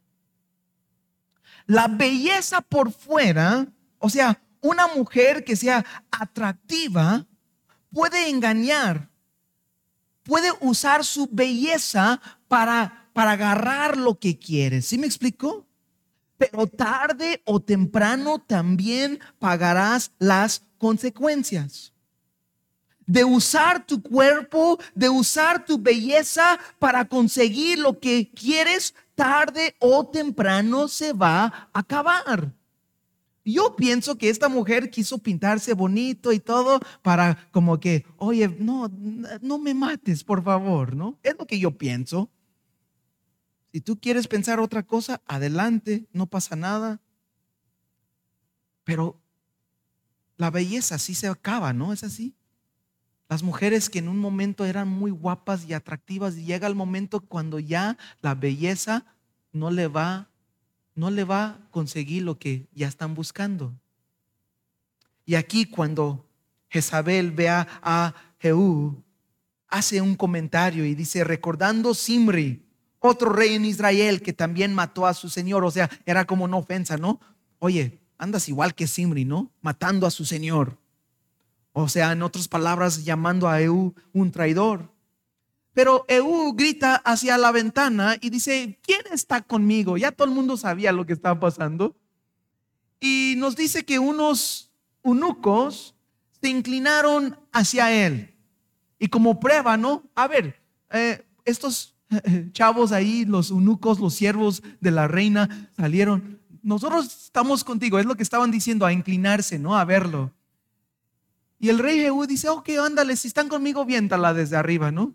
La 1.64 1.88
belleza 1.88 2.60
por 2.60 2.92
fuera, 2.92 3.66
o 3.98 4.10
sea, 4.10 4.42
una 4.60 4.86
mujer 4.88 5.42
que 5.42 5.56
sea 5.56 5.86
atractiva, 6.10 7.26
puede 7.90 8.28
engañar, 8.28 9.08
puede 10.22 10.50
usar 10.60 11.02
su 11.02 11.26
belleza 11.32 12.20
para 12.46 13.06
para 13.16 13.30
agarrar 13.30 13.96
lo 13.96 14.18
que 14.18 14.38
quieres. 14.38 14.88
¿Sí 14.88 14.98
me 14.98 15.06
explico? 15.06 15.66
Pero 16.36 16.66
tarde 16.66 17.40
o 17.46 17.60
temprano 17.60 18.38
también 18.46 19.20
pagarás 19.38 20.12
las 20.18 20.60
consecuencias. 20.76 21.94
De 23.06 23.24
usar 23.24 23.86
tu 23.86 24.02
cuerpo, 24.02 24.78
de 24.94 25.08
usar 25.08 25.64
tu 25.64 25.78
belleza 25.78 26.58
para 26.78 27.04
conseguir 27.06 27.78
lo 27.78 28.00
que 28.00 28.30
quieres, 28.30 28.94
tarde 29.14 29.74
o 29.78 30.06
temprano 30.06 30.88
se 30.88 31.12
va 31.12 31.44
a 31.44 31.68
acabar. 31.72 32.52
Yo 33.44 33.76
pienso 33.76 34.18
que 34.18 34.28
esta 34.28 34.48
mujer 34.48 34.90
quiso 34.90 35.18
pintarse 35.18 35.72
bonito 35.72 36.32
y 36.32 36.40
todo 36.40 36.80
para 37.02 37.48
como 37.52 37.78
que, 37.78 38.04
oye, 38.16 38.48
no, 38.48 38.90
no 39.40 39.58
me 39.58 39.72
mates, 39.72 40.24
por 40.24 40.42
favor, 40.42 40.96
¿no? 40.96 41.18
Es 41.22 41.36
lo 41.38 41.46
que 41.46 41.58
yo 41.60 41.70
pienso. 41.70 42.28
Si 43.72 43.80
tú 43.80 44.00
quieres 44.00 44.26
pensar 44.26 44.58
otra 44.58 44.82
cosa, 44.82 45.22
adelante, 45.26 46.08
no 46.12 46.26
pasa 46.26 46.56
nada. 46.56 47.00
Pero 48.84 49.20
la 50.36 50.50
belleza 50.50 50.98
sí 50.98 51.14
se 51.14 51.28
acaba, 51.28 51.72
¿no? 51.72 51.92
Es 51.92 52.02
así. 52.02 52.35
Las 53.28 53.42
mujeres 53.42 53.90
que 53.90 53.98
en 53.98 54.08
un 54.08 54.18
momento 54.18 54.64
eran 54.64 54.88
muy 54.88 55.10
guapas 55.10 55.64
y 55.66 55.72
atractivas, 55.72 56.36
y 56.36 56.44
llega 56.44 56.66
el 56.66 56.74
momento 56.74 57.20
cuando 57.20 57.58
ya 57.58 57.96
la 58.20 58.34
belleza 58.34 59.04
no 59.52 59.70
le 59.70 59.88
va, 59.88 60.28
no 60.94 61.10
le 61.10 61.24
va 61.24 61.44
a 61.44 61.58
conseguir 61.70 62.22
lo 62.22 62.38
que 62.38 62.66
ya 62.72 62.86
están 62.86 63.14
buscando. 63.14 63.72
Y 65.24 65.34
aquí 65.34 65.66
cuando 65.66 66.24
Jezabel 66.68 67.32
ve 67.32 67.48
a 67.48 68.14
Jehú, 68.38 69.02
hace 69.68 70.00
un 70.00 70.14
comentario 70.14 70.84
y 70.84 70.94
dice, 70.94 71.24
recordando 71.24 71.94
Simri, 71.94 72.62
otro 72.98 73.32
rey 73.32 73.54
en 73.54 73.64
Israel 73.64 74.22
que 74.22 74.32
también 74.32 74.74
mató 74.74 75.06
a 75.06 75.14
su 75.14 75.28
señor. 75.28 75.64
O 75.64 75.70
sea, 75.70 75.90
era 76.04 76.24
como 76.24 76.44
una 76.44 76.56
ofensa, 76.56 76.96
¿no? 76.96 77.20
Oye, 77.58 77.98
andas 78.18 78.48
igual 78.48 78.74
que 78.74 78.86
Simri, 78.86 79.24
¿no? 79.24 79.50
Matando 79.60 80.06
a 80.06 80.10
su 80.10 80.24
señor. 80.24 80.78
O 81.78 81.90
sea, 81.90 82.12
en 82.12 82.22
otras 82.22 82.48
palabras, 82.48 83.04
llamando 83.04 83.50
a 83.50 83.60
Eú 83.60 83.94
un 84.14 84.32
traidor. 84.32 84.90
Pero 85.74 86.06
Eú 86.08 86.54
grita 86.54 86.96
hacia 86.96 87.36
la 87.36 87.52
ventana 87.52 88.16
y 88.18 88.30
dice, 88.30 88.78
¿quién 88.82 89.02
está 89.12 89.42
conmigo? 89.42 89.98
Ya 89.98 90.10
todo 90.10 90.26
el 90.26 90.32
mundo 90.32 90.56
sabía 90.56 90.90
lo 90.90 91.04
que 91.04 91.12
estaba 91.12 91.38
pasando. 91.38 91.94
Y 92.98 93.34
nos 93.36 93.56
dice 93.56 93.84
que 93.84 93.98
unos 93.98 94.72
eunucos 95.04 95.94
se 96.40 96.48
inclinaron 96.48 97.38
hacia 97.52 97.92
él. 97.92 98.34
Y 98.98 99.08
como 99.08 99.38
prueba, 99.38 99.76
¿no? 99.76 100.02
A 100.14 100.28
ver, 100.28 100.58
eh, 100.92 101.26
estos 101.44 101.94
chavos 102.52 102.90
ahí, 102.90 103.26
los 103.26 103.50
eunucos, 103.50 104.00
los 104.00 104.14
siervos 104.14 104.62
de 104.80 104.92
la 104.92 105.08
reina 105.08 105.70
salieron. 105.76 106.40
Nosotros 106.62 107.24
estamos 107.24 107.64
contigo, 107.64 107.98
es 107.98 108.06
lo 108.06 108.14
que 108.14 108.22
estaban 108.22 108.50
diciendo, 108.50 108.86
a 108.86 108.94
inclinarse, 108.94 109.58
¿no? 109.58 109.76
A 109.76 109.84
verlo. 109.84 110.32
Y 111.58 111.68
el 111.68 111.78
rey 111.78 112.00
Jehú 112.00 112.26
dice, 112.26 112.48
ok, 112.48 112.68
ándale, 112.84 113.16
si 113.16 113.28
están 113.28 113.48
conmigo, 113.48 113.84
viéntala 113.84 114.34
desde 114.34 114.56
arriba, 114.56 114.90
¿no? 114.90 115.14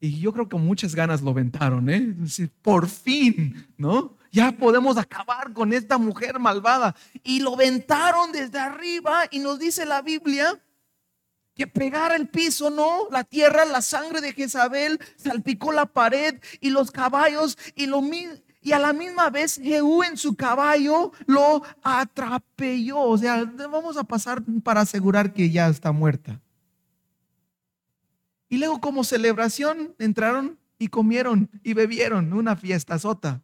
Y 0.00 0.20
yo 0.20 0.32
creo 0.32 0.48
que 0.48 0.56
muchas 0.56 0.94
ganas 0.94 1.22
lo 1.22 1.34
ventaron, 1.34 1.90
¿eh? 1.90 2.14
Por 2.62 2.88
fin, 2.88 3.66
¿no? 3.76 4.16
Ya 4.30 4.52
podemos 4.52 4.96
acabar 4.96 5.52
con 5.52 5.72
esta 5.72 5.98
mujer 5.98 6.38
malvada. 6.38 6.94
Y 7.24 7.40
lo 7.40 7.56
ventaron 7.56 8.30
desde 8.30 8.58
arriba 8.58 9.24
y 9.30 9.40
nos 9.40 9.58
dice 9.58 9.84
la 9.84 10.02
Biblia 10.02 10.62
que 11.56 11.66
pegara 11.66 12.14
el 12.14 12.28
piso, 12.28 12.70
no, 12.70 13.08
la 13.10 13.24
tierra, 13.24 13.64
la 13.64 13.82
sangre 13.82 14.20
de 14.20 14.32
Jezabel 14.32 15.00
salpicó 15.16 15.72
la 15.72 15.86
pared 15.86 16.40
y 16.60 16.70
los 16.70 16.92
caballos 16.92 17.58
y 17.74 17.86
lo 17.86 18.00
y 18.60 18.72
a 18.72 18.78
la 18.78 18.92
misma 18.92 19.30
vez 19.30 19.60
Jehú 19.62 20.02
en 20.02 20.16
su 20.16 20.34
caballo 20.34 21.12
lo 21.26 21.62
atrapelló. 21.82 23.00
O 23.00 23.18
sea, 23.18 23.44
vamos 23.44 23.96
a 23.96 24.04
pasar 24.04 24.42
para 24.62 24.80
asegurar 24.82 25.32
que 25.32 25.50
ya 25.50 25.68
está 25.68 25.92
muerta. 25.92 26.40
Y 28.48 28.58
luego 28.58 28.80
como 28.80 29.04
celebración 29.04 29.94
entraron 29.98 30.58
y 30.78 30.88
comieron 30.88 31.50
y 31.62 31.74
bebieron 31.74 32.32
una 32.32 32.56
fiesta 32.56 32.98
sota. 32.98 33.42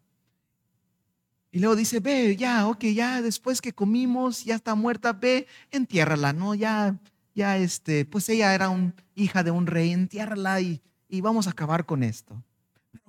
Y 1.52 1.60
luego 1.60 1.76
dice, 1.76 2.00
ve, 2.00 2.34
ya, 2.36 2.66
ok, 2.66 2.84
ya 2.86 3.22
después 3.22 3.60
que 3.60 3.72
comimos, 3.72 4.44
ya 4.44 4.56
está 4.56 4.74
muerta, 4.74 5.12
ve, 5.12 5.46
entiérrala, 5.70 6.32
¿no? 6.32 6.54
Ya 6.54 6.98
ya 7.34 7.56
este, 7.56 8.04
pues 8.04 8.28
ella 8.28 8.54
era 8.54 8.68
un 8.68 8.94
hija 9.14 9.42
de 9.42 9.50
un 9.50 9.66
rey, 9.66 9.92
entiérrala 9.92 10.60
y, 10.60 10.82
y 11.08 11.20
vamos 11.20 11.46
a 11.46 11.50
acabar 11.50 11.84
con 11.84 12.02
esto. 12.02 12.42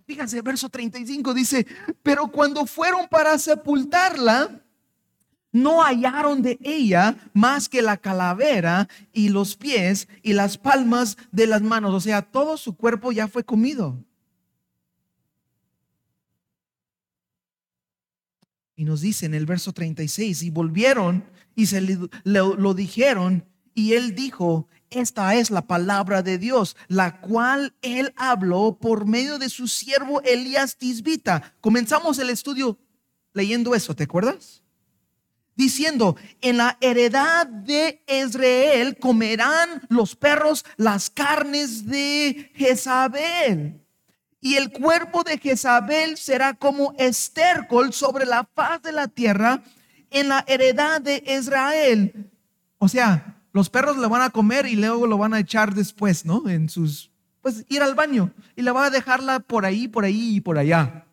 Fíjense, 0.06 0.42
verso 0.42 0.70
35 0.70 1.34
dice, 1.34 1.66
pero 2.04 2.28
cuando 2.28 2.66
fueron 2.66 3.08
para 3.08 3.38
sepultarla, 3.40 4.62
no 5.52 5.82
hallaron 5.82 6.42
de 6.42 6.60
ella 6.62 7.18
más 7.34 7.70
que 7.70 7.82
la 7.82 7.98
calavera 7.98 8.88
y 9.14 9.30
los 9.30 9.56
pies 9.56 10.08
y 10.22 10.34
las 10.34 10.58
palmas 10.58 11.18
de 11.32 11.48
las 11.48 11.62
manos. 11.62 11.94
O 11.94 12.00
sea, 12.02 12.22
todo 12.22 12.58
su 12.58 12.76
cuerpo 12.76 13.12
ya 13.12 13.28
fue 13.28 13.44
comido. 13.44 13.98
Y 18.76 18.84
nos 18.84 19.02
dice 19.02 19.26
en 19.26 19.34
el 19.34 19.46
verso 19.46 19.72
36, 19.72 20.44
y 20.44 20.50
volvieron 20.50 21.24
y 21.56 21.68
se 21.68 21.82
lo 22.26 22.74
dijeron 22.74 23.46
y 23.74 23.94
él 23.94 24.14
dijo, 24.14 24.68
esta 24.90 25.36
es 25.36 25.52
la 25.52 25.68
palabra 25.68 26.22
de 26.22 26.38
Dios, 26.38 26.76
la 26.88 27.20
cual 27.22 27.74
él 27.82 28.14
habló 28.16 28.78
por 28.80 29.06
medio 29.06 29.40
de 29.40 29.50
su 29.50 29.68
siervo 29.68 30.22
Elías 30.22 30.78
Tisbita. 30.78 31.54
Comenzamos 31.62 32.20
el 32.20 32.30
estudio 32.30 32.78
leyendo 33.34 33.76
eso, 33.76 33.96
¿te 33.96 34.04
acuerdas? 34.04 34.64
Diciendo, 35.56 36.18
en 36.42 36.58
la 36.58 36.78
heredad 36.82 37.48
de 37.48 38.04
Israel 38.08 38.98
comerán 38.98 39.82
los 39.90 40.16
perros 40.16 40.66
las 40.76 41.10
carnes 41.10 41.86
de 41.86 42.52
Jezabel. 42.56 43.82
Y 44.42 44.56
el 44.56 44.72
cuerpo 44.72 45.24
de 45.24 45.38
Jezabel 45.38 46.18
será 46.18 46.54
como 46.54 46.94
estércol 46.98 47.94
sobre 47.94 48.26
la 48.26 48.48
faz 48.54 48.82
de 48.82 48.92
la 48.92 49.08
tierra 49.08 49.64
en 50.12 50.30
la 50.30 50.44
heredad 50.48 51.02
de 51.02 51.24
Israel. 51.26 52.32
O 52.78 52.88
sea, 52.88 53.35
los 53.56 53.70
perros 53.70 53.98
le 53.98 54.08
van 54.08 54.22
a 54.22 54.32
comer 54.32 54.66
y 54.66 54.76
luego 54.76 55.08
lo 55.08 55.18
van 55.18 55.34
a 55.34 55.40
echar 55.40 55.74
después, 55.74 56.26
¿no? 56.26 56.50
En 56.50 56.68
sus, 56.68 57.10
pues 57.40 57.64
ir 57.70 57.82
al 57.82 57.96
baño 57.96 58.34
y 58.54 58.64
le 58.64 58.72
va 58.72 58.88
a 58.88 58.90
dejarla 58.90 59.40
por 59.40 59.66
ahí, 59.66 59.88
por 59.88 60.04
ahí 60.04 60.36
y 60.36 60.42
por 60.42 60.58
allá. 60.58 61.06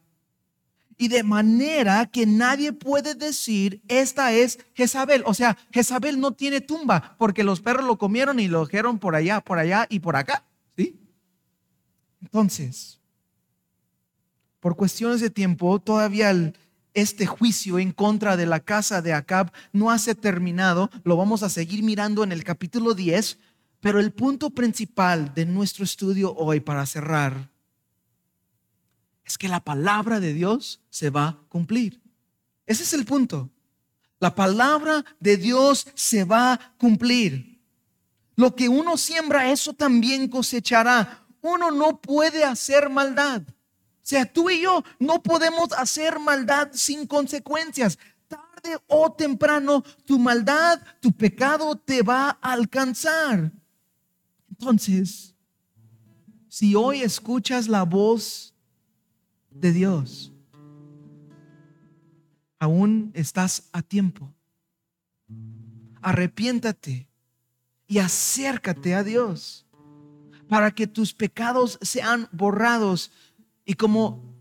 y 0.99 1.07
de 1.07 1.23
manera 1.23 2.07
que 2.07 2.27
nadie 2.27 2.73
puede 2.73 3.15
decir, 3.15 3.81
esta 3.87 4.33
es 4.33 4.59
Jezabel. 4.75 5.23
O 5.25 5.35
sea, 5.35 5.57
Jezabel 5.71 6.19
no 6.19 6.33
tiene 6.33 6.61
tumba 6.61 7.15
porque 7.17 7.45
los 7.45 7.61
perros 7.61 7.87
lo 7.87 7.97
comieron 7.97 8.41
y 8.41 8.49
lo 8.49 8.67
dijeron 8.67 8.99
por 8.99 9.15
allá, 9.15 9.41
por 9.41 9.61
allá 9.61 9.87
y 9.89 10.01
por 10.01 10.17
acá. 10.17 10.45
¿Sí? 10.77 10.99
Entonces, 12.21 13.01
por 14.59 14.75
cuestiones 14.75 15.21
de 15.21 15.31
tiempo, 15.31 15.79
todavía 15.79 16.53
este 16.95 17.27
juicio 17.27 17.79
en 17.79 17.93
contra 17.93 18.37
de 18.37 18.47
la 18.47 18.61
casa 18.61 19.03
de 19.03 19.13
Acab 19.13 19.53
no 19.73 19.91
ha 19.91 19.99
terminado. 19.99 20.91
Lo 21.05 21.17
vamos 21.17 21.43
a 21.43 21.49
seguir 21.49 21.83
mirando 21.83 22.25
en 22.25 22.33
el 22.33 22.45
capítulo 22.45 22.95
10. 22.95 23.39
Pero 23.81 23.99
el 23.99 24.13
punto 24.13 24.51
principal 24.51 25.35
de 25.35 25.45
nuestro 25.45 25.85
estudio 25.85 26.33
hoy 26.35 26.61
para 26.61 26.87
cerrar 26.87 27.51
es 29.25 29.37
que 29.37 29.49
la 29.49 29.61
palabra 29.61 30.21
de 30.21 30.33
Dios 30.33 30.81
se 30.89 31.11
va 31.11 31.29
a 31.29 31.39
cumplir. 31.49 32.01
Ese 32.67 32.85
es 32.85 32.93
el 32.93 33.05
punto. 33.05 33.51
La 34.21 34.35
palabra 34.35 35.05
de 35.19 35.37
Dios 35.37 35.89
se 35.95 36.25
va 36.25 36.53
a 36.53 36.75
cumplir. 36.79 37.61
Lo 38.37 38.55
que 38.55 38.69
uno 38.69 38.97
siembra, 38.97 39.51
eso 39.51 39.73
también 39.73 40.29
cosechará. 40.29 41.27
Uno 41.41 41.71
no 41.73 42.01
puede 42.01 42.45
hacer 42.45 42.89
maldad. 42.89 43.43
O 44.03 44.05
sea, 44.05 44.27
tú 44.27 44.51
y 44.51 44.63
yo 44.63 44.83
no 44.99 45.23
podemos 45.23 45.73
hacer 45.73 46.19
maldad 46.19 46.71
sin 46.73 47.07
consecuencias. 47.07 47.99
Tarde 48.27 48.79
o 48.89 49.13
temprano, 49.13 49.85
tu 50.05 50.19
maldad, 50.19 50.81
tu 51.01 51.13
pecado 51.13 51.77
te 51.77 52.03
va 52.03 52.39
a 52.43 52.53
alcanzar. 52.53 53.53
Entonces, 54.51 55.37
si 56.49 56.75
hoy 56.75 57.03
escuchas 57.03 57.69
la 57.69 57.85
voz 57.85 58.55
de 59.51 59.73
Dios, 59.73 60.33
aún 62.59 63.13
estás 63.15 63.69
a 63.73 63.83
tiempo. 63.83 64.35
Arrepiéntate 66.01 67.09
y 67.87 67.99
acércate 67.99 68.95
a 68.95 69.05
Dios 69.05 69.65
para 70.49 70.71
que 70.71 70.87
tus 70.87 71.15
pecados 71.15 71.79
sean 71.81 72.29
borrados. 72.31 73.11
Y 73.65 73.75
como 73.75 74.35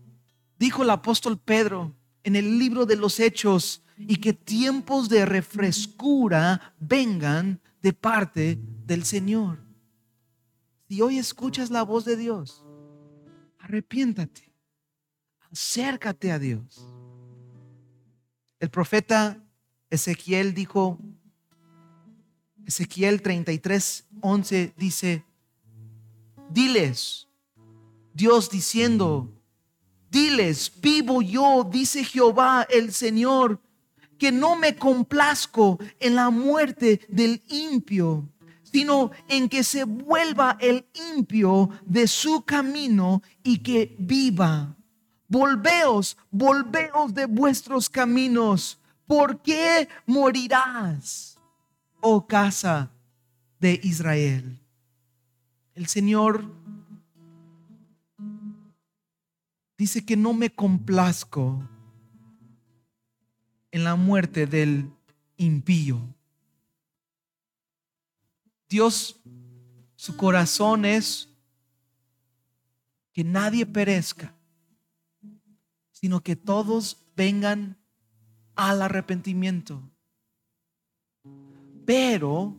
dijo 0.58 0.82
el 0.82 0.90
apóstol 0.90 1.38
Pedro 1.38 1.94
en 2.24 2.36
el 2.36 2.58
libro 2.58 2.86
de 2.86 2.96
los 2.96 3.20
Hechos, 3.20 3.82
y 3.98 4.16
que 4.16 4.32
tiempos 4.32 5.08
de 5.08 5.26
refrescura 5.26 6.74
vengan 6.80 7.60
de 7.82 7.92
parte 7.92 8.58
del 8.84 9.04
Señor. 9.04 9.60
Si 10.88 11.00
hoy 11.00 11.18
escuchas 11.18 11.70
la 11.70 11.82
voz 11.82 12.04
de 12.04 12.16
Dios, 12.16 12.64
arrepiéntate 13.58 14.52
acércate 15.52 16.32
a 16.32 16.38
Dios. 16.38 16.88
El 18.58 18.70
profeta 18.70 19.44
Ezequiel 19.90 20.54
dijo, 20.54 20.98
Ezequiel 22.66 23.20
33, 23.20 24.06
11 24.20 24.74
dice, 24.76 25.24
diles, 26.48 27.28
Dios 28.14 28.50
diciendo, 28.50 29.32
diles, 30.10 30.70
vivo 30.80 31.22
yo, 31.22 31.68
dice 31.70 32.04
Jehová 32.04 32.66
el 32.70 32.92
Señor, 32.92 33.60
que 34.18 34.30
no 34.30 34.54
me 34.54 34.76
complazco 34.76 35.78
en 35.98 36.14
la 36.14 36.30
muerte 36.30 37.00
del 37.08 37.42
impio, 37.48 38.28
sino 38.62 39.10
en 39.28 39.48
que 39.48 39.64
se 39.64 39.84
vuelva 39.84 40.56
el 40.60 40.86
impio 41.16 41.70
de 41.84 42.06
su 42.06 42.42
camino 42.42 43.22
y 43.42 43.58
que 43.58 43.96
viva. 43.98 44.76
Volveos, 45.28 46.16
volveos 46.30 47.12
de 47.14 47.26
vuestros 47.26 47.88
caminos. 47.88 48.78
¿Por 49.06 49.42
qué 49.42 49.88
morirás, 50.06 51.38
oh 52.00 52.26
casa 52.26 52.92
de 53.58 53.80
Israel? 53.82 54.60
El 55.74 55.86
Señor 55.86 56.61
dice 59.82 60.04
que 60.06 60.16
no 60.16 60.32
me 60.32 60.48
complazco 60.48 61.68
en 63.72 63.82
la 63.82 63.96
muerte 63.96 64.46
del 64.46 64.88
impío. 65.36 65.98
Dios, 68.68 69.20
su 69.96 70.16
corazón 70.16 70.84
es 70.84 71.28
que 73.12 73.24
nadie 73.24 73.66
perezca, 73.66 74.32
sino 75.90 76.22
que 76.22 76.36
todos 76.36 77.04
vengan 77.16 77.76
al 78.54 78.82
arrepentimiento. 78.82 79.82
Pero 81.84 82.56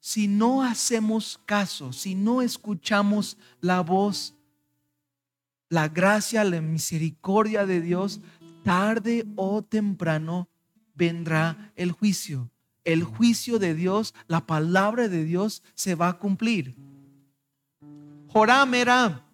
si 0.00 0.28
no 0.28 0.62
hacemos 0.62 1.40
caso, 1.46 1.94
si 1.94 2.14
no 2.14 2.42
escuchamos 2.42 3.38
la 3.62 3.80
voz, 3.80 4.34
la 5.70 5.88
gracia, 5.88 6.44
la 6.44 6.60
misericordia 6.60 7.64
de 7.64 7.80
Dios, 7.80 8.20
tarde 8.62 9.24
o 9.36 9.62
temprano 9.62 10.48
vendrá 10.94 11.72
el 11.76 11.92
juicio. 11.92 12.50
El 12.84 13.04
juicio 13.04 13.58
de 13.58 13.74
Dios, 13.74 14.14
la 14.26 14.46
palabra 14.46 15.08
de 15.08 15.24
Dios 15.24 15.62
se 15.74 15.94
va 15.94 16.08
a 16.08 16.18
cumplir. 16.18 16.76
Joram 18.28 18.74
era 18.74 19.24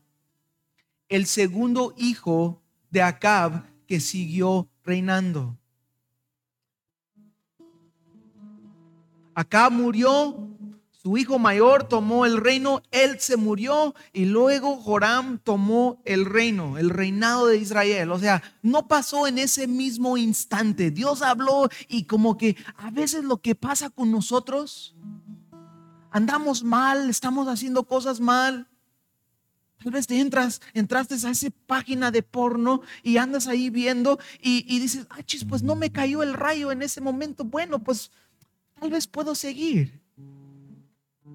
el 1.08 1.26
segundo 1.26 1.94
hijo 1.96 2.62
de 2.90 3.02
Acab 3.02 3.64
que 3.86 3.98
siguió 3.98 4.68
reinando. 4.84 5.56
Acab 9.34 9.72
murió, 9.72 10.55
su 11.06 11.16
hijo 11.16 11.38
mayor 11.38 11.84
tomó 11.84 12.26
el 12.26 12.36
reino, 12.36 12.82
él 12.90 13.20
se 13.20 13.36
murió 13.36 13.94
y 14.12 14.24
luego 14.24 14.74
Joram 14.74 15.38
tomó 15.38 16.02
el 16.04 16.24
reino, 16.24 16.78
el 16.78 16.90
reinado 16.90 17.46
de 17.46 17.58
Israel. 17.58 18.10
O 18.10 18.18
sea, 18.18 18.42
no 18.60 18.88
pasó 18.88 19.28
en 19.28 19.38
ese 19.38 19.68
mismo 19.68 20.16
instante. 20.16 20.90
Dios 20.90 21.22
habló 21.22 21.68
y 21.86 22.06
como 22.06 22.36
que 22.36 22.56
a 22.76 22.90
veces 22.90 23.22
lo 23.22 23.36
que 23.36 23.54
pasa 23.54 23.88
con 23.88 24.10
nosotros, 24.10 24.96
andamos 26.10 26.64
mal, 26.64 27.08
estamos 27.08 27.46
haciendo 27.46 27.84
cosas 27.84 28.18
mal 28.18 28.68
Tal 29.84 29.92
vez 29.92 30.08
te 30.08 30.18
entras, 30.18 30.60
entraste 30.74 31.14
a 31.14 31.30
esa 31.30 31.50
página 31.68 32.10
de 32.10 32.24
porno 32.24 32.80
y 33.04 33.18
andas 33.18 33.46
ahí 33.46 33.70
viendo 33.70 34.18
y, 34.40 34.80
dices, 34.80 35.06
ah, 35.10 35.22
chis, 35.22 35.44
pues 35.44 35.62
no 35.62 35.76
me 35.76 35.92
cayó 35.92 36.24
el 36.24 36.34
rayo 36.34 36.72
en 36.72 36.82
ese 36.82 37.00
momento. 37.00 37.44
Bueno, 37.44 37.78
pues 37.78 38.10
tal 38.80 38.90
vez 38.90 39.06
puedo 39.06 39.36
seguir. 39.36 40.05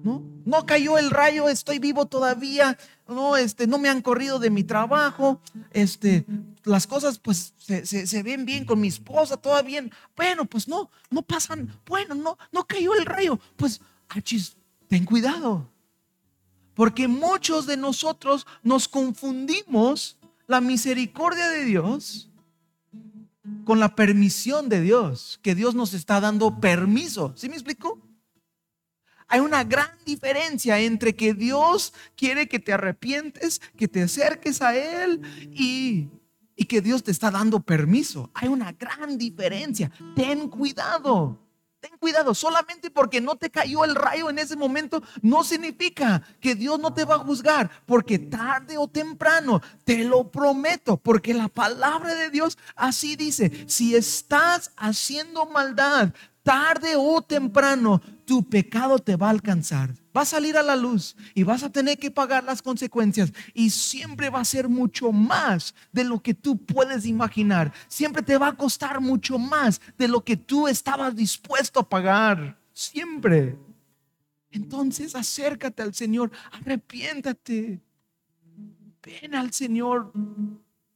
¿No? 0.02 0.22
No 0.44 0.66
cayó 0.66 0.98
el 0.98 1.10
rayo, 1.10 1.48
estoy 1.48 1.78
vivo 1.78 2.06
todavía. 2.06 2.76
No, 3.06 3.36
este, 3.36 3.66
no 3.66 3.78
me 3.78 3.88
han 3.88 4.02
corrido 4.02 4.38
de 4.38 4.50
mi 4.50 4.64
trabajo. 4.64 5.40
Este, 5.70 6.24
las 6.64 6.86
cosas 6.86 7.18
pues 7.18 7.54
se, 7.58 8.22
ven 8.22 8.44
bien 8.44 8.64
con 8.64 8.80
mi 8.80 8.88
esposa, 8.88 9.36
todo 9.36 9.62
bien. 9.62 9.92
Bueno, 10.16 10.44
pues 10.44 10.66
no, 10.66 10.90
no 11.10 11.22
pasan. 11.22 11.78
Bueno, 11.86 12.14
no, 12.14 12.38
no 12.50 12.66
cayó 12.66 12.94
el 12.94 13.06
rayo. 13.06 13.38
Pues, 13.56 13.80
achis, 14.08 14.56
ten 14.88 15.04
cuidado. 15.04 15.68
Porque 16.74 17.06
muchos 17.06 17.66
de 17.66 17.76
nosotros 17.76 18.46
nos 18.62 18.88
confundimos 18.88 20.16
la 20.46 20.60
misericordia 20.60 21.48
de 21.50 21.64
Dios 21.64 22.30
con 23.64 23.80
la 23.80 23.94
permisión 23.94 24.68
de 24.68 24.80
Dios, 24.80 25.38
que 25.42 25.54
Dios 25.54 25.74
nos 25.74 25.94
está 25.94 26.20
dando 26.20 26.60
permiso. 26.60 27.32
¿Sí 27.36 27.48
me 27.48 27.54
explico? 27.54 28.00
Hay 29.32 29.40
una 29.40 29.64
gran 29.64 29.88
diferencia 30.04 30.78
entre 30.78 31.16
que 31.16 31.32
Dios 31.32 31.94
quiere 32.16 32.48
que 32.48 32.58
te 32.58 32.74
arrepientes, 32.74 33.62
que 33.78 33.88
te 33.88 34.02
acerques 34.02 34.60
a 34.60 34.76
Él 34.76 35.22
y, 35.50 36.10
que 36.68 36.82
Dios 36.82 37.02
te 37.02 37.12
está 37.12 37.30
dando 37.30 37.60
permiso. 37.60 38.30
Hay 38.34 38.48
una 38.48 38.72
gran 38.72 39.16
diferencia. 39.16 39.90
Ten 40.14 40.50
cuidado. 40.50 41.38
Ten 41.80 41.96
cuidado, 41.98 42.34
solamente 42.34 42.90
porque 42.90 43.22
no 43.22 43.36
te 43.36 43.50
cayó 43.50 43.86
el 43.86 43.94
rayo 43.94 44.28
en 44.28 44.38
ese 44.38 44.54
momento 44.54 45.02
no 45.22 45.42
significa 45.44 46.22
que 46.38 46.54
Dios 46.54 46.78
no 46.78 46.92
te 46.92 47.04
va 47.04 47.14
a 47.14 47.18
juzgar, 47.20 47.70
porque 47.86 48.18
tarde 48.20 48.76
o 48.78 48.86
temprano, 48.86 49.60
te 49.82 50.04
lo 50.04 50.30
prometo, 50.30 50.96
porque 50.96 51.34
la 51.34 51.48
palabra 51.48 52.14
de 52.14 52.30
Dios 52.30 52.56
así 52.76 53.16
dice, 53.16 53.64
si 53.66 53.96
estás 53.96 54.70
haciendo 54.76 55.46
maldad, 55.46 56.12
tarde 56.42 56.94
o 56.96 57.22
temprano, 57.22 58.00
tu 58.24 58.42
pecado 58.42 58.98
te 58.98 59.16
va 59.16 59.28
a 59.28 59.30
alcanzar. 59.30 59.94
Va 60.16 60.22
a 60.22 60.26
salir 60.26 60.56
a 60.56 60.62
la 60.62 60.76
luz 60.76 61.16
y 61.34 61.42
vas 61.42 61.62
a 61.62 61.70
tener 61.70 61.98
que 61.98 62.10
pagar 62.10 62.44
las 62.44 62.60
consecuencias. 62.60 63.32
Y 63.54 63.70
siempre 63.70 64.30
va 64.30 64.40
a 64.40 64.44
ser 64.44 64.68
mucho 64.68 65.12
más 65.12 65.74
de 65.90 66.04
lo 66.04 66.20
que 66.20 66.34
tú 66.34 66.56
puedes 66.58 67.06
imaginar. 67.06 67.72
Siempre 67.88 68.22
te 68.22 68.36
va 68.36 68.48
a 68.48 68.56
costar 68.56 69.00
mucho 69.00 69.38
más 69.38 69.80
de 69.96 70.08
lo 70.08 70.22
que 70.22 70.36
tú 70.36 70.68
estabas 70.68 71.16
dispuesto 71.16 71.80
a 71.80 71.88
pagar. 71.88 72.58
Siempre. 72.74 73.58
Entonces 74.50 75.14
acércate 75.14 75.82
al 75.82 75.94
Señor, 75.94 76.30
arrepiéntate. 76.52 77.80
Ven 79.02 79.34
al 79.34 79.52
Señor 79.52 80.12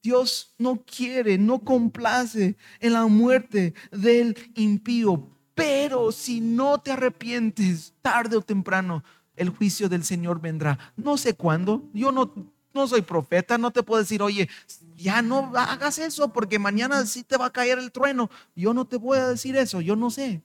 Dios 0.06 0.54
no 0.56 0.84
quiere, 0.84 1.36
no 1.36 1.58
complace 1.58 2.56
en 2.78 2.92
la 2.92 3.08
muerte 3.08 3.74
del 3.90 4.36
impío. 4.54 5.35
Pero 5.56 6.12
si 6.12 6.42
no 6.42 6.78
te 6.78 6.92
arrepientes, 6.92 7.94
tarde 8.02 8.36
o 8.36 8.42
temprano, 8.42 9.02
el 9.36 9.48
juicio 9.48 9.88
del 9.88 10.04
Señor 10.04 10.38
vendrá. 10.38 10.78
No 10.96 11.16
sé 11.16 11.34
cuándo. 11.34 11.88
Yo 11.94 12.12
no, 12.12 12.30
no 12.74 12.86
soy 12.86 13.00
profeta, 13.00 13.56
no 13.56 13.70
te 13.70 13.82
puedo 13.82 14.02
decir, 14.02 14.20
oye, 14.20 14.50
ya 14.98 15.22
no 15.22 15.50
hagas 15.56 15.98
eso 15.98 16.30
porque 16.30 16.58
mañana 16.58 17.06
sí 17.06 17.24
te 17.24 17.38
va 17.38 17.46
a 17.46 17.52
caer 17.52 17.78
el 17.78 17.90
trueno. 17.90 18.30
Yo 18.54 18.74
no 18.74 18.84
te 18.84 18.98
voy 18.98 19.16
a 19.16 19.28
decir 19.28 19.56
eso, 19.56 19.80
yo 19.80 19.96
no 19.96 20.10
sé. 20.10 20.42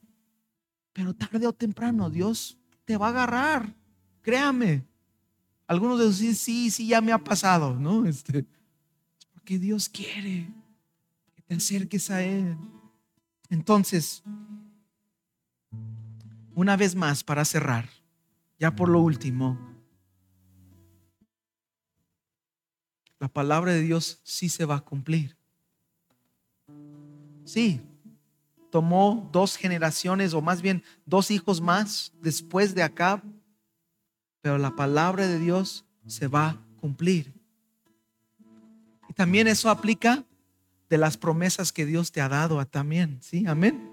Pero 0.93 1.13
tarde 1.13 1.45
o 1.45 1.51
temprano 1.51 2.09
Dios 2.09 2.57
te 2.85 2.95
va 2.95 3.07
a 3.07 3.09
agarrar. 3.09 3.75
Créame. 4.21 4.85
Algunos 5.67 5.99
de 5.99 6.33
sí, 6.33 6.71
sí, 6.71 6.87
ya 6.87 7.01
me 7.01 7.11
ha 7.11 7.17
pasado, 7.17 7.75
¿no? 7.75 8.05
Este, 8.05 8.45
porque 9.33 9.59
Dios 9.59 9.89
quiere 9.89 10.47
que 11.35 11.41
te 11.41 11.55
acerques 11.55 12.09
a 12.09 12.23
Él. 12.23 12.55
Entonces, 13.49 14.23
una 16.55 16.77
vez 16.77 16.95
más 16.95 17.23
para 17.23 17.45
cerrar, 17.45 17.89
ya 18.59 18.75
por 18.75 18.89
lo 18.89 18.99
último, 18.99 19.59
la 23.19 23.27
palabra 23.27 23.73
de 23.73 23.81
Dios 23.81 24.19
sí 24.23 24.49
se 24.49 24.65
va 24.65 24.77
a 24.77 24.81
cumplir. 24.81 25.37
Sí, 27.45 27.81
tomó 28.71 29.29
dos 29.31 29.57
generaciones 29.57 30.33
o 30.33 30.41
más 30.41 30.63
bien 30.63 30.83
dos 31.05 31.29
hijos 31.29 31.61
más 31.61 32.13
después 32.21 32.73
de 32.73 32.81
Acab, 32.81 33.21
pero 34.41 34.57
la 34.57 34.75
palabra 34.75 35.27
de 35.27 35.37
Dios 35.37 35.85
se 36.07 36.27
va 36.27 36.49
a 36.49 36.61
cumplir. 36.79 37.31
Y 39.07 39.13
también 39.13 39.47
eso 39.47 39.69
aplica 39.69 40.25
de 40.89 40.97
las 40.97 41.15
promesas 41.15 41.71
que 41.71 41.85
Dios 41.85 42.11
te 42.11 42.21
ha 42.21 42.29
dado 42.29 42.59
a 42.59 42.65
también, 42.65 43.19
¿sí? 43.21 43.45
Amén. 43.45 43.91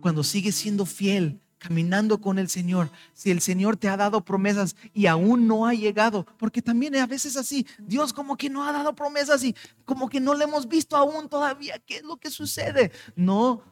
Cuando 0.00 0.24
sigues 0.24 0.54
siendo 0.54 0.86
fiel, 0.86 1.41
caminando 1.62 2.20
con 2.20 2.40
el 2.40 2.48
Señor, 2.48 2.90
si 3.14 3.30
el 3.30 3.40
Señor 3.40 3.76
te 3.76 3.88
ha 3.88 3.96
dado 3.96 4.24
promesas 4.24 4.74
y 4.92 5.06
aún 5.06 5.46
no 5.46 5.64
ha 5.64 5.74
llegado, 5.74 6.26
porque 6.38 6.60
también 6.60 6.96
a 6.96 7.06
veces 7.06 7.36
así, 7.36 7.66
Dios 7.78 8.12
como 8.12 8.36
que 8.36 8.50
no 8.50 8.64
ha 8.64 8.72
dado 8.72 8.94
promesas 8.94 9.44
y 9.44 9.54
como 9.84 10.08
que 10.08 10.18
no 10.18 10.34
le 10.34 10.44
hemos 10.44 10.66
visto 10.66 10.96
aún 10.96 11.28
todavía, 11.28 11.78
¿qué 11.86 11.98
es 11.98 12.02
lo 12.02 12.16
que 12.16 12.30
sucede? 12.30 12.90
No, 13.14 13.62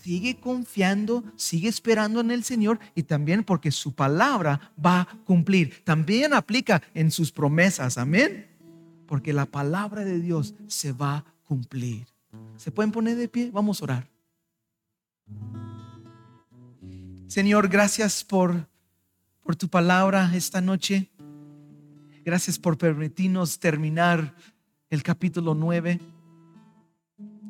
sigue 0.00 0.40
confiando, 0.40 1.24
sigue 1.36 1.68
esperando 1.68 2.20
en 2.20 2.30
el 2.30 2.42
Señor 2.42 2.78
y 2.94 3.02
también 3.02 3.44
porque 3.44 3.70
su 3.70 3.92
palabra 3.92 4.72
va 4.82 5.00
a 5.02 5.08
cumplir. 5.26 5.84
También 5.84 6.32
aplica 6.32 6.82
en 6.94 7.10
sus 7.10 7.30
promesas, 7.30 7.98
amén. 7.98 8.46
Porque 9.06 9.34
la 9.34 9.44
palabra 9.44 10.04
de 10.04 10.20
Dios 10.20 10.54
se 10.68 10.92
va 10.92 11.16
a 11.16 11.24
cumplir. 11.44 12.06
¿Se 12.56 12.70
pueden 12.70 12.92
poner 12.92 13.16
de 13.16 13.28
pie? 13.28 13.50
Vamos 13.52 13.80
a 13.80 13.84
orar. 13.84 14.08
Señor, 17.36 17.68
gracias 17.68 18.24
por, 18.24 18.66
por 19.42 19.56
tu 19.56 19.68
palabra 19.68 20.32
esta 20.34 20.62
noche. 20.62 21.10
Gracias 22.24 22.58
por 22.58 22.78
permitirnos 22.78 23.58
terminar 23.58 24.34
el 24.88 25.02
capítulo 25.02 25.54
9. 25.54 26.00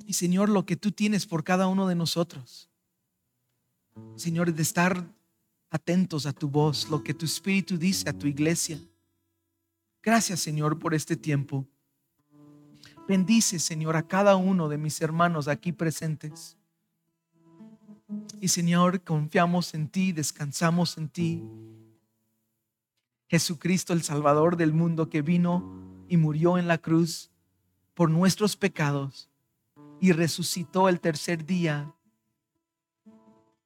Y 0.05 0.13
Señor, 0.15 0.49
lo 0.49 0.67
que 0.67 0.75
tú 0.75 0.91
tienes 0.91 1.25
por 1.25 1.45
cada 1.45 1.69
uno 1.69 1.87
de 1.87 1.95
nosotros. 1.95 2.69
Señor, 4.17 4.53
de 4.53 4.61
estar 4.61 5.07
atentos 5.71 6.27
a 6.27 6.33
tu 6.33 6.49
voz, 6.49 6.91
lo 6.91 7.05
que 7.05 7.15
tu 7.15 7.25
espíritu 7.25 7.79
dice 7.79 8.11
a 8.11 8.13
tu 8.13 8.27
iglesia. 8.27 8.81
Gracias, 10.03 10.41
Señor, 10.41 10.81
por 10.81 10.95
este 10.95 11.15
tiempo. 11.15 11.65
Bendice, 13.07 13.61
Señor, 13.61 13.95
a 13.95 14.09
cada 14.09 14.35
uno 14.35 14.69
de 14.69 14.79
mis 14.79 15.01
hermanos 15.01 15.47
aquí 15.47 15.71
presentes. 15.71 16.57
Y 18.41 18.49
Señor, 18.49 19.03
confiamos 19.03 19.75
en 19.75 19.89
ti, 19.89 20.13
descansamos 20.13 20.97
en 20.99 21.09
ti. 21.09 21.43
Jesucristo, 23.29 23.93
el 23.93 24.03
Salvador 24.03 24.57
del 24.57 24.73
mundo 24.73 25.09
que 25.09 25.23
vino 25.23 26.05
y 26.09 26.17
murió 26.17 26.59
en 26.59 26.69
la 26.69 26.79
cruz 26.79 27.31
por 27.95 28.11
nuestros 28.11 28.57
pecados 28.57 29.29
y 30.01 30.13
resucitó 30.13 30.89
el 30.89 31.01
tercer 31.01 31.45
día 31.45 31.93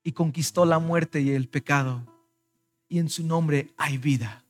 y 0.03 0.13
conquistó 0.13 0.65
la 0.65 0.79
muerte 0.79 1.21
y 1.21 1.31
el 1.31 1.49
pecado. 1.49 2.07
Y 2.89 2.99
en 2.99 3.09
su 3.09 3.27
nombre 3.27 3.73
hay 3.77 3.99
vida. 3.99 4.45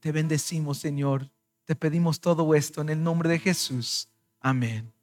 Te 0.00 0.12
bendecimos, 0.12 0.78
Señor. 0.78 1.30
Te 1.64 1.74
pedimos 1.74 2.20
todo 2.20 2.54
esto 2.54 2.80
en 2.80 2.90
el 2.90 3.02
nombre 3.02 3.28
de 3.28 3.38
Jesús. 3.38 4.08
Amén. 4.40 4.95